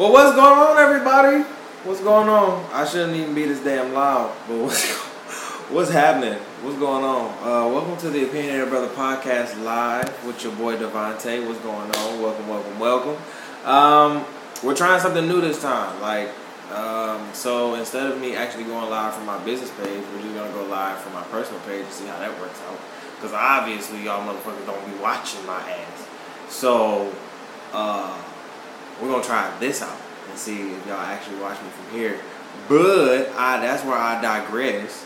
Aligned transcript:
Well, 0.00 0.12
what's 0.12 0.34
going 0.34 0.58
on, 0.58 0.78
everybody? 0.78 1.42
What's 1.84 2.00
going 2.00 2.26
on? 2.26 2.64
I 2.72 2.86
shouldn't 2.86 3.14
even 3.18 3.34
be 3.34 3.44
this 3.44 3.62
damn 3.62 3.92
loud, 3.92 4.34
but 4.48 4.56
what's, 4.56 4.90
what's 5.70 5.90
happening? 5.90 6.38
What's 6.62 6.78
going 6.78 7.04
on? 7.04 7.28
Uh, 7.42 7.68
welcome 7.68 7.98
to 7.98 8.08
the 8.08 8.24
Opinionated 8.24 8.70
Brother 8.70 8.88
Podcast 8.88 9.62
live 9.62 10.24
with 10.24 10.42
your 10.42 10.54
boy 10.54 10.78
Devontae. 10.78 11.46
What's 11.46 11.60
going 11.60 11.94
on? 11.94 12.22
Welcome, 12.22 12.48
welcome, 12.48 12.78
welcome. 12.78 13.22
Um, 13.66 14.24
we're 14.62 14.74
trying 14.74 15.02
something 15.02 15.28
new 15.28 15.42
this 15.42 15.60
time. 15.60 16.00
Like, 16.00 16.30
um, 16.72 17.28
so 17.34 17.74
instead 17.74 18.10
of 18.10 18.18
me 18.18 18.34
actually 18.34 18.64
going 18.64 18.88
live 18.88 19.12
from 19.12 19.26
my 19.26 19.36
business 19.44 19.70
page, 19.72 20.02
we're 20.14 20.22
just 20.22 20.34
gonna 20.34 20.52
go 20.54 20.64
live 20.64 20.98
from 21.00 21.12
my 21.12 21.24
personal 21.24 21.60
page 21.68 21.84
and 21.84 21.92
see 21.92 22.06
how 22.06 22.18
that 22.20 22.40
works 22.40 22.58
out. 22.70 22.80
Because 23.16 23.34
obviously, 23.34 24.02
y'all 24.04 24.26
motherfuckers 24.26 24.64
don't 24.64 24.86
be 24.86 24.98
watching 25.02 25.44
my 25.44 25.60
ass. 25.60 26.08
So, 26.48 27.12
uh, 27.74 28.16
we're 29.00 29.08
gonna 29.08 29.24
try 29.24 29.52
this 29.58 29.82
out 29.82 29.96
and 30.28 30.38
see 30.38 30.72
if 30.72 30.86
y'all 30.86 30.96
actually 30.96 31.40
watch 31.40 31.60
me 31.62 31.68
from 31.70 31.98
here. 31.98 32.20
But 32.68 33.28
I, 33.36 33.60
that's 33.60 33.84
where 33.84 33.96
I 33.96 34.20
digress. 34.20 35.04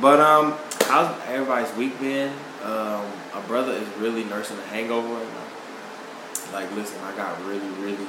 But 0.00 0.20
um, 0.20 0.54
how's 0.82 1.18
everybody's 1.28 1.74
week 1.76 1.98
been? 2.00 2.32
Um, 2.62 3.06
a 3.34 3.42
brother 3.46 3.72
is 3.72 3.88
really 3.98 4.24
nursing 4.24 4.58
a 4.58 4.62
hangover. 4.62 5.24
Like, 6.52 6.70
listen, 6.74 6.98
I 7.04 7.14
got 7.16 7.42
really, 7.46 7.68
really, 7.80 8.06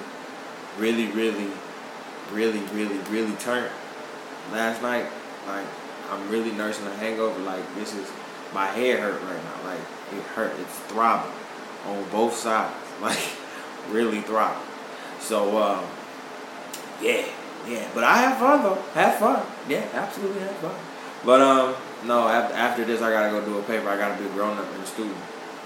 really, 0.77 1.07
really, 1.07 1.49
really, 2.31 2.59
really, 2.73 2.97
really 3.09 3.35
turned 3.37 3.71
last 4.51 4.81
night. 4.81 5.05
Like, 5.47 5.65
I'm 6.09 6.29
really 6.29 6.51
nursing 6.51 6.87
a 6.87 6.95
hangover. 6.95 7.39
Like, 7.39 7.63
this 7.75 7.95
is 7.95 8.09
my 8.53 8.65
head 8.67 8.99
hurt 8.99 9.21
right 9.21 9.43
now. 9.43 9.69
Like, 9.69 9.79
it 10.13 10.23
hurt. 10.35 10.53
It's 10.59 10.79
throbbing 10.91 11.31
on 11.85 12.03
both 12.09 12.35
sides. 12.35 12.73
Like, 12.99 13.19
really 13.91 14.21
throbbing. 14.21 14.57
So, 15.19 15.57
um, 15.61 15.85
yeah, 17.01 17.25
yeah. 17.67 17.87
But 17.93 18.03
I 18.03 18.17
have 18.17 18.37
fun 18.37 18.63
though. 18.63 18.81
Have 18.93 19.15
fun. 19.15 19.45
Yeah, 19.67 19.87
absolutely 19.93 20.41
have 20.41 20.55
fun. 20.57 20.75
But 21.25 21.41
um, 21.41 21.75
no. 22.05 22.27
After, 22.27 22.85
this, 22.85 23.01
I 23.01 23.11
gotta 23.11 23.29
go 23.31 23.45
do 23.45 23.57
a 23.57 23.63
paper. 23.63 23.89
I 23.89 23.97
gotta 23.97 24.21
be 24.21 24.29
a 24.29 24.33
grown 24.33 24.57
up 24.57 24.71
and 24.73 24.83
a 24.83 24.85
student 24.85 25.17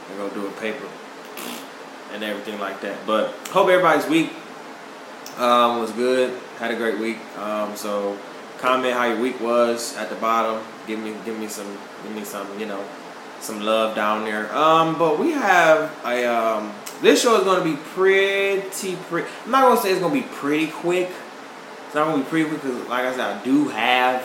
and 0.09 0.17
go 0.17 0.29
do 0.29 0.47
a 0.47 0.51
paper 0.51 0.87
and 2.13 2.23
everything 2.23 2.59
like 2.59 2.81
that. 2.81 2.97
But 3.05 3.29
hope 3.49 3.69
everybody's 3.69 4.07
week 4.07 4.31
um, 5.37 5.79
was 5.79 5.91
good. 5.91 6.37
Had 6.57 6.71
a 6.71 6.75
great 6.75 6.99
week. 6.99 7.17
Um, 7.37 7.75
so 7.75 8.17
comment 8.59 8.93
how 8.93 9.05
your 9.05 9.19
week 9.19 9.39
was 9.39 9.95
at 9.97 10.09
the 10.09 10.15
bottom. 10.15 10.63
Give 10.87 10.99
me 10.99 11.15
give 11.25 11.37
me 11.39 11.47
some 11.47 11.77
give 12.03 12.13
me 12.13 12.23
some 12.23 12.47
you 12.59 12.65
know 12.65 12.83
some 13.39 13.61
love 13.61 13.95
down 13.95 14.25
there. 14.25 14.53
Um, 14.55 14.97
but 14.97 15.19
we 15.19 15.31
have 15.31 15.91
a 16.05 16.25
um, 16.25 16.50
this 17.01 17.21
show 17.21 17.37
is 17.37 17.43
to 17.43 17.63
be 17.63 17.77
pretty 17.77 18.95
pretty. 18.95 19.27
I'm 19.45 19.51
not 19.51 19.63
gonna 19.63 19.81
say 19.81 19.91
it's 19.91 19.99
gonna 19.99 20.13
be 20.13 20.21
pretty 20.21 20.67
quick. 20.67 21.09
It's 21.85 21.95
not 21.95 22.07
gonna 22.07 22.23
be 22.23 22.29
pretty 22.29 22.49
quick 22.49 22.61
because, 22.61 22.87
like 22.87 23.05
I 23.05 23.11
said, 23.11 23.37
I 23.37 23.43
do 23.43 23.67
have 23.69 24.21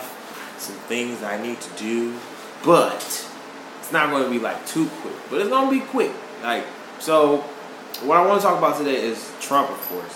some 0.57 0.75
things 0.87 1.23
I 1.23 1.41
need 1.41 1.59
to 1.59 1.69
do, 1.71 2.17
but 2.63 2.95
it's 3.79 3.91
not 3.91 4.11
to 4.11 4.29
be 4.29 4.39
like 4.39 4.65
too 4.67 4.87
quick. 5.01 5.15
But 5.29 5.41
it's 5.41 5.49
gonna 5.49 5.71
be 5.71 5.79
quick. 5.79 6.11
Like 6.43 6.65
so, 6.99 7.37
what 8.03 8.17
I 8.17 8.25
want 8.25 8.41
to 8.41 8.47
talk 8.47 8.57
about 8.57 8.77
today 8.77 9.01
is 9.01 9.31
Trump, 9.39 9.69
of 9.69 9.81
course, 9.87 10.15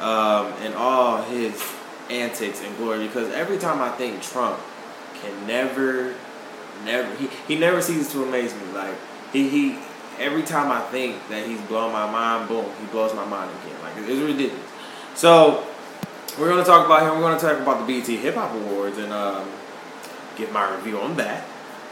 um, 0.00 0.52
and 0.62 0.74
all 0.74 1.22
his 1.22 1.62
antics 2.10 2.62
and 2.62 2.76
glory. 2.76 3.06
Because 3.06 3.32
every 3.32 3.58
time 3.58 3.80
I 3.80 3.90
think 3.90 4.22
Trump 4.22 4.58
can 5.20 5.46
never, 5.46 6.14
never, 6.84 7.14
he, 7.16 7.28
he 7.46 7.56
never 7.56 7.80
ceases 7.80 8.10
to 8.12 8.24
amaze 8.24 8.54
me. 8.54 8.72
Like 8.74 8.94
he 9.32 9.48
he 9.48 9.78
every 10.18 10.42
time 10.42 10.70
I 10.70 10.80
think 10.80 11.16
that 11.28 11.46
he's 11.46 11.60
blowing 11.62 11.92
my 11.92 12.10
mind, 12.10 12.48
boom, 12.48 12.66
he 12.80 12.86
blows 12.86 13.14
my 13.14 13.24
mind 13.24 13.50
again. 13.62 13.80
Like 13.82 13.96
it's 13.96 14.20
ridiculous. 14.20 14.66
So 15.14 15.66
we're 16.38 16.48
gonna 16.48 16.64
talk 16.64 16.86
about 16.86 17.02
him. 17.02 17.20
We're 17.20 17.28
gonna 17.28 17.40
talk 17.40 17.60
about 17.60 17.86
the 17.86 18.00
BET 18.00 18.06
Hip 18.06 18.34
Hop 18.34 18.54
Awards 18.54 18.98
and 18.98 19.12
um, 19.12 19.48
give 20.36 20.52
my 20.52 20.74
review 20.74 20.98
on 20.98 21.16
that. 21.16 21.44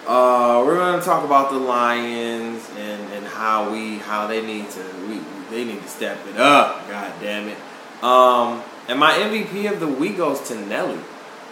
Uh, 0.07 0.63
we're 0.65 0.77
gonna 0.77 1.03
talk 1.03 1.25
about 1.25 1.51
the 1.51 1.59
Lions 1.59 2.69
and, 2.79 3.13
and 3.13 3.27
how 3.27 3.71
we 3.71 3.99
how 3.99 4.27
they 4.27 4.45
need 4.45 4.71
to 4.71 4.83
we 5.09 5.21
they 5.51 5.65
need 5.65 5.83
to 5.83 5.89
step 5.89 6.19
it 6.27 6.39
up. 6.39 6.89
God 6.89 7.13
damn 7.21 7.49
it. 7.49 7.59
Um, 8.03 8.63
and 8.89 8.99
my 8.99 9.13
MVP 9.13 9.71
of 9.71 9.79
the 9.79 9.87
week 9.87 10.17
goes 10.17 10.41
to 10.49 10.55
Nelly, 10.55 10.99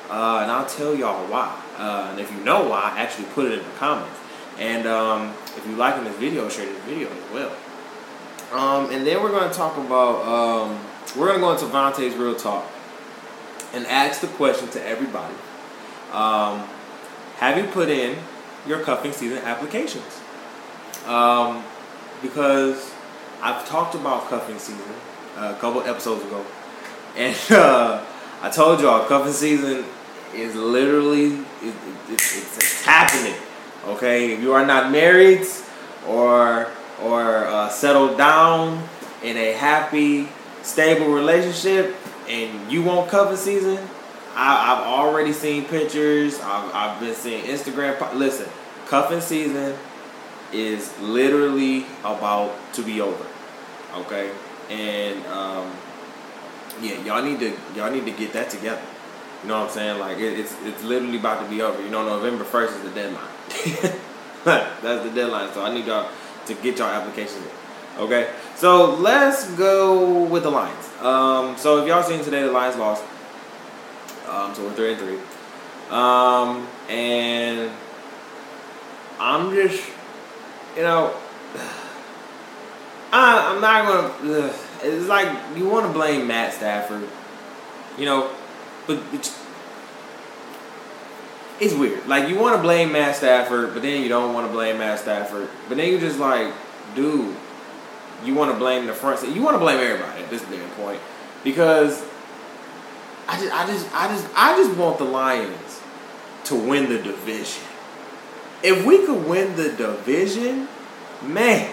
uh, 0.09 0.41
and 0.43 0.51
I'll 0.51 0.67
tell 0.67 0.95
y'all 0.95 1.27
why. 1.27 1.61
Uh, 1.77 2.09
and 2.11 2.21
if 2.21 2.33
you 2.33 2.43
know 2.43 2.69
why, 2.69 2.95
actually 2.97 3.27
put 3.27 3.47
it 3.47 3.59
in 3.59 3.65
the 3.65 3.75
comments. 3.77 4.19
And 4.59 4.89
um, 4.89 5.35
if 5.59 5.67
you 5.67 5.77
liking 5.77 6.05
this 6.05 6.17
video, 6.17 6.49
share 6.49 6.67
this 6.67 6.83
video 6.85 7.09
as 7.09 7.33
well. 7.33 7.53
Um, 8.53 8.91
and 8.91 9.07
then 9.07 9.23
we're 9.23 9.31
going 9.31 9.51
to 9.51 9.55
talk 9.55 9.77
about, 9.77 10.25
um, 10.25 10.81
we're 11.17 11.27
going 11.27 11.39
to 11.39 11.41
go 11.41 11.53
into 11.53 11.67
Vontae's 11.67 12.17
Real 12.17 12.35
Talk 12.35 12.65
and 13.75 13.87
ask 13.87 14.21
the 14.21 14.27
question 14.29 14.69
to 14.69 14.87
everybody. 14.87 15.35
Um, 16.13 16.67
have 17.37 17.59
you 17.59 17.65
put 17.65 17.91
in 17.91 18.17
your 18.67 18.81
cuffing 18.81 19.13
season 19.13 19.39
applications? 19.39 20.21
Um, 21.07 21.63
because 22.23 22.93
I've 23.43 23.67
talked 23.69 23.95
about 23.95 24.29
cuffing 24.29 24.59
season 24.59 24.95
uh, 25.37 25.55
a 25.57 25.61
couple 25.61 25.83
episodes 25.83 26.25
ago. 26.25 26.45
And 27.17 27.37
uh, 27.51 28.05
I 28.43 28.51
told 28.51 28.81
y'all, 28.81 29.05
cuffing 29.09 29.33
season 29.33 29.85
is 30.33 30.55
literally, 30.55 31.39
it, 31.39 31.45
it, 31.63 31.75
it's, 32.11 32.37
it's 32.37 32.85
happening. 32.85 33.35
Okay, 33.89 34.35
if 34.35 34.43
you 34.43 34.53
are 34.53 34.67
not 34.67 34.93
married 34.93 35.47
or 36.07 36.69
or 37.03 37.47
uh, 37.47 37.71
settled 37.71 38.19
down 38.19 38.87
in 39.23 39.37
a 39.39 39.53
happy, 39.53 40.29
stable 40.63 41.07
relationship, 41.07 41.97
and 42.29 42.71
you 42.71 42.83
want 42.83 43.11
cuffing 43.11 43.39
season, 43.39 43.79
I, 44.35 44.77
have 44.77 44.87
already 44.87 45.33
seen 45.33 45.65
pictures. 45.65 46.39
I've, 46.41 46.75
I've 46.75 47.01
been 47.01 47.15
seeing 47.15 47.43
Instagram. 47.45 48.15
Listen, 48.15 48.47
cuffing 48.89 49.23
season 49.23 49.75
is 50.53 50.97
literally 51.01 51.87
about 52.01 52.55
to 52.75 52.83
be 52.83 53.01
over. 53.01 53.27
Okay, 53.97 54.31
and 54.69 55.25
um, 55.29 55.73
yeah, 56.83 57.03
y'all 57.05 57.23
need 57.23 57.41
to 57.41 57.57
y'all 57.75 57.91
need 57.91 58.05
to 58.05 58.13
get 58.13 58.35
that 58.35 58.51
together. 58.51 58.83
You 59.43 59.49
know 59.49 59.61
what 59.61 59.69
I'm 59.69 59.75
saying? 59.75 59.99
Like 59.99 60.19
it, 60.19 60.39
it's 60.39 60.55
it's 60.65 60.85
literally 60.85 61.17
about 61.17 61.43
to 61.43 61.49
be 61.49 61.63
over. 61.63 61.83
You 61.83 61.89
know, 61.89 62.05
November 62.05 62.45
first 62.45 62.77
is 62.77 62.83
the 62.83 62.91
deadline. 62.91 63.38
That's 64.45 65.05
the 65.05 65.11
deadline. 65.15 65.53
So 65.53 65.63
I 65.63 65.73
need 65.73 65.87
y'all 65.87 66.11
to 66.47 66.55
get 66.55 66.79
y'all 66.79 66.89
applications 66.89 67.45
in. 67.45 68.03
Okay? 68.03 68.31
So 68.57 68.95
let's 68.95 69.51
go 69.53 70.25
with 70.25 70.45
the 70.45 70.51
Lions. 70.51 70.89
Um, 71.01 71.57
so 71.57 71.83
if 71.83 71.89
y'all 71.89 72.03
seen 72.03 72.23
today, 72.23 72.43
the 72.43 72.53
Lions 72.53 72.77
lost. 72.77 73.05
Um, 74.29 74.55
so 74.55 74.65
we're 74.65 74.75
three 74.75 74.93
and 74.93 75.01
three. 75.01 75.19
Um, 75.91 76.69
and 76.89 77.71
I'm 79.19 79.55
just, 79.55 79.89
you 80.77 80.83
know, 80.83 81.15
I, 83.13 83.55
I'm 83.55 83.61
not 83.61 84.21
gonna. 84.23 84.55
It's 84.83 85.09
like 85.09 85.29
you 85.57 85.69
want 85.69 85.87
to 85.87 85.93
blame 85.93 86.27
Matt 86.27 86.53
Stafford, 86.53 87.09
you 87.97 88.05
know, 88.05 88.31
but 88.87 88.99
it's, 91.61 91.75
weird. 91.75 92.07
Like 92.07 92.29
you 92.29 92.39
want 92.39 92.57
to 92.57 92.63
blame 92.63 92.93
Matt 92.93 93.17
Stafford, 93.17 93.75
but 93.75 93.83
then 93.83 94.03
you 94.03 94.09
don't 94.09 94.35
want 94.35 94.47
to 94.47 94.53
blame 94.53 94.79
Matt 94.79 95.01
Stafford. 95.01 95.49
But 95.69 95.77
then 95.77 95.93
you 95.93 95.99
just 95.99 96.19
like, 96.19 96.53
dude, 96.95 97.37
you 98.25 98.35
want 98.35 98.53
to 98.53 98.59
blame 98.59 98.87
the 98.87 98.93
front. 98.93 99.27
You 99.29 99.43
want 99.43 99.55
to 99.55 99.59
blame 99.59 99.79
everybody 99.79 100.23
at 100.23 100.31
this 100.31 100.43
damn 100.43 100.69
point 100.71 101.01
because 101.45 102.05
I 103.29 103.39
just, 103.41 103.53
I 103.53 103.67
just, 103.67 103.95
I 103.95 104.09
just, 104.09 104.29
I 104.35 104.57
just 104.57 104.79
want 104.79 104.99
the 104.99 105.05
Lions 105.05 105.81
to 106.45 106.55
win 106.55 106.89
the 106.89 106.99
division. 106.99 107.63
If 108.63 108.85
we 108.85 109.05
could 109.07 109.29
win 109.29 109.55
the 109.55 109.71
division, 109.71 110.67
man, 111.23 111.73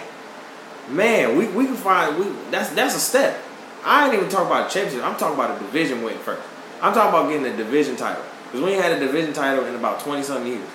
man, 0.88 1.36
we 1.36 1.48
we 1.48 1.66
can 1.66 1.76
find 1.76 2.18
we 2.18 2.26
that's 2.50 2.70
that's 2.70 2.94
a 2.94 3.00
step. 3.00 3.42
I 3.84 4.06
ain't 4.06 4.14
even 4.14 4.28
talking 4.28 4.46
about 4.46 4.70
championship. 4.70 5.04
I'm 5.04 5.16
talking 5.16 5.34
about 5.34 5.56
a 5.56 5.64
division 5.64 6.02
win 6.02 6.18
first. 6.18 6.42
I'm 6.82 6.92
talking 6.92 7.08
about 7.08 7.30
getting 7.30 7.46
a 7.46 7.56
division 7.56 7.96
title. 7.96 8.22
Because 8.56 8.70
we 8.70 8.74
ain't 8.74 8.82
had 8.82 8.92
a 8.92 9.00
division 9.00 9.34
title 9.34 9.66
in 9.66 9.74
about 9.74 10.00
20 10.00 10.22
something 10.22 10.50
years. 10.50 10.66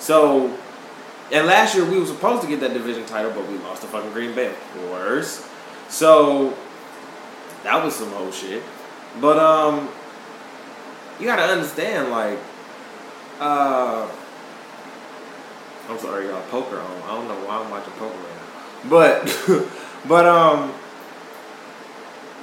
So, 0.00 0.52
and 1.30 1.46
last 1.46 1.76
year 1.76 1.88
we 1.88 2.00
were 2.00 2.06
supposed 2.06 2.42
to 2.42 2.48
get 2.48 2.58
that 2.58 2.72
division 2.72 3.06
title, 3.06 3.30
but 3.30 3.48
we 3.48 3.56
lost 3.58 3.82
to 3.82 3.86
fucking 3.86 4.10
Green 4.10 4.34
Bay, 4.34 4.48
of 4.48 4.56
course. 4.74 5.48
So, 5.88 6.56
that 7.62 7.84
was 7.84 7.94
some 7.94 8.10
whole 8.10 8.32
shit. 8.32 8.64
But, 9.20 9.38
um, 9.38 9.88
you 11.20 11.26
gotta 11.26 11.44
understand, 11.44 12.10
like, 12.10 12.36
uh, 13.38 14.10
I'm 15.88 15.98
sorry, 16.00 16.26
y'all, 16.26 16.42
poker 16.50 16.80
on. 16.80 17.02
I 17.02 17.14
don't 17.14 17.28
know 17.28 17.46
why 17.46 17.62
I'm 17.62 17.70
watching 17.70 17.92
poker 17.92 18.16
right 18.16 18.34
now. 18.42 18.90
But, 18.90 19.68
but, 20.08 20.26
um, 20.26 20.74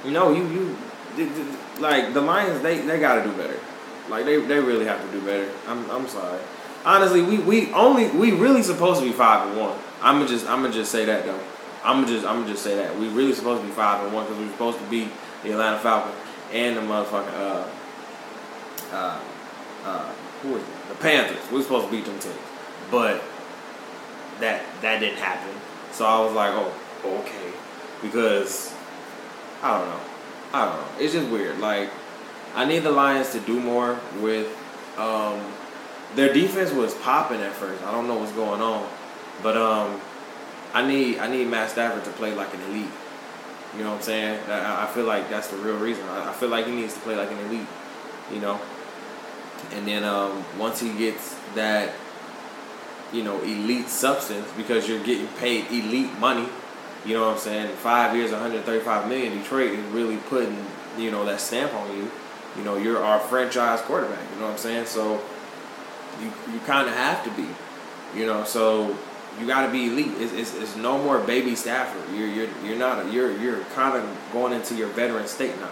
you 0.02 0.12
know, 0.12 0.32
you, 0.32 0.48
you, 0.48 1.56
like, 1.78 2.14
the 2.14 2.22
Lions, 2.22 2.62
they, 2.62 2.78
they 2.78 2.98
gotta 2.98 3.22
do 3.22 3.36
better. 3.36 3.60
Like 4.08 4.24
they, 4.24 4.40
they 4.40 4.60
really 4.60 4.86
have 4.86 5.04
to 5.04 5.10
do 5.12 5.24
better. 5.24 5.50
I'm, 5.66 5.88
I'm 5.90 6.08
sorry. 6.08 6.40
Honestly, 6.84 7.22
we, 7.22 7.38
we 7.38 7.72
only 7.72 8.08
we 8.10 8.32
really 8.32 8.62
supposed 8.62 9.00
to 9.00 9.06
be 9.06 9.12
five 9.12 9.48
and 9.48 9.58
one. 9.58 9.78
I'm 10.00 10.16
gonna 10.16 10.28
just 10.28 10.46
I'm 10.46 10.62
gonna 10.62 10.72
just 10.72 10.92
say 10.92 11.04
that 11.04 11.24
though. 11.24 11.40
I'm 11.84 12.02
gonna 12.02 12.14
just 12.14 12.26
I'm 12.26 12.40
gonna 12.40 12.52
just 12.52 12.62
say 12.62 12.76
that 12.76 12.96
we 12.98 13.08
really 13.08 13.32
supposed 13.32 13.62
to 13.62 13.66
be 13.68 13.74
five 13.74 14.04
and 14.04 14.12
one 14.12 14.24
because 14.24 14.38
we 14.38 14.46
are 14.46 14.52
supposed 14.52 14.78
to 14.78 14.84
beat 14.84 15.08
the 15.42 15.52
Atlanta 15.52 15.78
Falcons. 15.78 16.14
and 16.52 16.76
the 16.76 16.80
motherfucking 16.80 17.34
uh, 17.34 17.68
uh, 18.92 19.20
uh, 19.84 20.12
who 20.42 20.52
was 20.54 20.62
it? 20.62 20.68
The 20.88 20.94
Panthers. 20.96 21.50
We 21.50 21.60
are 21.60 21.62
supposed 21.62 21.86
to 21.86 21.90
beat 21.90 22.04
them 22.04 22.18
teams, 22.18 22.34
but 22.90 23.22
that 24.40 24.62
that 24.82 25.00
didn't 25.00 25.18
happen. 25.18 25.54
So 25.92 26.06
I 26.06 26.20
was 26.24 26.32
like, 26.34 26.52
oh, 26.54 26.72
okay, 27.04 27.52
because 28.02 28.72
I 29.62 29.78
don't 29.78 29.88
know, 29.88 30.00
I 30.52 30.64
don't 30.64 30.76
know. 30.76 31.04
It's 31.04 31.12
just 31.12 31.28
weird. 31.28 31.58
Like 31.58 31.90
I 32.54 32.64
need 32.64 32.80
the 32.80 32.90
Lions 32.90 33.30
to 33.32 33.40
do 33.40 33.60
more 33.60 33.98
with. 34.20 34.46
Um, 34.96 35.40
their 36.16 36.32
defense 36.32 36.72
was 36.72 36.94
popping 36.94 37.40
at 37.40 37.52
first. 37.52 37.82
I 37.84 37.92
don't 37.92 38.08
know 38.08 38.14
what's 38.14 38.32
going 38.32 38.62
on, 38.62 38.88
but 39.42 39.56
um, 39.56 40.00
I 40.72 40.86
need 40.86 41.18
I 41.18 41.28
need 41.28 41.48
Matt 41.48 41.70
Stafford 41.70 42.04
to 42.04 42.10
play 42.10 42.34
like 42.34 42.52
an 42.54 42.60
elite. 42.62 42.90
You 43.76 43.84
know 43.84 43.90
what 43.90 43.96
I'm 43.96 44.02
saying? 44.02 44.50
I, 44.50 44.86
feel 44.86 45.04
like 45.04 45.28
that's 45.28 45.48
the 45.48 45.58
real 45.58 45.76
reason. 45.76 46.02
I, 46.08 46.30
I 46.30 46.32
feel 46.32 46.48
like 46.48 46.66
he 46.66 46.72
needs 46.72 46.94
to 46.94 47.00
play 47.00 47.14
like 47.14 47.30
an 47.30 47.38
elite. 47.46 47.66
You 48.32 48.40
know, 48.40 48.60
and 49.72 49.86
then 49.86 50.04
um, 50.04 50.44
once 50.58 50.80
he 50.80 50.96
gets 50.96 51.34
that, 51.54 51.92
you 53.12 53.22
know, 53.22 53.40
elite 53.42 53.88
substance 53.88 54.50
because 54.56 54.88
you're 54.88 55.02
getting 55.04 55.28
paid 55.38 55.66
elite 55.70 56.18
money. 56.18 56.48
You 57.04 57.14
know 57.14 57.26
what 57.26 57.34
I'm 57.34 57.38
saying? 57.38 57.76
Five 57.76 58.16
years, 58.16 58.32
135 58.32 59.08
million. 59.08 59.38
Detroit 59.38 59.72
is 59.72 59.84
really 59.92 60.16
putting 60.16 60.66
you 60.98 61.10
know 61.10 61.24
that 61.24 61.40
stamp 61.40 61.72
on 61.74 61.96
you. 61.96 62.10
You 62.56 62.64
know, 62.64 62.76
you're 62.76 63.02
our 63.02 63.20
franchise 63.20 63.80
quarterback. 63.82 64.22
You 64.32 64.40
know 64.40 64.46
what 64.46 64.52
I'm 64.52 64.58
saying? 64.58 64.86
So 64.86 65.20
you 66.20 66.32
you 66.52 66.60
kind 66.60 66.88
of 66.88 66.94
have 66.94 67.24
to 67.24 67.30
be. 67.30 67.48
You 68.18 68.26
know, 68.26 68.44
so 68.44 68.96
you 69.38 69.46
got 69.46 69.66
to 69.66 69.72
be 69.72 69.86
elite. 69.86 70.12
It's, 70.16 70.32
it's, 70.32 70.54
it's, 70.54 70.76
no 70.76 71.02
more 71.02 71.18
baby 71.18 71.54
Stafford. 71.54 72.02
You're 72.16 72.28
you're 72.28 72.48
you're 72.64 72.78
not 72.78 73.04
a, 73.04 73.10
you're 73.10 73.36
you're 73.38 73.60
kind 73.74 73.96
of 73.96 74.18
going 74.32 74.52
into 74.52 74.74
your 74.74 74.88
veteran 74.88 75.26
state 75.26 75.58
now. 75.60 75.70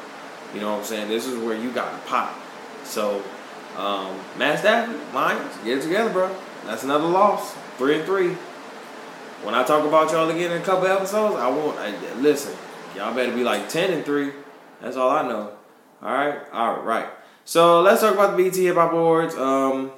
You 0.55 0.61
know 0.61 0.73
what 0.73 0.79
I'm 0.81 0.85
saying? 0.85 1.09
This 1.09 1.27
is 1.27 1.43
where 1.43 1.57
you 1.57 1.71
got 1.73 1.91
to 1.91 2.09
pop. 2.09 2.35
So, 2.85 3.23
um, 3.77 4.19
Matt 4.39 4.61
Stafford, 4.61 4.97
Lions, 5.13 5.57
get 5.65 5.79
it 5.79 5.83
together, 5.83 6.11
bro. 6.11 6.35
That's 6.65 6.85
another 6.85 7.07
loss. 7.07 7.55
Three 7.79 7.97
and 7.97 8.05
three. 8.05 8.37
When 9.43 9.55
I 9.55 9.65
talk 9.65 9.85
about 9.85 10.13
y'all 10.13 10.31
again 10.31 10.53
in 10.53 10.63
a 10.63 10.65
couple 10.65 10.87
episodes, 10.87 11.37
I 11.37 11.49
won't. 11.49 11.79
I, 11.79 11.95
listen, 12.21 12.57
y'all 12.95 13.15
better 13.15 13.33
be 13.33 13.45
like 13.45 13.69
ten 13.69 13.93
and 13.93 14.05
three. 14.05 14.33
That's 14.81 14.97
all 14.97 15.11
I 15.11 15.23
know. 15.23 15.56
All 16.03 16.13
right, 16.13 16.41
all 16.53 16.83
right. 16.83 17.09
So 17.45 17.81
let's 17.81 18.03
talk 18.03 18.15
about 18.15 18.37
the 18.37 18.45
BET 18.45 18.57
Hip 18.57 18.75
Hop 18.75 18.93
Awards. 18.93 19.35
Um, 19.35 19.93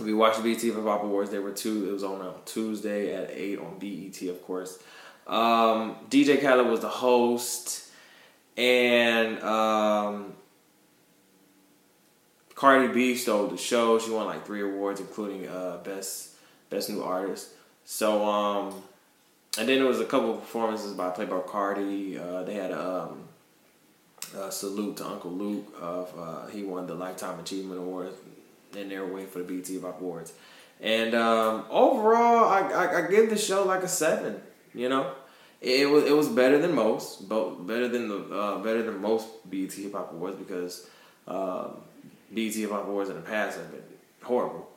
we 0.00 0.14
watched 0.14 0.42
the 0.42 0.52
BET 0.52 0.62
Hip 0.62 0.74
Hop 0.82 1.02
Awards. 1.02 1.30
There 1.30 1.42
were 1.42 1.52
two. 1.52 1.88
It 1.88 1.92
was 1.92 2.02
on 2.04 2.20
a 2.20 2.32
Tuesday 2.46 3.14
at 3.14 3.30
eight 3.30 3.58
on 3.58 3.78
BET, 3.78 4.22
of 4.28 4.42
course. 4.42 4.78
Um, 5.26 5.96
DJ 6.08 6.40
Khaled 6.40 6.66
was 6.66 6.80
the 6.80 6.88
host, 6.88 7.90
and 8.56 9.42
um, 9.42 10.34
Cardi 12.54 12.88
B 12.92 13.14
stole 13.14 13.48
the 13.48 13.56
show. 13.56 13.98
She 13.98 14.10
won 14.10 14.26
like 14.26 14.46
three 14.46 14.62
awards, 14.62 15.00
including 15.00 15.48
uh, 15.48 15.78
best 15.84 16.30
best 16.70 16.88
new 16.88 17.02
artist. 17.02 17.50
So, 17.84 18.24
um, 18.24 18.82
and 19.58 19.68
then 19.68 19.78
there 19.78 19.86
was 19.86 20.00
a 20.00 20.06
couple 20.06 20.34
performances 20.34 20.94
by 20.94 21.10
Playboi 21.10 21.46
Carti. 21.46 22.18
Uh, 22.18 22.42
they 22.44 22.54
had 22.54 22.70
a, 22.70 23.02
um, 23.02 23.23
a, 24.34 24.50
salute 24.52 24.96
to 24.98 25.06
Uncle 25.06 25.30
Luke. 25.30 25.74
Of 25.80 26.12
uh, 26.18 26.46
he 26.48 26.62
won 26.62 26.86
the 26.86 26.94
Lifetime 26.94 27.38
Achievement 27.40 27.80
Award 27.80 28.12
they 28.74 28.98
were 28.98 29.06
waiting 29.06 29.30
for 29.30 29.42
the 29.42 29.72
Hip 29.72 29.84
Awards. 29.84 30.32
And 30.80 31.14
um, 31.14 31.64
overall, 31.70 32.48
I, 32.48 32.60
I, 32.60 33.04
I 33.04 33.10
give 33.10 33.30
the 33.30 33.38
show 33.38 33.64
like 33.64 33.82
a 33.82 33.88
seven. 33.88 34.40
You 34.74 34.88
know, 34.88 35.12
it 35.60 35.88
was 35.88 36.04
it 36.04 36.16
was 36.16 36.28
better 36.28 36.58
than 36.58 36.74
most, 36.74 37.28
but 37.28 37.66
better 37.66 37.88
than 37.88 38.08
the 38.08 38.18
uh, 38.36 38.58
better 38.58 38.82
than 38.82 39.00
most 39.00 39.28
BET 39.48 39.72
Hip 39.72 39.92
Hop 39.92 40.12
Awards 40.12 40.36
because 40.36 40.88
um, 41.28 41.76
BET 42.32 42.54
Hip 42.54 42.70
Hop 42.70 42.86
Awards 42.88 43.10
in 43.10 43.16
the 43.16 43.22
past 43.22 43.58
have 43.58 43.70
been 43.70 43.82
horrible. 44.22 44.68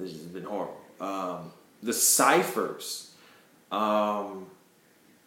It's 0.00 0.12
just 0.12 0.32
been 0.32 0.44
horrible. 0.44 0.80
Um, 1.00 1.52
the 1.82 1.92
ciphers, 1.92 3.14
um, 3.70 4.46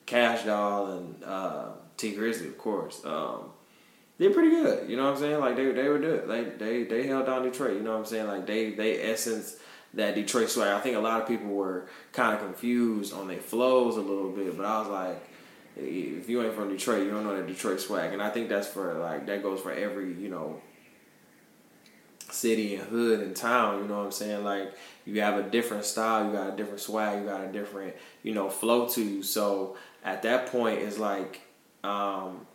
Kash 0.08 0.44
Doll 0.44 0.98
and 0.98 1.24
uh, 1.24 1.68
Tee 1.98 2.16
Grizzley, 2.16 2.48
of 2.48 2.58
course. 2.58 3.06
Um, 3.06 3.52
they're 4.18 4.32
pretty 4.32 4.50
good. 4.50 4.90
You 4.90 4.96
know 4.96 5.06
what 5.06 5.14
I'm 5.14 5.20
saying? 5.20 5.40
Like 5.40 5.56
they 5.56 5.72
they 5.72 5.90
were 5.90 6.00
good. 6.00 6.28
Like 6.28 6.58
they 6.58 6.84
they 6.84 7.08
held 7.08 7.26
down 7.26 7.44
Detroit. 7.44 7.74
You 7.74 7.82
know 7.82 7.92
what 7.92 8.00
I'm 8.00 8.06
saying? 8.06 8.28
Like 8.28 8.46
they 8.46 8.72
they 8.72 9.02
essence 9.02 9.58
that 9.94 10.16
Detroit 10.16 10.50
swag. 10.50 10.70
I 10.70 10.80
think 10.80 10.96
a 10.96 11.00
lot 11.00 11.22
of 11.22 11.28
people 11.28 11.48
were 11.48 11.88
kind 12.12 12.34
of 12.34 12.42
confused 12.42 13.14
on 13.14 13.28
their 13.28 13.40
flows 13.40 13.98
a 13.98 14.02
little 14.02 14.32
bit, 14.32 14.56
but 14.58 14.66
I 14.66 14.80
was 14.80 14.90
like, 14.90 15.30
if 15.78 16.30
you 16.30 16.44
ain't 16.44 16.54
from 16.54 16.70
Detroit, 16.70 17.04
you 17.04 17.12
don't 17.12 17.24
know 17.24 17.36
that 17.36 17.48
Detroit 17.48 17.80
swag, 17.80 18.14
and 18.14 18.22
I 18.22 18.30
think 18.30 18.50
that's 18.50 18.68
for 18.68 18.94
like 18.96 19.26
that 19.28 19.44
goes 19.44 19.60
for 19.60 19.72
every 19.72 20.14
you 20.14 20.30
know 20.30 20.62
city 22.32 22.76
and 22.76 22.88
hood 22.88 23.20
and 23.20 23.36
town. 23.36 23.82
You 23.82 23.88
know 23.88 23.98
what 23.98 24.06
I'm 24.06 24.12
saying? 24.12 24.46
Like 24.46 24.74
you 25.06 25.20
have 25.22 25.38
a 25.38 25.50
different 25.50 25.84
style, 25.84 26.26
you 26.26 26.32
got 26.32 26.54
a 26.54 26.56
different 26.56 26.80
swag, 26.80 27.20
you 27.20 27.28
got 27.28 27.44
a 27.44 27.52
different 27.52 27.94
you 28.24 28.34
know 28.34 28.50
flow 28.50 28.88
to 28.90 29.04
you. 29.04 29.24
So 29.24 29.76
at 30.06 30.22
that 30.22 30.48
point, 30.48 30.80
it's 30.80 30.98
like. 30.98 31.42
Um, 31.84 32.48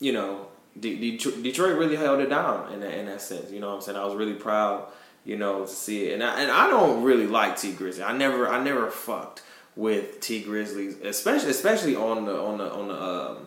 you 0.00 0.12
know, 0.12 0.48
Detroit 0.78 1.78
really 1.78 1.96
held 1.96 2.20
it 2.20 2.28
down 2.28 2.72
in 2.72 2.80
that, 2.80 2.94
in 2.94 3.06
that 3.06 3.20
sense. 3.20 3.50
You 3.50 3.60
know 3.60 3.68
what 3.68 3.76
I'm 3.76 3.80
saying? 3.82 3.98
I 3.98 4.04
was 4.04 4.14
really 4.14 4.34
proud, 4.34 4.88
you 5.24 5.36
know, 5.36 5.62
to 5.62 5.68
see 5.68 6.06
it. 6.06 6.14
And 6.14 6.22
I, 6.22 6.40
and 6.40 6.50
I 6.50 6.68
don't 6.68 7.02
really 7.02 7.26
like 7.26 7.56
Tee 7.56 7.72
Grizzley. 7.72 8.04
I 8.04 8.16
never 8.16 8.48
I 8.48 8.62
never 8.62 8.90
fucked 8.90 9.42
with 9.76 10.20
Tee 10.20 10.42
Grizzley's, 10.42 11.00
especially 11.00 11.50
especially 11.50 11.96
on 11.96 12.24
the 12.24 12.38
on 12.38 12.58
the 12.58 12.72
on 12.72 12.88
the 12.88 13.02
um, 13.02 13.46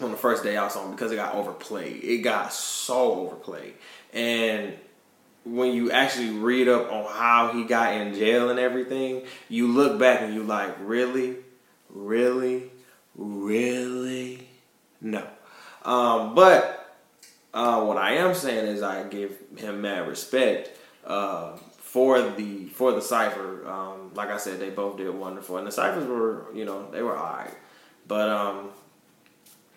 on 0.00 0.10
the 0.10 0.16
first 0.16 0.42
day 0.42 0.56
I 0.56 0.68
saw 0.68 0.84
him 0.84 0.92
because 0.92 1.12
it 1.12 1.16
got 1.16 1.34
overplayed. 1.34 2.02
It 2.02 2.18
got 2.18 2.52
so 2.52 3.20
overplayed. 3.20 3.74
And 4.12 4.74
when 5.44 5.72
you 5.72 5.92
actually 5.92 6.30
read 6.30 6.68
up 6.68 6.90
on 6.90 7.04
how 7.04 7.52
he 7.52 7.64
got 7.64 7.94
in 7.94 8.14
jail 8.14 8.50
and 8.50 8.58
everything, 8.58 9.22
you 9.48 9.68
look 9.68 9.98
back 9.98 10.22
and 10.22 10.34
you 10.34 10.42
like, 10.42 10.76
really, 10.80 11.36
really, 11.88 12.70
really, 13.14 14.48
no. 15.00 15.26
Um, 15.86 16.34
but 16.34 16.94
uh, 17.54 17.82
what 17.84 17.96
I 17.96 18.14
am 18.16 18.34
saying 18.34 18.66
is 18.66 18.82
I 18.82 19.04
give 19.04 19.38
him 19.56 19.80
mad 19.80 20.08
respect 20.08 20.76
uh, 21.06 21.56
for 21.78 22.20
the 22.20 22.66
for 22.66 22.92
the 22.92 23.00
cipher. 23.00 23.66
Um, 23.66 24.12
like 24.14 24.28
I 24.28 24.36
said, 24.36 24.60
they 24.60 24.70
both 24.70 24.98
did 24.98 25.08
wonderful, 25.14 25.56
and 25.56 25.66
the 25.66 25.72
ciphers 25.72 26.06
were 26.06 26.46
you 26.52 26.64
know 26.64 26.90
they 26.90 27.02
were 27.02 27.16
alright. 27.16 27.54
But 28.08 28.28
um, 28.28 28.70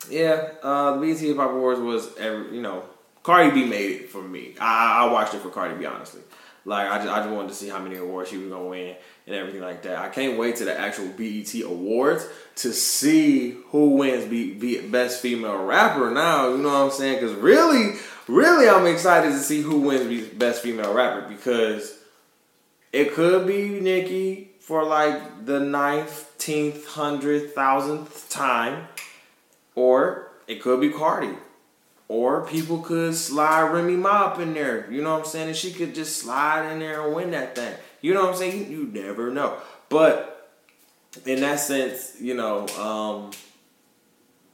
yeah, 0.10 0.50
uh, 0.64 0.98
the 0.98 1.02
BET 1.08 1.20
Hip 1.20 1.38
Hop 1.38 1.52
Awards 1.52 1.80
was 1.80 2.18
every, 2.18 2.56
you 2.56 2.62
know 2.62 2.84
Cardi 3.24 3.52
B 3.52 3.66
made 3.70 3.92
it 3.92 4.10
for 4.10 4.22
me. 4.22 4.56
I, 4.60 5.06
I 5.06 5.12
watched 5.12 5.36
it 5.36 5.42
for 5.42 5.50
Cardi 5.50 5.76
B 5.76 5.86
honestly. 5.86 6.22
Like 6.70 6.88
I 6.88 7.00
just, 7.00 7.10
I 7.10 7.18
just 7.22 7.32
wanted 7.32 7.48
to 7.48 7.56
see 7.56 7.68
how 7.68 7.80
many 7.80 7.96
awards 7.96 8.30
she 8.30 8.38
was 8.38 8.50
gonna 8.50 8.68
win 8.70 8.96
and 9.26 9.36
everything 9.36 9.62
like 9.62 9.82
that. 9.82 9.98
I 9.98 10.10
can't 10.10 10.38
wait 10.38 10.58
to 10.58 10.66
the 10.66 10.80
actual 10.80 11.08
BET 11.08 11.52
Awards 11.64 12.28
to 12.58 12.72
see 12.74 13.58
who 13.70 13.96
wins 13.96 14.26
be, 14.26 14.54
be 14.54 14.80
best 14.80 15.20
female 15.20 15.66
rapper. 15.66 16.12
Now 16.12 16.50
you 16.50 16.60
know 16.60 16.70
what 16.70 16.76
I'm 16.76 16.92
saying? 16.92 17.22
Because 17.22 17.36
really, 17.38 17.96
really, 18.28 18.70
I'm 18.70 18.86
excited 18.86 19.32
to 19.32 19.40
see 19.40 19.62
who 19.62 19.80
wins 19.80 20.28
best 20.28 20.62
female 20.62 20.94
rapper 20.94 21.28
because 21.28 21.98
it 22.94 23.16
could 23.16 23.48
be 23.48 23.80
Nicki 23.80 24.52
for 24.60 24.84
like 24.84 25.48
the 25.48 25.60
nineteenth, 25.60 26.86
hundredth, 26.86 27.56
thousandth 27.56 28.30
time, 28.30 28.88
or 29.74 30.34
it 30.48 30.62
could 30.62 30.80
be 30.80 30.92
Cardi 30.92 31.34
or 32.10 32.44
people 32.44 32.80
could 32.80 33.16
slide 33.16 33.72
Remy 33.72 33.96
Ma 33.96 34.26
up 34.26 34.40
in 34.40 34.56
there. 34.56 34.92
You 34.92 35.02
know 35.04 35.12
what 35.12 35.20
I'm 35.20 35.26
saying? 35.26 35.48
And 35.50 35.56
she 35.56 35.72
could 35.72 35.94
just 35.94 36.18
slide 36.18 36.70
in 36.72 36.80
there 36.80 37.06
and 37.06 37.16
win 37.16 37.32
that 37.32 37.56
thing. 37.56 37.74
You 38.02 38.16
know 38.16 38.22
what 38.22 38.32
I'm 38.32 38.36
saying? 38.36 38.70
You, 38.70 38.80
you 38.80 38.88
never 38.88 39.32
know. 39.32 39.58
But 39.90 40.52
in 41.26 41.40
that 41.42 41.60
sense, 41.60 42.20
you 42.20 42.34
know, 42.34 42.68
um, 42.70 43.32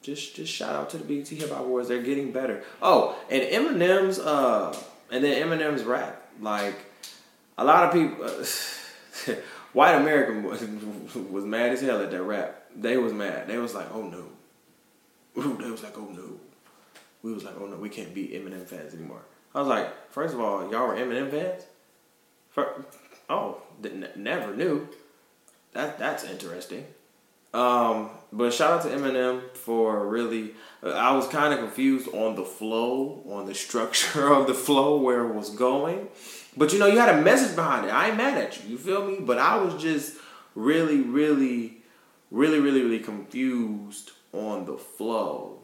just 0.02 0.36
just 0.36 0.54
shout 0.54 0.76
out 0.76 0.90
to 0.92 0.98
the 0.98 1.04
BET 1.06 1.28
Hip 1.30 1.50
Hop 1.50 1.62
Awards. 1.62 1.88
They're 1.88 2.04
getting 2.04 2.32
better. 2.34 2.62
Oh, 2.82 3.18
and 3.30 3.42
Eminem's 3.42 4.20
uh, 4.20 4.78
and 5.10 5.24
then 5.24 5.48
Eminem's 5.48 5.84
rap. 5.84 6.22
Like 6.42 6.76
a 7.58 7.64
lot 7.64 7.86
of 7.86 7.94
people, 7.94 8.26
uh, 9.28 9.40
white 9.72 9.96
American 9.96 10.44
was, 10.44 10.62
was 11.16 11.46
mad 11.46 11.72
as 11.72 11.82
hell 11.82 12.02
at 12.02 12.12
that 12.12 12.22
rap. 12.22 12.66
They 12.76 12.98
was 12.98 13.14
mad. 13.14 13.48
They 13.48 13.58
was 13.58 13.74
like, 13.74 13.88
oh 13.94 14.04
no. 14.04 14.26
They 15.36 15.72
was 15.72 15.84
like, 15.84 15.98
oh 15.98 16.10
no 16.12 16.40
we 17.26 17.34
was 17.34 17.44
like, 17.44 17.56
oh 17.60 17.66
no, 17.66 17.76
we 17.78 17.90
can't 17.90 18.14
be 18.14 18.28
Eminem 18.28 18.68
fans 18.68 18.94
anymore. 18.94 19.24
I 19.56 19.60
was 19.60 19.68
like, 19.68 20.12
first 20.12 20.36
of 20.36 20.40
all, 20.40 20.72
y'all 20.72 20.88
were 20.88 20.96
Eminem 20.96 21.32
fans. 21.32 21.64
For, 22.52 22.86
oh, 23.28 23.64
n- 23.84 24.10
never 24.16 24.56
knew. 24.56 24.88
That 25.74 25.98
that's 25.98 26.24
interesting. 26.24 26.86
Um, 27.52 28.12
but 28.32 28.54
shout 28.54 28.74
out 28.74 28.82
to 28.84 28.90
Eminem 28.90 29.42
for 29.56 30.08
really. 30.08 30.52
Uh, 30.84 30.92
I 30.92 31.16
was 31.16 31.28
kind 31.28 31.52
of 31.52 31.60
confused 31.60 32.08
on 32.14 32.36
the 32.36 32.46
flow, 32.46 33.24
on 33.28 33.48
the 33.48 33.56
structure 33.56 34.32
of 34.34 34.46
the 34.46 34.54
flow, 34.54 34.98
where 34.98 35.28
it 35.28 35.34
was 35.34 35.50
going. 35.50 36.10
But 36.56 36.74
you 36.74 36.80
know, 36.80 36.86
you 36.86 37.00
had 37.00 37.18
a 37.18 37.22
message 37.22 37.56
behind 37.56 37.88
it. 37.88 37.90
I 37.90 38.10
ain't 38.10 38.18
mad 38.18 38.38
at 38.38 38.64
you. 38.64 38.72
You 38.72 38.78
feel 38.78 39.04
me? 39.04 39.18
But 39.20 39.40
I 39.40 39.58
was 39.58 39.82
just 39.82 40.16
really, 40.54 41.02
really, 41.02 41.78
really, 42.30 42.60
really, 42.60 42.84
really 42.84 43.00
confused 43.00 44.12
on 44.32 44.66
the 44.66 44.78
flow 44.78 45.60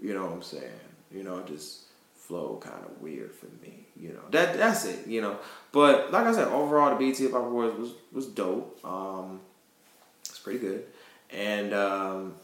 You 0.00 0.14
know 0.14 0.24
what 0.24 0.32
I'm 0.32 0.42
saying? 0.42 0.89
You 1.12 1.22
know, 1.22 1.42
just 1.42 1.84
flow 2.14 2.60
kind 2.62 2.84
of 2.84 3.02
weird 3.02 3.32
for 3.32 3.46
me. 3.62 3.86
You 3.96 4.10
know, 4.10 4.22
that 4.30 4.56
that's 4.56 4.84
it. 4.84 5.06
You 5.06 5.20
know, 5.20 5.36
but 5.72 6.12
like 6.12 6.26
I 6.26 6.32
said, 6.32 6.48
overall 6.48 6.96
the 6.96 7.04
BET 7.04 7.18
Hip 7.18 7.32
Hop 7.32 7.44
Awards 7.44 7.76
was 7.76 7.90
was 8.12 8.26
dope. 8.26 8.78
Um, 8.84 9.40
it's 10.20 10.38
pretty 10.38 10.60
good, 10.60 10.84
and 11.30 11.74
um, 11.74 12.34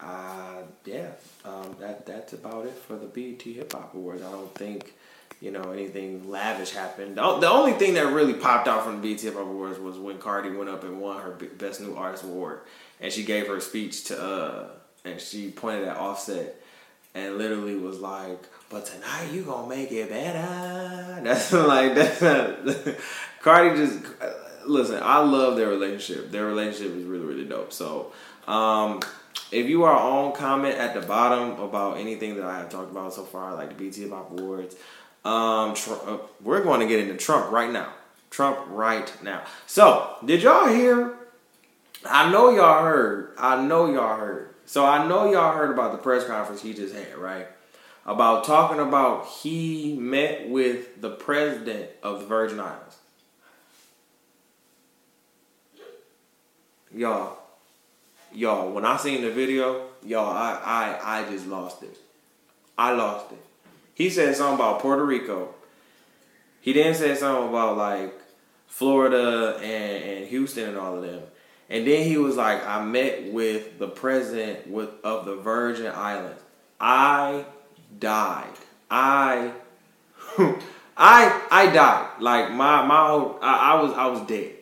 uh, 0.00 0.62
yeah, 0.84 1.10
um, 1.44 1.76
that 1.80 2.04
that's 2.04 2.32
about 2.32 2.66
it 2.66 2.74
for 2.74 2.96
the 2.96 3.06
BET 3.06 3.40
Hip 3.42 3.72
Hop 3.72 3.94
Awards. 3.94 4.22
I 4.22 4.32
don't 4.32 4.54
think 4.54 4.94
you 5.40 5.52
know 5.52 5.70
anything 5.70 6.28
lavish 6.28 6.72
happened. 6.72 7.16
The, 7.16 7.38
the 7.38 7.48
only 7.48 7.72
thing 7.72 7.94
that 7.94 8.06
really 8.06 8.34
popped 8.34 8.66
out 8.66 8.84
from 8.84 9.00
the 9.00 9.12
BET 9.12 9.20
Hip 9.22 9.34
Hop 9.34 9.46
Awards 9.46 9.78
was 9.78 9.96
when 9.96 10.18
Cardi 10.18 10.50
went 10.50 10.68
up 10.68 10.82
and 10.82 11.00
won 11.00 11.22
her 11.22 11.30
Best 11.30 11.80
New 11.80 11.94
Artist 11.94 12.24
award, 12.24 12.60
and 13.00 13.12
she 13.12 13.22
gave 13.22 13.46
her 13.46 13.60
speech 13.60 14.04
to 14.06 14.20
uh, 14.20 14.68
and 15.04 15.20
she 15.20 15.50
pointed 15.50 15.86
at 15.86 15.96
Offset 15.96 16.60
and 17.16 17.38
literally 17.38 17.76
was 17.76 17.98
like, 17.98 18.38
"But 18.68 18.86
tonight 18.86 19.30
you 19.32 19.42
gonna 19.42 19.68
make 19.68 19.90
it 19.90 20.10
better." 20.10 21.20
That's 21.24 21.50
like 21.52 21.94
that's 21.94 22.20
Cardi 23.40 23.76
just 23.76 24.04
listen. 24.66 25.00
I 25.02 25.18
love 25.20 25.56
their 25.56 25.68
relationship. 25.68 26.30
Their 26.30 26.44
relationship 26.44 26.94
is 26.94 27.04
really 27.04 27.24
really 27.24 27.44
dope. 27.44 27.72
So, 27.72 28.12
um, 28.46 29.00
if 29.50 29.66
you 29.66 29.84
are 29.84 29.96
on 29.96 30.34
comment 30.34 30.76
at 30.76 30.94
the 30.94 31.00
bottom 31.00 31.58
about 31.58 31.96
anything 31.96 32.36
that 32.36 32.44
I 32.44 32.58
have 32.58 32.68
talked 32.68 32.90
about 32.90 33.14
so 33.14 33.24
far, 33.24 33.54
like 33.54 33.76
the 33.76 33.84
BET 33.84 33.96
Hip 33.96 34.10
Hop 34.10 34.30
Awards, 34.38 34.76
um, 35.24 35.74
uh, 36.06 36.18
we're 36.42 36.62
going 36.62 36.80
to 36.80 36.86
get 36.86 37.00
into 37.00 37.16
Trump 37.16 37.50
right 37.50 37.70
now. 37.70 37.92
Trump 38.30 38.58
right 38.68 39.10
now. 39.22 39.42
So, 39.66 40.16
did 40.24 40.42
y'all 40.42 40.68
hear? 40.68 41.14
I 42.04 42.30
know 42.30 42.50
y'all 42.50 42.84
heard. 42.84 43.32
I 43.38 43.64
know 43.64 43.92
y'all 43.92 44.18
heard 44.18 44.55
so 44.66 44.84
I 44.84 45.06
know 45.06 45.30
y'all 45.30 45.56
heard 45.56 45.70
about 45.70 45.92
the 45.92 45.98
press 45.98 46.24
conference 46.24 46.60
he 46.60 46.74
just 46.74 46.94
had, 46.94 47.16
right? 47.16 47.46
About 48.04 48.44
talking 48.44 48.80
about 48.80 49.26
he 49.26 49.96
met 49.96 50.48
with 50.48 51.00
the 51.00 51.10
president 51.10 51.90
of 52.02 52.20
the 52.20 52.26
Virgin 52.26 52.60
Islands. 52.60 52.96
Y'all, 56.92 57.38
y'all, 58.32 58.72
when 58.72 58.84
I 58.84 58.96
seen 58.96 59.22
the 59.22 59.30
video, 59.30 59.86
y'all, 60.04 60.36
I, 60.36 60.60
I, 60.64 61.20
I 61.20 61.30
just 61.30 61.46
lost 61.46 61.82
it. 61.82 61.96
I 62.76 62.92
lost 62.92 63.32
it. 63.32 63.38
He 63.94 64.10
said 64.10 64.34
something 64.36 64.56
about 64.56 64.80
Puerto 64.80 65.04
Rico. 65.04 65.54
He 66.60 66.72
then 66.72 66.94
said 66.94 67.16
something 67.18 67.48
about 67.48 67.76
like 67.76 68.14
Florida 68.66 69.58
and, 69.62 70.04
and 70.04 70.26
Houston 70.26 70.70
and 70.70 70.78
all 70.78 70.96
of 70.96 71.02
them. 71.02 71.22
And 71.68 71.86
then 71.86 72.04
he 72.04 72.16
was 72.16 72.36
like, 72.36 72.64
I 72.64 72.84
met 72.84 73.32
with 73.32 73.78
the 73.78 73.88
president 73.88 74.68
with 74.68 74.90
of 75.02 75.26
the 75.26 75.36
Virgin 75.36 75.92
Islands. 75.94 76.42
I 76.80 77.44
died. 77.98 78.52
I 78.90 79.52
I 80.96 81.42
I 81.50 81.70
died. 81.72 82.20
Like 82.20 82.52
my 82.52 82.84
my 82.86 82.96
I, 83.42 83.72
I 83.72 83.82
was 83.82 83.92
I 83.94 84.06
was 84.06 84.20
dead. 84.22 84.52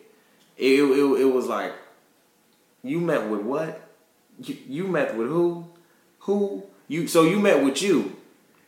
It, 0.57 0.81
it, 0.81 1.21
it 1.21 1.25
was 1.25 1.47
like 1.47 1.73
you 2.83 2.99
met 2.99 3.29
with 3.29 3.41
what? 3.41 3.81
You, 4.39 4.57
you 4.67 4.87
met 4.87 5.15
with 5.15 5.27
who? 5.27 5.65
Who? 6.19 6.63
You 6.87 7.07
so 7.07 7.23
you 7.23 7.39
met 7.39 7.63
with 7.63 7.81
you. 7.81 8.15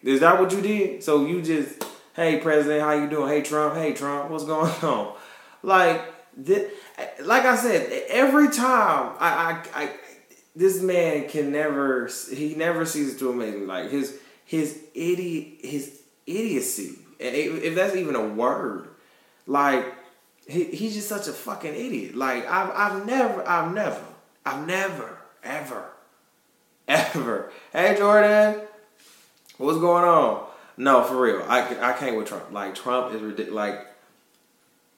Is 0.04 0.20
that 0.20 0.40
what 0.40 0.52
you 0.52 0.62
did? 0.62 1.04
So 1.04 1.26
you 1.26 1.42
just 1.42 1.84
hey 2.16 2.40
president, 2.40 2.82
how 2.82 2.94
you 2.94 3.10
doing? 3.10 3.30
Hey 3.30 3.42
Trump, 3.42 3.76
hey 3.76 3.94
Trump, 3.94 4.30
what's 4.30 4.46
going 4.46 4.72
on? 4.84 5.16
Like 5.64 6.07
this, 6.38 6.72
like 7.24 7.46
I 7.46 7.56
said, 7.56 7.92
every 8.10 8.50
time 8.50 9.16
I, 9.20 9.62
I, 9.74 9.84
I, 9.84 9.90
this 10.56 10.82
man 10.82 11.28
can 11.28 11.52
never, 11.52 12.10
he 12.34 12.56
never 12.56 12.86
ceases 12.86 13.18
to 13.20 13.32
amaze 13.32 13.56
me. 13.56 13.66
Like 13.66 13.90
his, 13.90 14.18
his 14.46 14.80
idiot, 14.94 15.60
his 15.62 16.02
idiocy, 16.26 17.00
if 17.20 17.76
that's 17.76 17.96
even 17.96 18.16
a 18.16 18.26
word, 18.26 18.88
like 19.48 19.86
he, 20.48 20.66
he's 20.66 20.94
just 20.94 21.10
such 21.10 21.28
a 21.28 21.34
fucking 21.34 21.74
idiot. 21.74 22.16
Like 22.16 22.48
I've, 22.48 22.70
I've 22.70 23.06
never, 23.06 23.48
I've 23.48 23.74
never, 23.74 24.04
I've 24.46 24.68
never, 24.68 25.18
ever, 25.44 25.90
ever. 26.88 27.52
Hey 27.74 27.96
Jordan, 27.98 28.62
what's 29.58 29.80
going 29.80 30.06
on? 30.06 30.46
No, 30.78 31.04
for 31.04 31.20
real, 31.20 31.44
I, 31.48 31.92
I 31.92 31.94
can't 31.94 32.16
with 32.16 32.28
Trump. 32.28 32.52
Like 32.52 32.76
Trump 32.76 33.14
is 33.16 33.22
ridiculous. 33.22 33.56
Like 33.56 33.88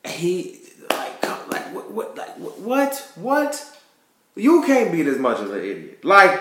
he 0.05 0.58
what, 1.91 2.15
what, 2.15 2.17
like, 2.17 2.35
what, 2.57 3.11
what? 3.15 3.77
You 4.35 4.63
can't 4.63 4.91
be 4.91 5.01
this 5.01 5.17
much 5.17 5.39
of 5.39 5.51
an 5.51 5.59
idiot. 5.59 6.05
Like, 6.05 6.39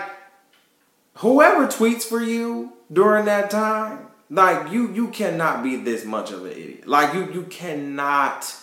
whoever 1.16 1.66
tweets 1.66 2.04
for 2.04 2.20
you 2.20 2.72
during 2.92 3.24
that 3.26 3.50
time, 3.50 4.06
like 4.30 4.70
you, 4.72 4.92
you 4.92 5.08
cannot 5.08 5.62
be 5.62 5.76
this 5.76 6.04
much 6.04 6.30
of 6.30 6.44
an 6.44 6.52
idiot. 6.52 6.86
Like 6.86 7.14
you, 7.14 7.32
you 7.32 7.42
cannot 7.44 8.54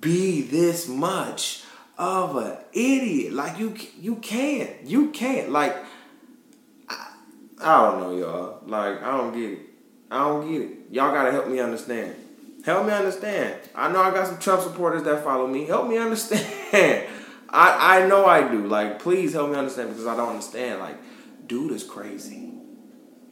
be 0.00 0.42
this 0.42 0.86
much 0.86 1.64
of 1.96 2.36
an 2.36 2.56
idiot. 2.72 3.32
Like 3.32 3.58
you, 3.58 3.74
you 4.00 4.16
can't, 4.16 4.70
you 4.84 5.10
can't. 5.10 5.50
Like, 5.50 5.76
I, 6.88 7.12
I 7.60 7.82
don't 7.82 8.00
know, 8.00 8.16
y'all. 8.16 8.62
Like, 8.66 9.02
I 9.02 9.16
don't 9.16 9.32
get 9.32 9.50
it. 9.52 9.58
I 10.10 10.18
don't 10.20 10.50
get 10.50 10.62
it. 10.62 10.70
Y'all 10.90 11.12
gotta 11.12 11.32
help 11.32 11.48
me 11.48 11.58
understand. 11.58 12.14
Help 12.68 12.86
me 12.86 12.92
understand. 12.92 13.58
I 13.74 13.90
know 13.90 14.02
I 14.02 14.10
got 14.10 14.26
some 14.26 14.38
Trump 14.38 14.60
supporters 14.60 15.02
that 15.04 15.24
follow 15.24 15.46
me. 15.46 15.64
Help 15.64 15.88
me 15.88 15.96
understand. 16.06 17.06
I 17.48 18.02
I 18.02 18.06
know 18.06 18.26
I 18.26 18.46
do. 18.46 18.66
Like, 18.66 18.98
please 19.00 19.32
help 19.32 19.48
me 19.48 19.56
understand 19.56 19.88
because 19.88 20.06
I 20.06 20.14
don't 20.14 20.28
understand. 20.28 20.78
Like, 20.80 20.96
dude 21.46 21.72
is 21.72 21.82
crazy. 21.82 22.52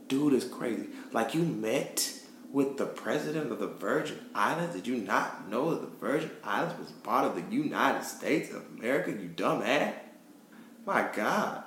Dude 0.08 0.32
is 0.32 0.46
crazy. 0.46 0.86
Like, 1.12 1.34
you 1.34 1.42
met 1.42 2.14
with 2.50 2.78
the 2.78 2.86
president 2.86 3.52
of 3.52 3.58
the 3.58 3.66
Virgin 3.66 4.18
Islands. 4.34 4.74
Did 4.74 4.86
you 4.86 4.96
not 4.96 5.50
know 5.50 5.74
that 5.74 5.82
the 5.82 5.98
Virgin 5.98 6.30
Islands 6.42 6.78
was 6.78 6.90
part 6.92 7.26
of 7.26 7.34
the 7.34 7.54
United 7.54 8.04
States 8.04 8.50
of 8.54 8.64
America? 8.78 9.10
You 9.10 9.28
dumb 9.28 9.60
ass. 9.60 9.96
My 10.86 11.10
God. 11.14 11.62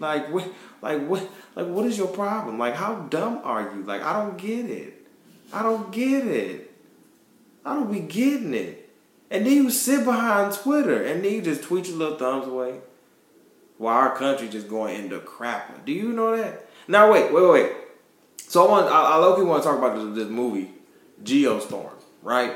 Like 0.00 0.28
what? 0.28 0.52
Like 0.82 1.06
what? 1.06 1.30
Like 1.54 1.68
what 1.68 1.86
is 1.86 1.96
your 1.96 2.08
problem? 2.08 2.58
Like 2.58 2.74
how 2.74 2.96
dumb 3.10 3.42
are 3.44 3.62
you? 3.62 3.84
Like 3.84 4.02
I 4.02 4.12
don't 4.12 4.36
get 4.36 4.68
it. 4.68 5.04
I 5.52 5.62
don't 5.62 5.92
get 5.92 6.26
it. 6.26 6.63
I 7.64 7.74
don't 7.74 7.92
be 7.92 8.00
getting 8.00 8.54
it. 8.54 8.90
And 9.30 9.46
then 9.46 9.52
you 9.52 9.70
sit 9.70 10.04
behind 10.04 10.54
Twitter 10.54 11.02
and 11.02 11.24
then 11.24 11.32
you 11.32 11.42
just 11.42 11.62
tweet 11.62 11.88
your 11.88 11.96
little 11.96 12.16
thumbs 12.16 12.46
away 12.46 12.74
while 13.78 13.96
our 13.96 14.16
country 14.16 14.48
just 14.48 14.68
going 14.68 14.96
into 14.96 15.18
crap. 15.20 15.84
Do 15.84 15.92
you 15.92 16.12
know 16.12 16.36
that? 16.36 16.68
Now 16.86 17.10
wait, 17.10 17.32
wait, 17.32 17.50
wait. 17.50 17.72
So 18.36 18.66
I 18.66 18.70
want 18.70 18.86
I, 18.86 19.14
I 19.14 19.16
low 19.16 19.42
want 19.44 19.62
to 19.62 19.68
talk 19.68 19.78
about 19.78 19.96
this, 19.96 20.24
this 20.24 20.28
movie, 20.28 20.70
Geostorm, 21.22 21.92
right? 22.22 22.52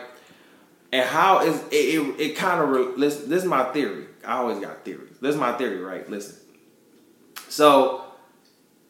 And 0.92 1.08
how 1.08 1.44
is 1.44 1.60
it? 1.70 1.74
It, 1.74 2.20
it 2.20 2.36
kind 2.36 2.60
of 2.60 2.68
re- 2.68 2.94
this, 2.96 3.18
this 3.24 3.42
is 3.42 3.48
my 3.48 3.64
theory. 3.72 4.06
I 4.24 4.38
always 4.38 4.58
got 4.58 4.84
theories. 4.84 5.16
This 5.20 5.34
is 5.34 5.40
my 5.40 5.52
theory, 5.52 5.80
right? 5.80 6.08
Listen. 6.08 6.36
So 7.48 8.04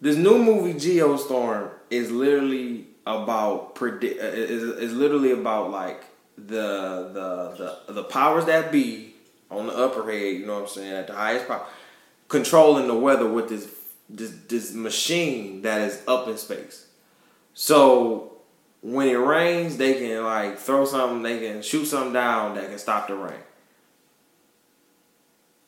this 0.01 0.17
new 0.17 0.43
movie, 0.43 0.75
Geostorm, 0.75 1.71
is 1.91 2.11
literally 2.11 2.88
about 3.09 3.75
predict 3.75 4.21
uh, 4.21 4.27
is, 4.27 4.63
is 4.63 4.93
literally 4.93 5.33
about 5.33 5.71
like 5.71 6.05
the 6.37 7.11
the 7.15 7.79
the 7.87 7.93
the 7.95 8.05
powers 8.05 8.45
that 8.45 8.71
be 8.71 9.15
on 9.51 9.67
the 9.67 9.73
upper 9.73 10.05
head, 10.11 10.37
you 10.37 10.47
know 10.47 10.55
what 10.55 10.63
I'm 10.65 10.69
saying, 10.69 10.93
at 10.93 11.07
the 11.07 11.15
highest 11.15 11.49
power, 11.49 11.65
controlling 12.29 12.87
the 12.87 12.95
weather 12.95 13.27
with 13.27 13.49
this 13.49 13.67
this 14.11 14.31
this 14.49 14.75
machine 14.75 15.63
that 15.63 15.81
is 15.81 16.03
up 16.07 16.29
in 16.29 16.37
space. 16.37 16.87
So 17.55 18.35
when 18.83 19.09
it 19.09 19.15
rains, 19.15 19.79
they 19.79 19.95
can 19.95 20.23
like 20.23 20.59
throw 20.59 20.85
something, 20.85 21.23
they 21.23 21.39
can 21.39 21.63
shoot 21.63 21.87
something 21.87 22.13
down 22.13 22.57
that 22.57 22.69
can 22.69 22.79
stop 22.79 23.09
the 23.09 23.15
rain. 23.15 23.41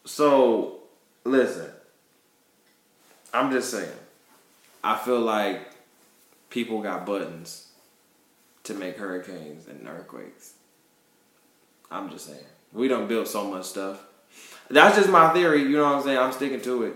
So 0.04 0.80
listen, 1.24 1.70
I'm 3.32 3.50
just 3.50 3.70
saying, 3.70 3.96
I 4.84 4.98
feel 4.98 5.20
like 5.20 5.69
people 6.50 6.82
got 6.82 7.06
buttons 7.06 7.68
to 8.64 8.74
make 8.74 8.96
hurricanes 8.96 9.66
and 9.68 9.88
earthquakes. 9.88 10.54
I'm 11.90 12.10
just 12.10 12.26
saying. 12.26 12.44
We 12.72 12.88
don't 12.88 13.08
build 13.08 13.26
so 13.26 13.50
much 13.50 13.64
stuff. 13.64 14.04
That's 14.68 14.96
just 14.96 15.08
my 15.08 15.32
theory, 15.32 15.62
you 15.62 15.76
know 15.76 15.84
what 15.84 15.96
I'm 15.96 16.02
saying? 16.02 16.18
I'm 16.18 16.32
sticking 16.32 16.60
to 16.62 16.82
it. 16.84 16.94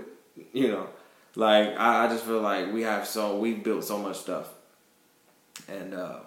You 0.52 0.68
know. 0.68 0.88
Like 1.36 1.76
I, 1.78 2.04
I 2.04 2.08
just 2.08 2.24
feel 2.24 2.40
like 2.40 2.72
we 2.72 2.82
have 2.82 3.06
so 3.06 3.38
we 3.38 3.54
built 3.54 3.84
so 3.84 3.98
much 3.98 4.18
stuff. 4.18 4.48
And 5.68 5.94
um 5.94 6.20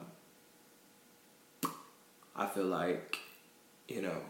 I 2.35 2.45
feel 2.45 2.65
like, 2.65 3.17
you 3.87 4.01
know, 4.01 4.21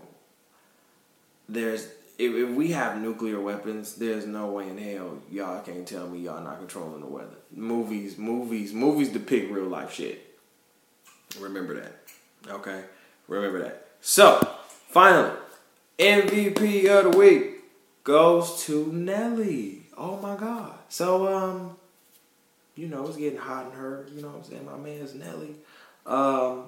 there's 1.49 1.87
if, 2.17 2.33
if 2.33 2.49
we 2.49 2.71
have 2.71 3.01
nuclear 3.01 3.39
weapons, 3.39 3.95
there's 3.95 4.25
no 4.25 4.47
way 4.47 4.69
in 4.69 4.77
hell 4.77 5.19
y'all 5.31 5.61
can't 5.61 5.87
tell 5.87 6.07
me 6.07 6.19
y'all 6.19 6.43
not 6.43 6.59
controlling 6.59 7.01
the 7.01 7.07
weather. 7.07 7.37
Movies, 7.51 8.17
movies, 8.17 8.73
movies 8.73 9.09
depict 9.09 9.51
real 9.51 9.65
life 9.67 9.93
shit. 9.93 10.35
Remember 11.39 11.75
that. 11.75 11.95
Okay? 12.47 12.83
Remember 13.27 13.61
that. 13.63 13.87
So, 14.01 14.47
finally, 14.89 15.31
MVP 15.99 16.87
of 16.87 17.11
the 17.11 17.17
week 17.17 17.63
goes 18.03 18.63
to 18.63 18.91
Nelly. 18.91 19.83
Oh 19.97 20.17
my 20.17 20.35
god. 20.35 20.73
So 20.89 21.27
um 21.27 21.75
you 22.77 22.87
know, 22.87 23.07
it's 23.07 23.17
getting 23.17 23.39
hot 23.39 23.65
in 23.65 23.71
her. 23.71 24.05
You 24.13 24.21
know 24.21 24.29
what 24.29 24.37
I'm 24.37 24.43
saying? 24.43 24.65
My 24.65 24.77
man's 24.77 25.15
Nelly 25.15 25.55
um, 26.05 26.65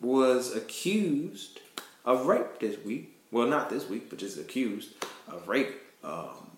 was 0.00 0.54
accused 0.54 1.60
of 2.04 2.26
rape 2.26 2.60
this 2.60 2.82
week. 2.84 3.17
Well, 3.30 3.46
not 3.46 3.70
this 3.70 3.88
week, 3.88 4.10
but 4.10 4.18
just 4.18 4.38
accused 4.38 4.94
of 5.28 5.48
rape. 5.48 5.74
Um, 6.02 6.48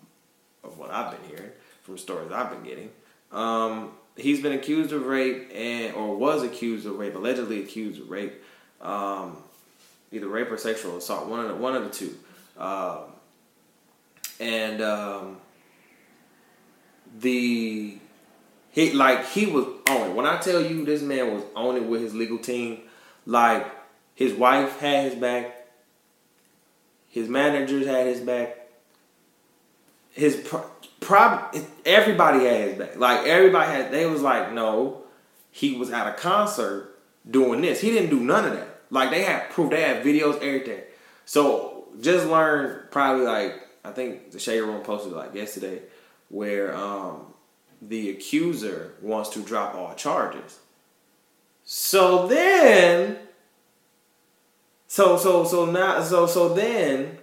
of 0.63 0.77
what 0.77 0.91
I've 0.91 1.11
been 1.11 1.29
hearing 1.29 1.51
from 1.83 1.97
stories 1.97 2.31
I've 2.31 2.49
been 2.51 2.63
getting. 2.63 2.91
Um, 3.31 3.91
he's 4.15 4.41
been 4.41 4.53
accused 4.53 4.91
of 4.91 5.05
rape 5.05 5.51
and 5.53 5.95
or 5.95 6.15
was 6.15 6.43
accused 6.43 6.85
of 6.85 6.97
rape, 6.97 7.15
allegedly 7.15 7.61
accused 7.61 8.01
of 8.01 8.09
rape, 8.09 8.41
um, 8.81 9.37
either 10.11 10.27
rape 10.27 10.51
or 10.51 10.57
sexual 10.57 10.97
assault, 10.97 11.27
one 11.27 11.39
of 11.39 11.47
the 11.47 11.55
one 11.55 11.75
of 11.75 11.83
the 11.83 11.89
two. 11.89 12.15
Um, 12.57 12.99
and 14.39 14.81
um, 14.81 15.37
the 17.19 17.97
he 18.71 18.93
like 18.93 19.27
he 19.29 19.45
was 19.45 19.65
on 19.89 20.09
it. 20.09 20.15
When 20.15 20.25
I 20.25 20.37
tell 20.37 20.61
you 20.61 20.85
this 20.85 21.01
man 21.01 21.33
was 21.33 21.43
on 21.55 21.77
it 21.77 21.83
with 21.83 22.01
his 22.01 22.13
legal 22.13 22.37
team, 22.37 22.81
like 23.25 23.65
his 24.15 24.33
wife 24.33 24.79
had 24.79 25.11
his 25.11 25.15
back, 25.15 25.60
his 27.11 27.27
managers 27.27 27.85
had 27.85 28.07
his 28.07 28.21
back, 28.21 28.57
his 30.11 30.35
pro- 30.37 30.65
prob 31.01 31.55
everybody 31.85 32.45
had 32.45 32.69
his 32.69 32.77
back. 32.77 32.95
Like 32.95 33.27
everybody 33.27 33.69
had. 33.69 33.91
They 33.91 34.05
was 34.05 34.21
like, 34.21 34.53
no, 34.53 35.03
he 35.51 35.75
was 35.75 35.91
at 35.91 36.07
a 36.07 36.13
concert 36.13 36.97
doing 37.29 37.61
this. 37.61 37.81
He 37.81 37.91
didn't 37.91 38.09
do 38.09 38.21
none 38.21 38.45
of 38.45 38.53
that. 38.53 38.81
Like 38.89 39.11
they 39.11 39.23
had 39.23 39.49
proof. 39.49 39.69
They 39.69 39.81
had 39.81 40.03
videos, 40.03 40.35
everything. 40.37 40.81
So 41.25 41.89
just 41.99 42.25
learned 42.27 42.89
probably 42.91 43.25
like 43.25 43.61
I 43.83 43.91
think 43.91 44.31
the 44.31 44.39
Shade 44.39 44.61
Room 44.61 44.81
posted 44.81 45.11
like 45.11 45.35
yesterday 45.35 45.81
where 46.29 46.73
um, 46.73 47.25
the 47.81 48.09
accuser 48.09 48.93
wants 49.01 49.29
to 49.31 49.43
drop 49.43 49.75
all 49.75 49.93
charges. 49.95 50.59
So 51.65 52.27
then, 52.27 53.17
so 54.91 55.15
so 55.15 55.45
so 55.45 55.63
now 55.63 56.03
so 56.03 56.27
so 56.27 56.53
then, 56.53 57.17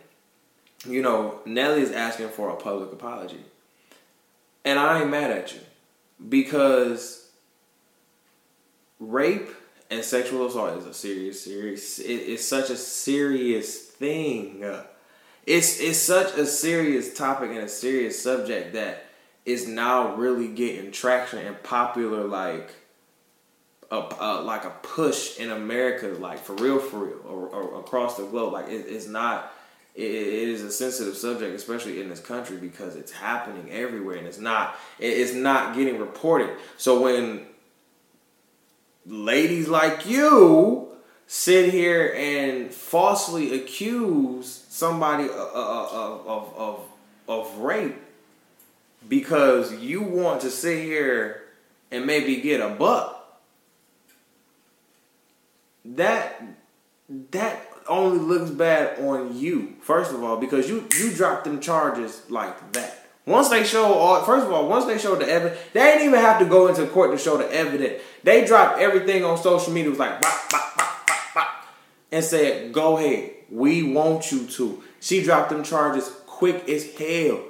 you 0.86 1.02
know, 1.02 1.40
Nelly 1.44 1.82
is 1.82 1.92
asking 1.92 2.30
for 2.30 2.48
a 2.48 2.56
public 2.56 2.90
apology, 2.90 3.44
and 4.64 4.78
I 4.78 5.02
ain't 5.02 5.10
mad 5.10 5.30
at 5.30 5.52
you 5.52 5.60
because 6.30 7.28
rape 8.98 9.50
and 9.90 10.02
sexual 10.02 10.46
assault 10.46 10.78
is 10.78 10.86
a 10.86 10.94
serious, 10.94 11.44
serious. 11.44 11.98
It, 11.98 12.10
it's 12.10 12.46
such 12.46 12.70
a 12.70 12.76
serious 12.76 13.78
thing. 13.78 14.64
It's 15.44 15.78
it's 15.78 15.98
such 15.98 16.38
a 16.38 16.46
serious 16.46 17.12
topic 17.12 17.50
and 17.50 17.58
a 17.58 17.68
serious 17.68 18.22
subject 18.22 18.72
that 18.72 19.04
is 19.44 19.68
now 19.68 20.14
really 20.14 20.48
getting 20.48 20.90
traction 20.90 21.40
and 21.40 21.62
popular 21.62 22.24
like 22.24 22.70
a, 23.90 23.96
a 24.20 24.42
like 24.42 24.64
a 24.64 24.70
push 24.82 25.38
in 25.38 25.50
America, 25.50 26.08
like 26.18 26.38
for 26.38 26.54
real, 26.54 26.78
for 26.78 26.98
real, 26.98 27.20
or, 27.26 27.48
or 27.48 27.80
across 27.80 28.16
the 28.16 28.24
globe. 28.24 28.52
Like 28.52 28.68
it, 28.68 28.86
it's 28.88 29.06
not. 29.06 29.52
It, 29.94 30.04
is 30.04 30.62
a 30.62 30.70
sensitive 30.70 31.16
subject, 31.16 31.56
especially 31.56 32.00
in 32.00 32.08
this 32.08 32.20
country, 32.20 32.56
because 32.56 32.94
it's 32.94 33.10
happening 33.10 33.68
everywhere, 33.72 34.16
and 34.16 34.28
it's 34.28 34.38
not. 34.38 34.76
It's 34.98 35.34
not 35.34 35.74
getting 35.74 35.98
reported. 35.98 36.50
So 36.76 37.00
when 37.02 37.46
ladies 39.06 39.68
like 39.68 40.06
you 40.06 40.88
sit 41.26 41.72
here 41.72 42.14
and 42.16 42.72
falsely 42.72 43.54
accuse 43.54 44.64
somebody 44.68 45.24
of, 45.24 45.30
of, 45.30 46.26
of, 46.26 46.54
of, 46.56 46.80
of 47.28 47.58
rape 47.58 47.96
because 49.08 49.74
you 49.74 50.02
want 50.02 50.40
to 50.40 50.50
sit 50.50 50.82
here 50.82 51.42
and 51.90 52.06
maybe 52.06 52.36
get 52.36 52.60
a 52.60 52.70
buck. 52.70 53.17
That 55.96 56.42
that 57.30 57.66
only 57.88 58.18
looks 58.18 58.50
bad 58.50 58.98
on 59.00 59.36
you, 59.38 59.76
first 59.80 60.12
of 60.12 60.22
all, 60.22 60.36
because 60.36 60.68
you 60.68 60.86
you 60.98 61.12
dropped 61.12 61.44
them 61.44 61.60
charges 61.60 62.22
like 62.28 62.72
that. 62.72 63.06
Once 63.26 63.50
they 63.50 63.62
show 63.62 63.92
all, 63.92 64.22
first 64.24 64.46
of 64.46 64.52
all, 64.52 64.68
once 64.68 64.86
they 64.86 64.98
show 64.98 65.14
the 65.14 65.28
evidence, 65.28 65.60
they 65.74 65.80
didn't 65.80 66.06
even 66.08 66.20
have 66.20 66.38
to 66.38 66.46
go 66.46 66.66
into 66.66 66.86
court 66.86 67.10
to 67.10 67.18
show 67.18 67.36
the 67.36 67.52
evidence. 67.52 68.02
They 68.22 68.44
dropped 68.46 68.80
everything 68.80 69.22
on 69.24 69.36
social 69.36 69.72
media. 69.72 69.88
It 69.88 69.90
was 69.90 69.98
like, 69.98 70.20
bop, 70.20 70.50
bop, 70.50 70.76
bop, 70.76 71.06
bop, 71.06 71.34
bop, 71.34 71.48
and 72.10 72.24
said, 72.24 72.72
"Go 72.72 72.96
ahead, 72.96 73.32
we 73.50 73.82
want 73.82 74.32
you 74.32 74.46
to." 74.46 74.82
She 75.00 75.22
dropped 75.22 75.50
them 75.50 75.62
charges 75.62 76.08
quick 76.26 76.68
as 76.68 76.90
hell. 76.96 77.42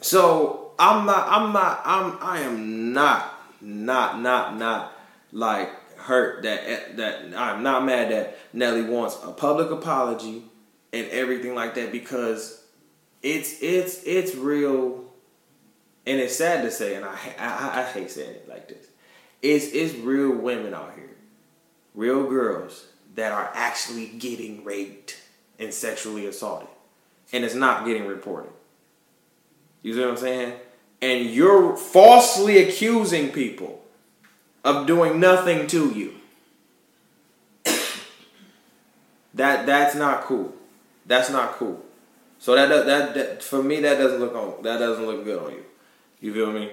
So 0.00 0.72
I'm 0.78 1.06
not, 1.06 1.28
I'm 1.28 1.52
not, 1.52 1.82
I'm, 1.84 2.18
I 2.20 2.40
am 2.40 2.92
not, 2.92 3.34
not, 3.60 4.20
not, 4.20 4.56
not 4.56 4.92
like 5.32 5.70
hurt 6.04 6.42
that 6.42 6.98
that 6.98 7.32
I'm 7.34 7.62
not 7.62 7.84
mad 7.84 8.12
that 8.12 8.38
Nelly 8.52 8.82
wants 8.82 9.16
a 9.24 9.32
public 9.32 9.70
apology 9.70 10.44
and 10.92 11.08
everything 11.08 11.54
like 11.54 11.74
that 11.76 11.92
because 11.92 12.62
it's 13.22 13.62
it's 13.62 14.02
it's 14.04 14.34
real, 14.34 15.04
and 16.06 16.20
it's 16.20 16.36
sad 16.36 16.62
to 16.62 16.70
say, 16.70 16.94
and 16.94 17.06
I 17.06 17.16
I, 17.38 17.80
I 17.80 17.82
hate 17.84 18.10
saying 18.10 18.34
it 18.34 18.48
like 18.48 18.68
this. 18.68 18.86
It's 19.40 19.68
it's 19.72 19.94
real 19.94 20.32
women 20.32 20.74
out 20.74 20.92
here, 20.94 21.16
real 21.94 22.28
girls 22.28 22.86
that 23.14 23.32
are 23.32 23.50
actually 23.54 24.08
getting 24.08 24.62
raped 24.62 25.18
and 25.58 25.72
sexually 25.72 26.26
assaulted, 26.26 26.68
and 27.32 27.44
it's 27.44 27.54
not 27.54 27.86
getting 27.86 28.06
reported. 28.06 28.52
You 29.80 29.94
see 29.94 30.00
what 30.00 30.10
I'm 30.10 30.16
saying? 30.18 30.52
And 31.00 31.30
you're 31.30 31.76
falsely 31.76 32.58
accusing 32.68 33.30
people 33.30 33.83
of 34.64 34.86
doing 34.86 35.20
nothing 35.20 35.66
to 35.68 35.90
you. 35.90 36.14
that 39.34 39.66
that's 39.66 39.94
not 39.94 40.22
cool. 40.22 40.54
That's 41.06 41.30
not 41.30 41.52
cool. 41.52 41.84
So 42.38 42.54
that, 42.54 42.68
that 42.86 43.14
that 43.14 43.42
for 43.42 43.62
me 43.62 43.80
that 43.80 43.98
doesn't 43.98 44.20
look 44.20 44.34
on 44.34 44.62
that 44.62 44.78
doesn't 44.78 45.06
look 45.06 45.24
good 45.24 45.42
on 45.42 45.52
you. 45.52 45.64
You 46.20 46.32
feel 46.32 46.52
me? 46.52 46.70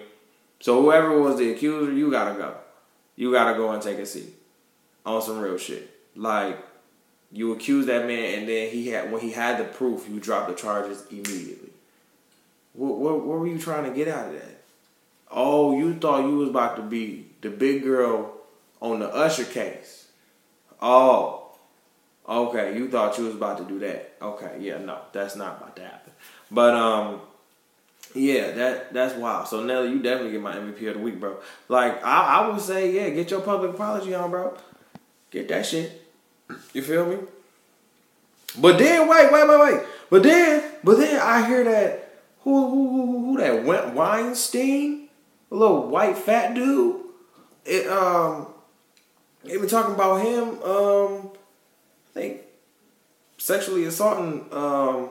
So 0.59 0.81
whoever 0.81 1.19
was 1.19 1.37
the 1.37 1.51
accuser, 1.51 1.91
you 1.91 2.09
gotta 2.09 2.37
go. 2.37 2.55
You 3.15 3.31
gotta 3.31 3.57
go 3.57 3.71
and 3.71 3.81
take 3.81 3.97
a 3.97 4.05
seat 4.05 4.33
on 5.05 5.21
some 5.21 5.39
real 5.39 5.57
shit. 5.57 5.89
Like 6.15 6.57
you 7.31 7.53
accuse 7.53 7.85
that 7.87 8.05
man, 8.05 8.39
and 8.39 8.47
then 8.47 8.69
he 8.69 8.89
had 8.89 9.11
when 9.11 9.21
he 9.21 9.31
had 9.31 9.57
the 9.57 9.65
proof, 9.65 10.07
you 10.09 10.19
dropped 10.19 10.49
the 10.49 10.55
charges 10.55 11.05
immediately. 11.09 11.69
What, 12.73 12.97
what, 12.97 13.25
what 13.25 13.39
were 13.39 13.47
you 13.47 13.59
trying 13.59 13.83
to 13.83 13.95
get 13.95 14.07
out 14.07 14.27
of 14.27 14.33
that? 14.33 14.61
Oh, 15.29 15.77
you 15.77 15.95
thought 15.95 16.25
you 16.25 16.37
was 16.37 16.49
about 16.49 16.77
to 16.77 16.81
be 16.81 17.30
the 17.41 17.49
big 17.49 17.83
girl 17.83 18.33
on 18.81 18.99
the 18.99 19.07
Usher 19.07 19.45
case. 19.45 20.07
Oh, 20.81 21.51
okay. 22.27 22.75
You 22.77 22.89
thought 22.89 23.17
you 23.17 23.25
was 23.25 23.35
about 23.35 23.57
to 23.59 23.65
do 23.65 23.79
that. 23.79 24.15
Okay, 24.21 24.57
yeah, 24.59 24.77
no, 24.77 24.99
that's 25.11 25.35
not 25.35 25.57
about 25.57 25.75
to 25.75 25.83
happen. 25.83 26.13
But 26.49 26.73
um, 26.73 27.21
yeah, 28.13 28.51
that 28.51 28.93
that's 28.93 29.15
wild. 29.15 29.47
So 29.47 29.63
Nelly, 29.63 29.89
you 29.89 29.99
definitely 30.01 30.31
get 30.31 30.41
my 30.41 30.55
MVP 30.55 30.87
of 30.87 30.95
the 30.95 30.99
week, 30.99 31.19
bro. 31.19 31.37
Like 31.67 32.03
I, 32.03 32.39
I 32.39 32.47
would 32.49 32.61
say, 32.61 32.91
yeah, 32.91 33.09
get 33.09 33.31
your 33.31 33.41
public 33.41 33.71
apology 33.71 34.13
on, 34.13 34.29
bro. 34.31 34.57
Get 35.29 35.47
that 35.49 35.65
shit. 35.65 36.01
You 36.73 36.81
feel 36.81 37.05
me? 37.05 37.17
But 38.57 38.77
then 38.77 39.07
wait, 39.07 39.31
wait, 39.31 39.47
wait, 39.47 39.59
wait. 39.59 39.81
But 40.09 40.23
then, 40.23 40.63
but 40.83 40.97
then 40.97 41.19
I 41.21 41.47
hear 41.47 41.63
that 41.63 42.13
who 42.41 42.69
who 42.69 42.89
who, 42.89 43.25
who 43.25 43.37
that 43.37 43.63
went 43.63 43.93
Weinstein, 43.93 45.07
a 45.49 45.55
little 45.55 45.87
white 45.87 46.17
fat 46.17 46.53
dude. 46.53 47.00
It 47.65 47.87
um, 47.87 48.47
been 49.43 49.67
talking 49.67 49.93
about 49.93 50.21
him. 50.21 50.61
Um, 50.63 51.31
I 52.09 52.13
think 52.13 52.41
sexually 53.37 53.85
assaulting 53.85 54.45
um, 54.51 55.09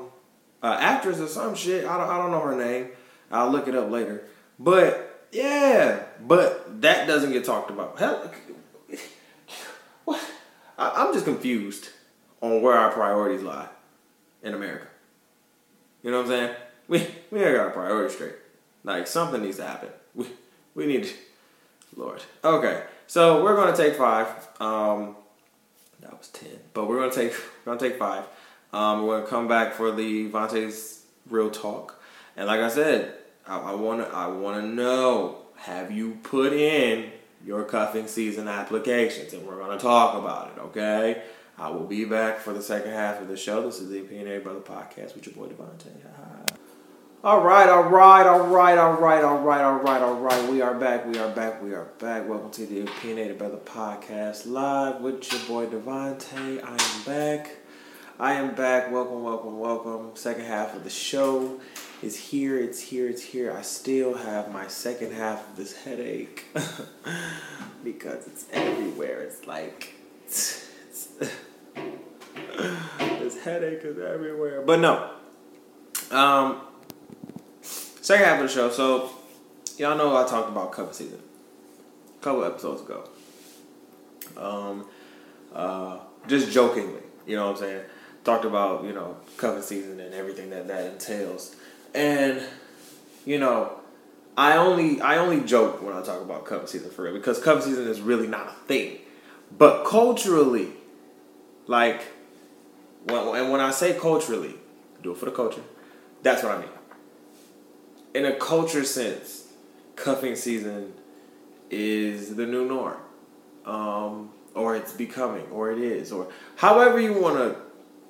actress 0.62 1.20
or 1.20 1.28
some 1.28 1.54
shit. 1.54 1.84
I 1.84 1.96
don't 1.96 2.08
I 2.08 2.18
don't 2.18 2.30
know 2.30 2.40
her 2.40 2.56
name. 2.56 2.88
I'll 3.30 3.50
look 3.50 3.68
it 3.68 3.74
up 3.74 3.90
later. 3.90 4.24
But 4.58 5.28
yeah, 5.32 6.02
but 6.26 6.82
that 6.82 7.06
doesn't 7.06 7.32
get 7.32 7.44
talked 7.44 7.70
about. 7.70 7.98
Hell, 7.98 8.30
what? 10.04 10.20
I, 10.76 10.90
I'm 10.96 11.12
just 11.14 11.24
confused 11.24 11.90
on 12.40 12.62
where 12.62 12.74
our 12.74 12.90
priorities 12.90 13.42
lie 13.42 13.68
in 14.42 14.54
America. 14.54 14.86
You 16.02 16.10
know 16.10 16.18
what 16.18 16.26
I'm 16.26 16.30
saying? 16.30 16.54
we 16.90 17.06
we 17.30 17.42
ain't 17.42 17.56
got 17.56 17.66
our 17.66 17.70
priorities 17.70 18.16
straight. 18.16 18.34
Like 18.84 19.06
something 19.06 19.40
needs 19.40 19.56
to 19.56 19.66
happen. 19.66 19.88
We 20.14 20.26
we 20.74 20.86
need, 20.86 21.08
Lord. 21.96 22.22
Okay, 22.44 22.84
so 23.06 23.42
we're 23.42 23.56
gonna 23.56 23.76
take 23.76 23.96
five. 23.96 24.26
Um, 24.60 25.16
that 26.00 26.16
was 26.16 26.28
ten, 26.28 26.58
but 26.74 26.88
we're 26.88 26.98
gonna 26.98 27.12
take 27.12 27.32
we're 27.64 27.76
gonna 27.76 27.88
take 27.90 27.98
five. 27.98 28.24
Um, 28.72 29.06
we're 29.06 29.18
gonna 29.18 29.30
come 29.30 29.48
back 29.48 29.74
for 29.74 29.90
the 29.90 30.30
Vontae's 30.30 31.04
real 31.28 31.50
talk, 31.50 32.00
and 32.36 32.46
like 32.46 32.60
I 32.60 32.68
said, 32.68 33.14
I, 33.46 33.58
I 33.58 33.74
wanna 33.74 34.04
I 34.04 34.28
wanna 34.28 34.62
know 34.62 35.38
have 35.56 35.90
you 35.90 36.18
put 36.22 36.52
in 36.52 37.10
your 37.44 37.64
cuffing 37.64 38.06
season 38.06 38.48
applications, 38.48 39.32
and 39.32 39.46
we're 39.46 39.58
gonna 39.58 39.78
talk 39.78 40.16
about 40.16 40.52
it. 40.56 40.60
Okay. 40.60 41.22
I 41.58 41.68
will 41.68 41.84
be 41.84 42.06
back 42.06 42.38
for 42.38 42.54
the 42.54 42.62
second 42.62 42.92
half 42.92 43.20
of 43.20 43.28
the 43.28 43.36
show. 43.36 43.60
This 43.66 43.80
is 43.80 43.90
the 43.90 44.00
Opinionated 44.00 44.44
Brother 44.44 44.60
Podcast 44.60 45.14
with 45.14 45.26
your 45.26 45.34
boy 45.34 45.52
Devontae. 45.52 45.92
All 47.22 47.42
right, 47.42 47.68
all 47.68 47.82
right, 47.82 48.26
all 48.26 48.46
right, 48.46 48.78
all 48.78 48.94
right, 48.94 49.22
all 49.22 49.38
right, 49.40 49.60
all 49.60 49.74
right, 49.74 50.00
all 50.00 50.14
right. 50.14 50.50
We 50.50 50.62
are 50.62 50.72
back. 50.72 51.04
We 51.04 51.18
are 51.18 51.28
back. 51.28 51.62
We 51.62 51.74
are 51.74 51.84
back. 51.98 52.26
Welcome 52.26 52.50
to 52.52 52.64
the 52.64 52.80
Opinionated 52.80 53.36
Brother 53.36 53.58
Podcast 53.58 54.46
live 54.46 55.02
with 55.02 55.30
your 55.30 55.42
boy 55.42 55.66
Devontae. 55.66 56.64
I 56.64 56.72
am 56.72 57.02
back. 57.04 57.58
I 58.18 58.32
am 58.32 58.54
back. 58.54 58.90
Welcome, 58.90 59.22
welcome, 59.22 59.58
welcome. 59.58 60.12
Second 60.14 60.46
half 60.46 60.74
of 60.74 60.82
the 60.82 60.88
show 60.88 61.60
is 62.02 62.16
here. 62.16 62.58
It's 62.58 62.80
here. 62.80 63.06
It's 63.10 63.20
here. 63.20 63.52
I 63.54 63.60
still 63.60 64.14
have 64.14 64.50
my 64.50 64.66
second 64.68 65.12
half 65.12 65.46
of 65.50 65.56
this 65.58 65.76
headache 65.76 66.46
because 67.84 68.28
it's 68.28 68.46
everywhere. 68.50 69.20
It's 69.20 69.46
like 69.46 69.92
it's, 70.24 70.70
this 72.96 73.44
headache 73.44 73.84
is 73.84 73.98
everywhere. 73.98 74.62
But 74.62 74.80
no. 74.80 75.10
Um 76.10 76.62
second 78.10 78.26
half 78.26 78.40
of 78.40 78.48
the 78.48 78.52
show. 78.52 78.70
So 78.70 79.10
y'all 79.78 79.96
know 79.96 80.16
I 80.16 80.26
talked 80.26 80.48
about 80.48 80.72
cuffing 80.72 80.94
season 80.94 81.20
a 82.18 82.24
couple 82.24 82.44
episodes 82.44 82.82
ago. 82.82 83.08
Um, 84.36 84.86
uh, 85.54 85.98
just 86.26 86.50
jokingly, 86.50 87.02
you 87.26 87.36
know 87.36 87.46
what 87.46 87.56
I'm 87.56 87.62
saying. 87.62 87.84
Talked 88.24 88.44
about 88.44 88.84
you 88.84 88.92
know 88.92 89.16
cuffing 89.36 89.62
season 89.62 90.00
and 90.00 90.12
everything 90.12 90.50
that 90.50 90.66
that 90.68 90.92
entails, 90.92 91.54
and 91.94 92.42
you 93.24 93.38
know. 93.38 93.76
I 94.36 94.56
only 94.56 95.02
I 95.02 95.18
only 95.18 95.44
joke 95.44 95.82
when 95.82 95.94
I 95.94 96.02
talk 96.02 96.22
about 96.22 96.46
cuffing 96.46 96.68
season 96.68 96.90
for 96.90 97.02
real 97.02 97.12
because 97.12 97.42
cuffing 97.42 97.62
season 97.62 97.88
is 97.88 98.00
really 98.00 98.28
not 98.28 98.46
a 98.46 98.52
thing, 98.66 98.98
but 99.58 99.84
culturally, 99.84 100.68
like, 101.66 102.00
and 103.06 103.50
when 103.50 103.60
I 103.60 103.70
say 103.70 103.92
culturally, 103.92 104.54
do 105.02 105.12
it 105.12 105.18
for 105.18 105.26
the 105.26 105.32
culture. 105.32 105.62
That's 106.22 106.42
what 106.42 106.52
I 106.56 106.60
mean 106.60 106.70
in 108.14 108.24
a 108.24 108.32
culture 108.32 108.84
sense, 108.84 109.48
cuffing 109.96 110.36
season 110.36 110.92
is 111.70 112.34
the 112.36 112.46
new 112.46 112.66
norm, 112.66 112.96
um, 113.64 114.30
or 114.54 114.76
it's 114.76 114.92
becoming, 114.92 115.46
or 115.50 115.70
it 115.70 115.78
is, 115.78 116.12
or 116.12 116.28
however 116.56 116.98
you 116.98 117.14
want 117.14 117.36
to 117.36 117.56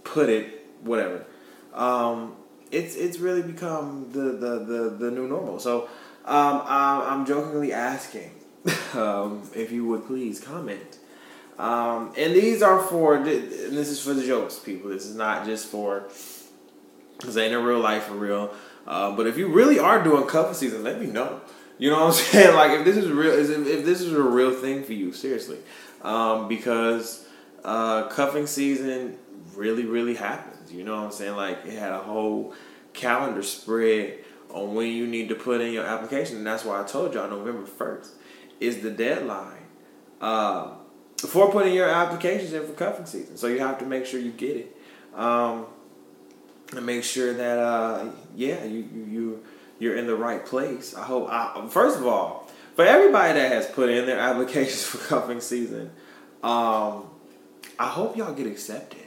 put 0.04 0.28
it, 0.28 0.66
whatever. 0.82 1.24
Um, 1.74 2.36
it's 2.70 2.94
it's 2.96 3.18
really 3.18 3.42
become 3.42 4.10
the 4.12 4.20
the 4.20 4.58
the, 4.64 4.96
the 4.98 5.10
new 5.10 5.28
normal. 5.28 5.58
So 5.58 5.88
um, 6.24 6.62
I'm 6.66 7.26
jokingly 7.26 7.72
asking 7.72 8.30
um, 8.94 9.42
if 9.54 9.72
you 9.72 9.86
would 9.86 10.06
please 10.06 10.40
comment. 10.40 10.98
Um, 11.58 12.14
and 12.16 12.34
these 12.34 12.62
are 12.62 12.80
for 12.82 13.22
this 13.22 13.88
is 13.88 14.02
for 14.02 14.14
the 14.14 14.26
jokes, 14.26 14.58
people. 14.58 14.90
This 14.90 15.04
is 15.04 15.14
not 15.14 15.44
just 15.44 15.66
for 15.66 16.08
because 17.18 17.36
ain't 17.36 17.52
in 17.52 17.62
real 17.62 17.80
life 17.80 18.04
for 18.04 18.14
real. 18.14 18.54
Uh, 18.86 19.14
but 19.16 19.26
if 19.26 19.36
you 19.38 19.48
really 19.48 19.78
are 19.78 20.02
doing 20.02 20.26
cuffing 20.26 20.54
season, 20.54 20.82
let 20.82 21.00
me 21.00 21.06
know. 21.06 21.40
You 21.78 21.90
know 21.90 22.06
what 22.06 22.06
I'm 22.06 22.12
saying? 22.24 22.54
Like 22.54 22.78
if 22.78 22.84
this 22.84 22.96
is 22.96 23.10
real, 23.10 23.32
if, 23.32 23.48
if 23.66 23.84
this 23.84 24.00
is 24.00 24.12
a 24.12 24.22
real 24.22 24.52
thing 24.52 24.84
for 24.84 24.92
you, 24.92 25.12
seriously, 25.12 25.58
um, 26.02 26.48
because 26.48 27.26
uh, 27.64 28.08
cuffing 28.08 28.46
season 28.46 29.18
really, 29.54 29.84
really 29.84 30.14
happens. 30.14 30.72
You 30.72 30.84
know 30.84 30.96
what 30.96 31.04
I'm 31.04 31.12
saying? 31.12 31.36
Like 31.36 31.64
it 31.64 31.78
had 31.78 31.92
a 31.92 31.98
whole 31.98 32.54
calendar 32.92 33.42
spread 33.42 34.18
on 34.50 34.74
when 34.74 34.88
you 34.88 35.06
need 35.06 35.28
to 35.28 35.34
put 35.34 35.60
in 35.60 35.72
your 35.72 35.84
application, 35.84 36.38
and 36.38 36.46
that's 36.46 36.64
why 36.64 36.80
I 36.80 36.84
told 36.84 37.14
y'all 37.14 37.28
November 37.30 37.66
first 37.66 38.12
is 38.58 38.80
the 38.82 38.90
deadline 38.90 39.62
uh, 40.20 40.74
for 41.16 41.50
putting 41.50 41.72
your 41.72 41.88
applications 41.88 42.52
in 42.52 42.66
for 42.66 42.72
cuffing 42.72 43.06
season. 43.06 43.36
So 43.36 43.46
you 43.46 43.58
have 43.60 43.78
to 43.78 43.86
make 43.86 44.06
sure 44.06 44.20
you 44.20 44.32
get 44.32 44.56
it. 44.56 44.76
Um, 45.14 45.66
and 46.76 46.86
make 46.86 47.04
sure 47.04 47.32
that 47.34 47.58
uh, 47.58 48.06
yeah, 48.34 48.64
you 48.64 48.86
you 48.94 49.44
you're 49.78 49.96
in 49.96 50.06
the 50.06 50.16
right 50.16 50.44
place. 50.44 50.94
I 50.94 51.02
hope. 51.02 51.28
I, 51.30 51.66
first 51.68 51.98
of 51.98 52.06
all, 52.06 52.48
for 52.76 52.84
everybody 52.84 53.38
that 53.38 53.52
has 53.52 53.66
put 53.66 53.88
in 53.88 54.06
their 54.06 54.18
applications 54.30 54.84
for 54.84 54.98
cuffing 54.98 55.40
season, 55.40 55.90
um, 56.42 57.04
I 57.78 57.86
hope 57.86 58.16
y'all 58.16 58.34
get 58.34 58.46
accepted. 58.46 59.00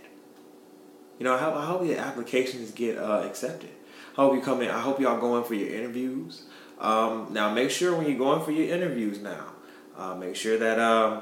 You 1.20 1.26
know, 1.26 1.36
I 1.36 1.40
hope, 1.40 1.56
I 1.56 1.66
hope 1.66 1.86
your 1.86 2.00
applications 2.00 2.72
get 2.72 2.98
uh, 2.98 3.24
accepted. 3.26 3.70
I 4.18 4.22
hope 4.22 4.36
you 4.36 4.42
come 4.42 4.62
in. 4.62 4.70
I 4.70 4.80
hope 4.80 5.00
y'all 5.00 5.20
go 5.20 5.38
in 5.38 5.44
for 5.44 5.54
your 5.54 5.74
interviews. 5.74 6.44
Um, 6.80 7.28
now, 7.32 7.54
make 7.54 7.70
sure 7.70 7.96
when 7.96 8.08
you're 8.08 8.18
going 8.18 8.44
for 8.44 8.52
your 8.52 8.76
interviews 8.76 9.20
now, 9.20 9.54
uh, 9.96 10.16
make 10.16 10.36
sure 10.36 10.58
that 10.58 10.80
uh, 10.80 11.22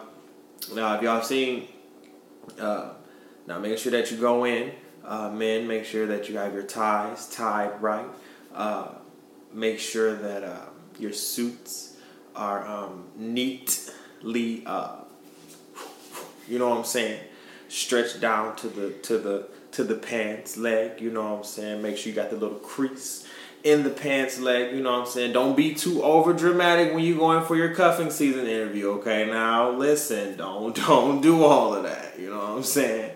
now 0.74 0.96
if 0.96 1.02
y'all 1.02 1.22
seen, 1.22 1.68
uh, 2.60 2.94
now 3.48 3.60
make 3.60 3.78
sure 3.78 3.92
that 3.92 4.10
you 4.12 4.18
go 4.18 4.46
in 4.46 4.72
uh, 5.06 5.30
men, 5.30 5.68
make 5.68 5.86
sure 5.86 6.06
that 6.08 6.30
you 6.30 6.38
have 6.38 6.54
your 6.54 6.64
ties 6.64 7.30
tied 7.30 7.82
right. 7.82 8.06
Uh, 8.54 8.90
make 9.54 9.80
sure 9.80 10.16
that 10.16 10.44
uh, 10.44 10.66
your 11.00 11.14
suits 11.14 11.98
are 12.36 12.66
um, 12.68 13.06
neatly, 13.16 14.64
uh, 14.66 14.96
you 16.48 16.60
know 16.60 16.70
what 16.70 16.78
I'm 16.80 16.84
saying, 16.84 17.20
stretched 17.68 18.20
down 18.20 18.56
to 18.58 18.68
the 18.68 18.92
to 18.92 19.18
the 19.18 19.48
to 19.72 19.84
the 19.84 19.96
pants 19.96 20.58
leg. 20.58 21.02
You 21.02 21.12
know 21.12 21.24
what 21.24 21.38
I'm 21.40 21.44
saying. 21.44 21.82
Make 21.82 21.98
sure 21.98 22.10
you 22.10 22.16
got 22.16 22.30
the 22.30 22.36
little 22.36 22.60
crease 22.60 23.28
in 23.64 23.84
the 23.84 23.90
pants 23.90 24.40
leg. 24.40 24.76
You 24.76 24.82
know 24.82 24.92
what 24.92 25.08
I'm 25.08 25.12
saying. 25.12 25.34
Don't 25.34 25.56
be 25.56 25.74
too 25.74 26.04
over 26.04 26.34
dramatic 26.34 26.94
when 26.94 27.04
you're 27.04 27.18
going 27.18 27.46
for 27.46 27.56
your 27.56 27.74
cuffing 27.74 28.12
season 28.12 28.48
interview. 28.48 28.92
Okay, 29.00 29.26
now 29.28 29.72
listen, 29.72 30.38
don't 30.38 30.76
don't 30.88 31.22
do 31.22 31.44
all 31.44 31.74
of 31.74 31.84
that. 31.84 32.20
You 32.20 32.30
know 32.30 32.40
what 32.40 32.50
I'm 32.50 32.64
saying. 32.64 33.12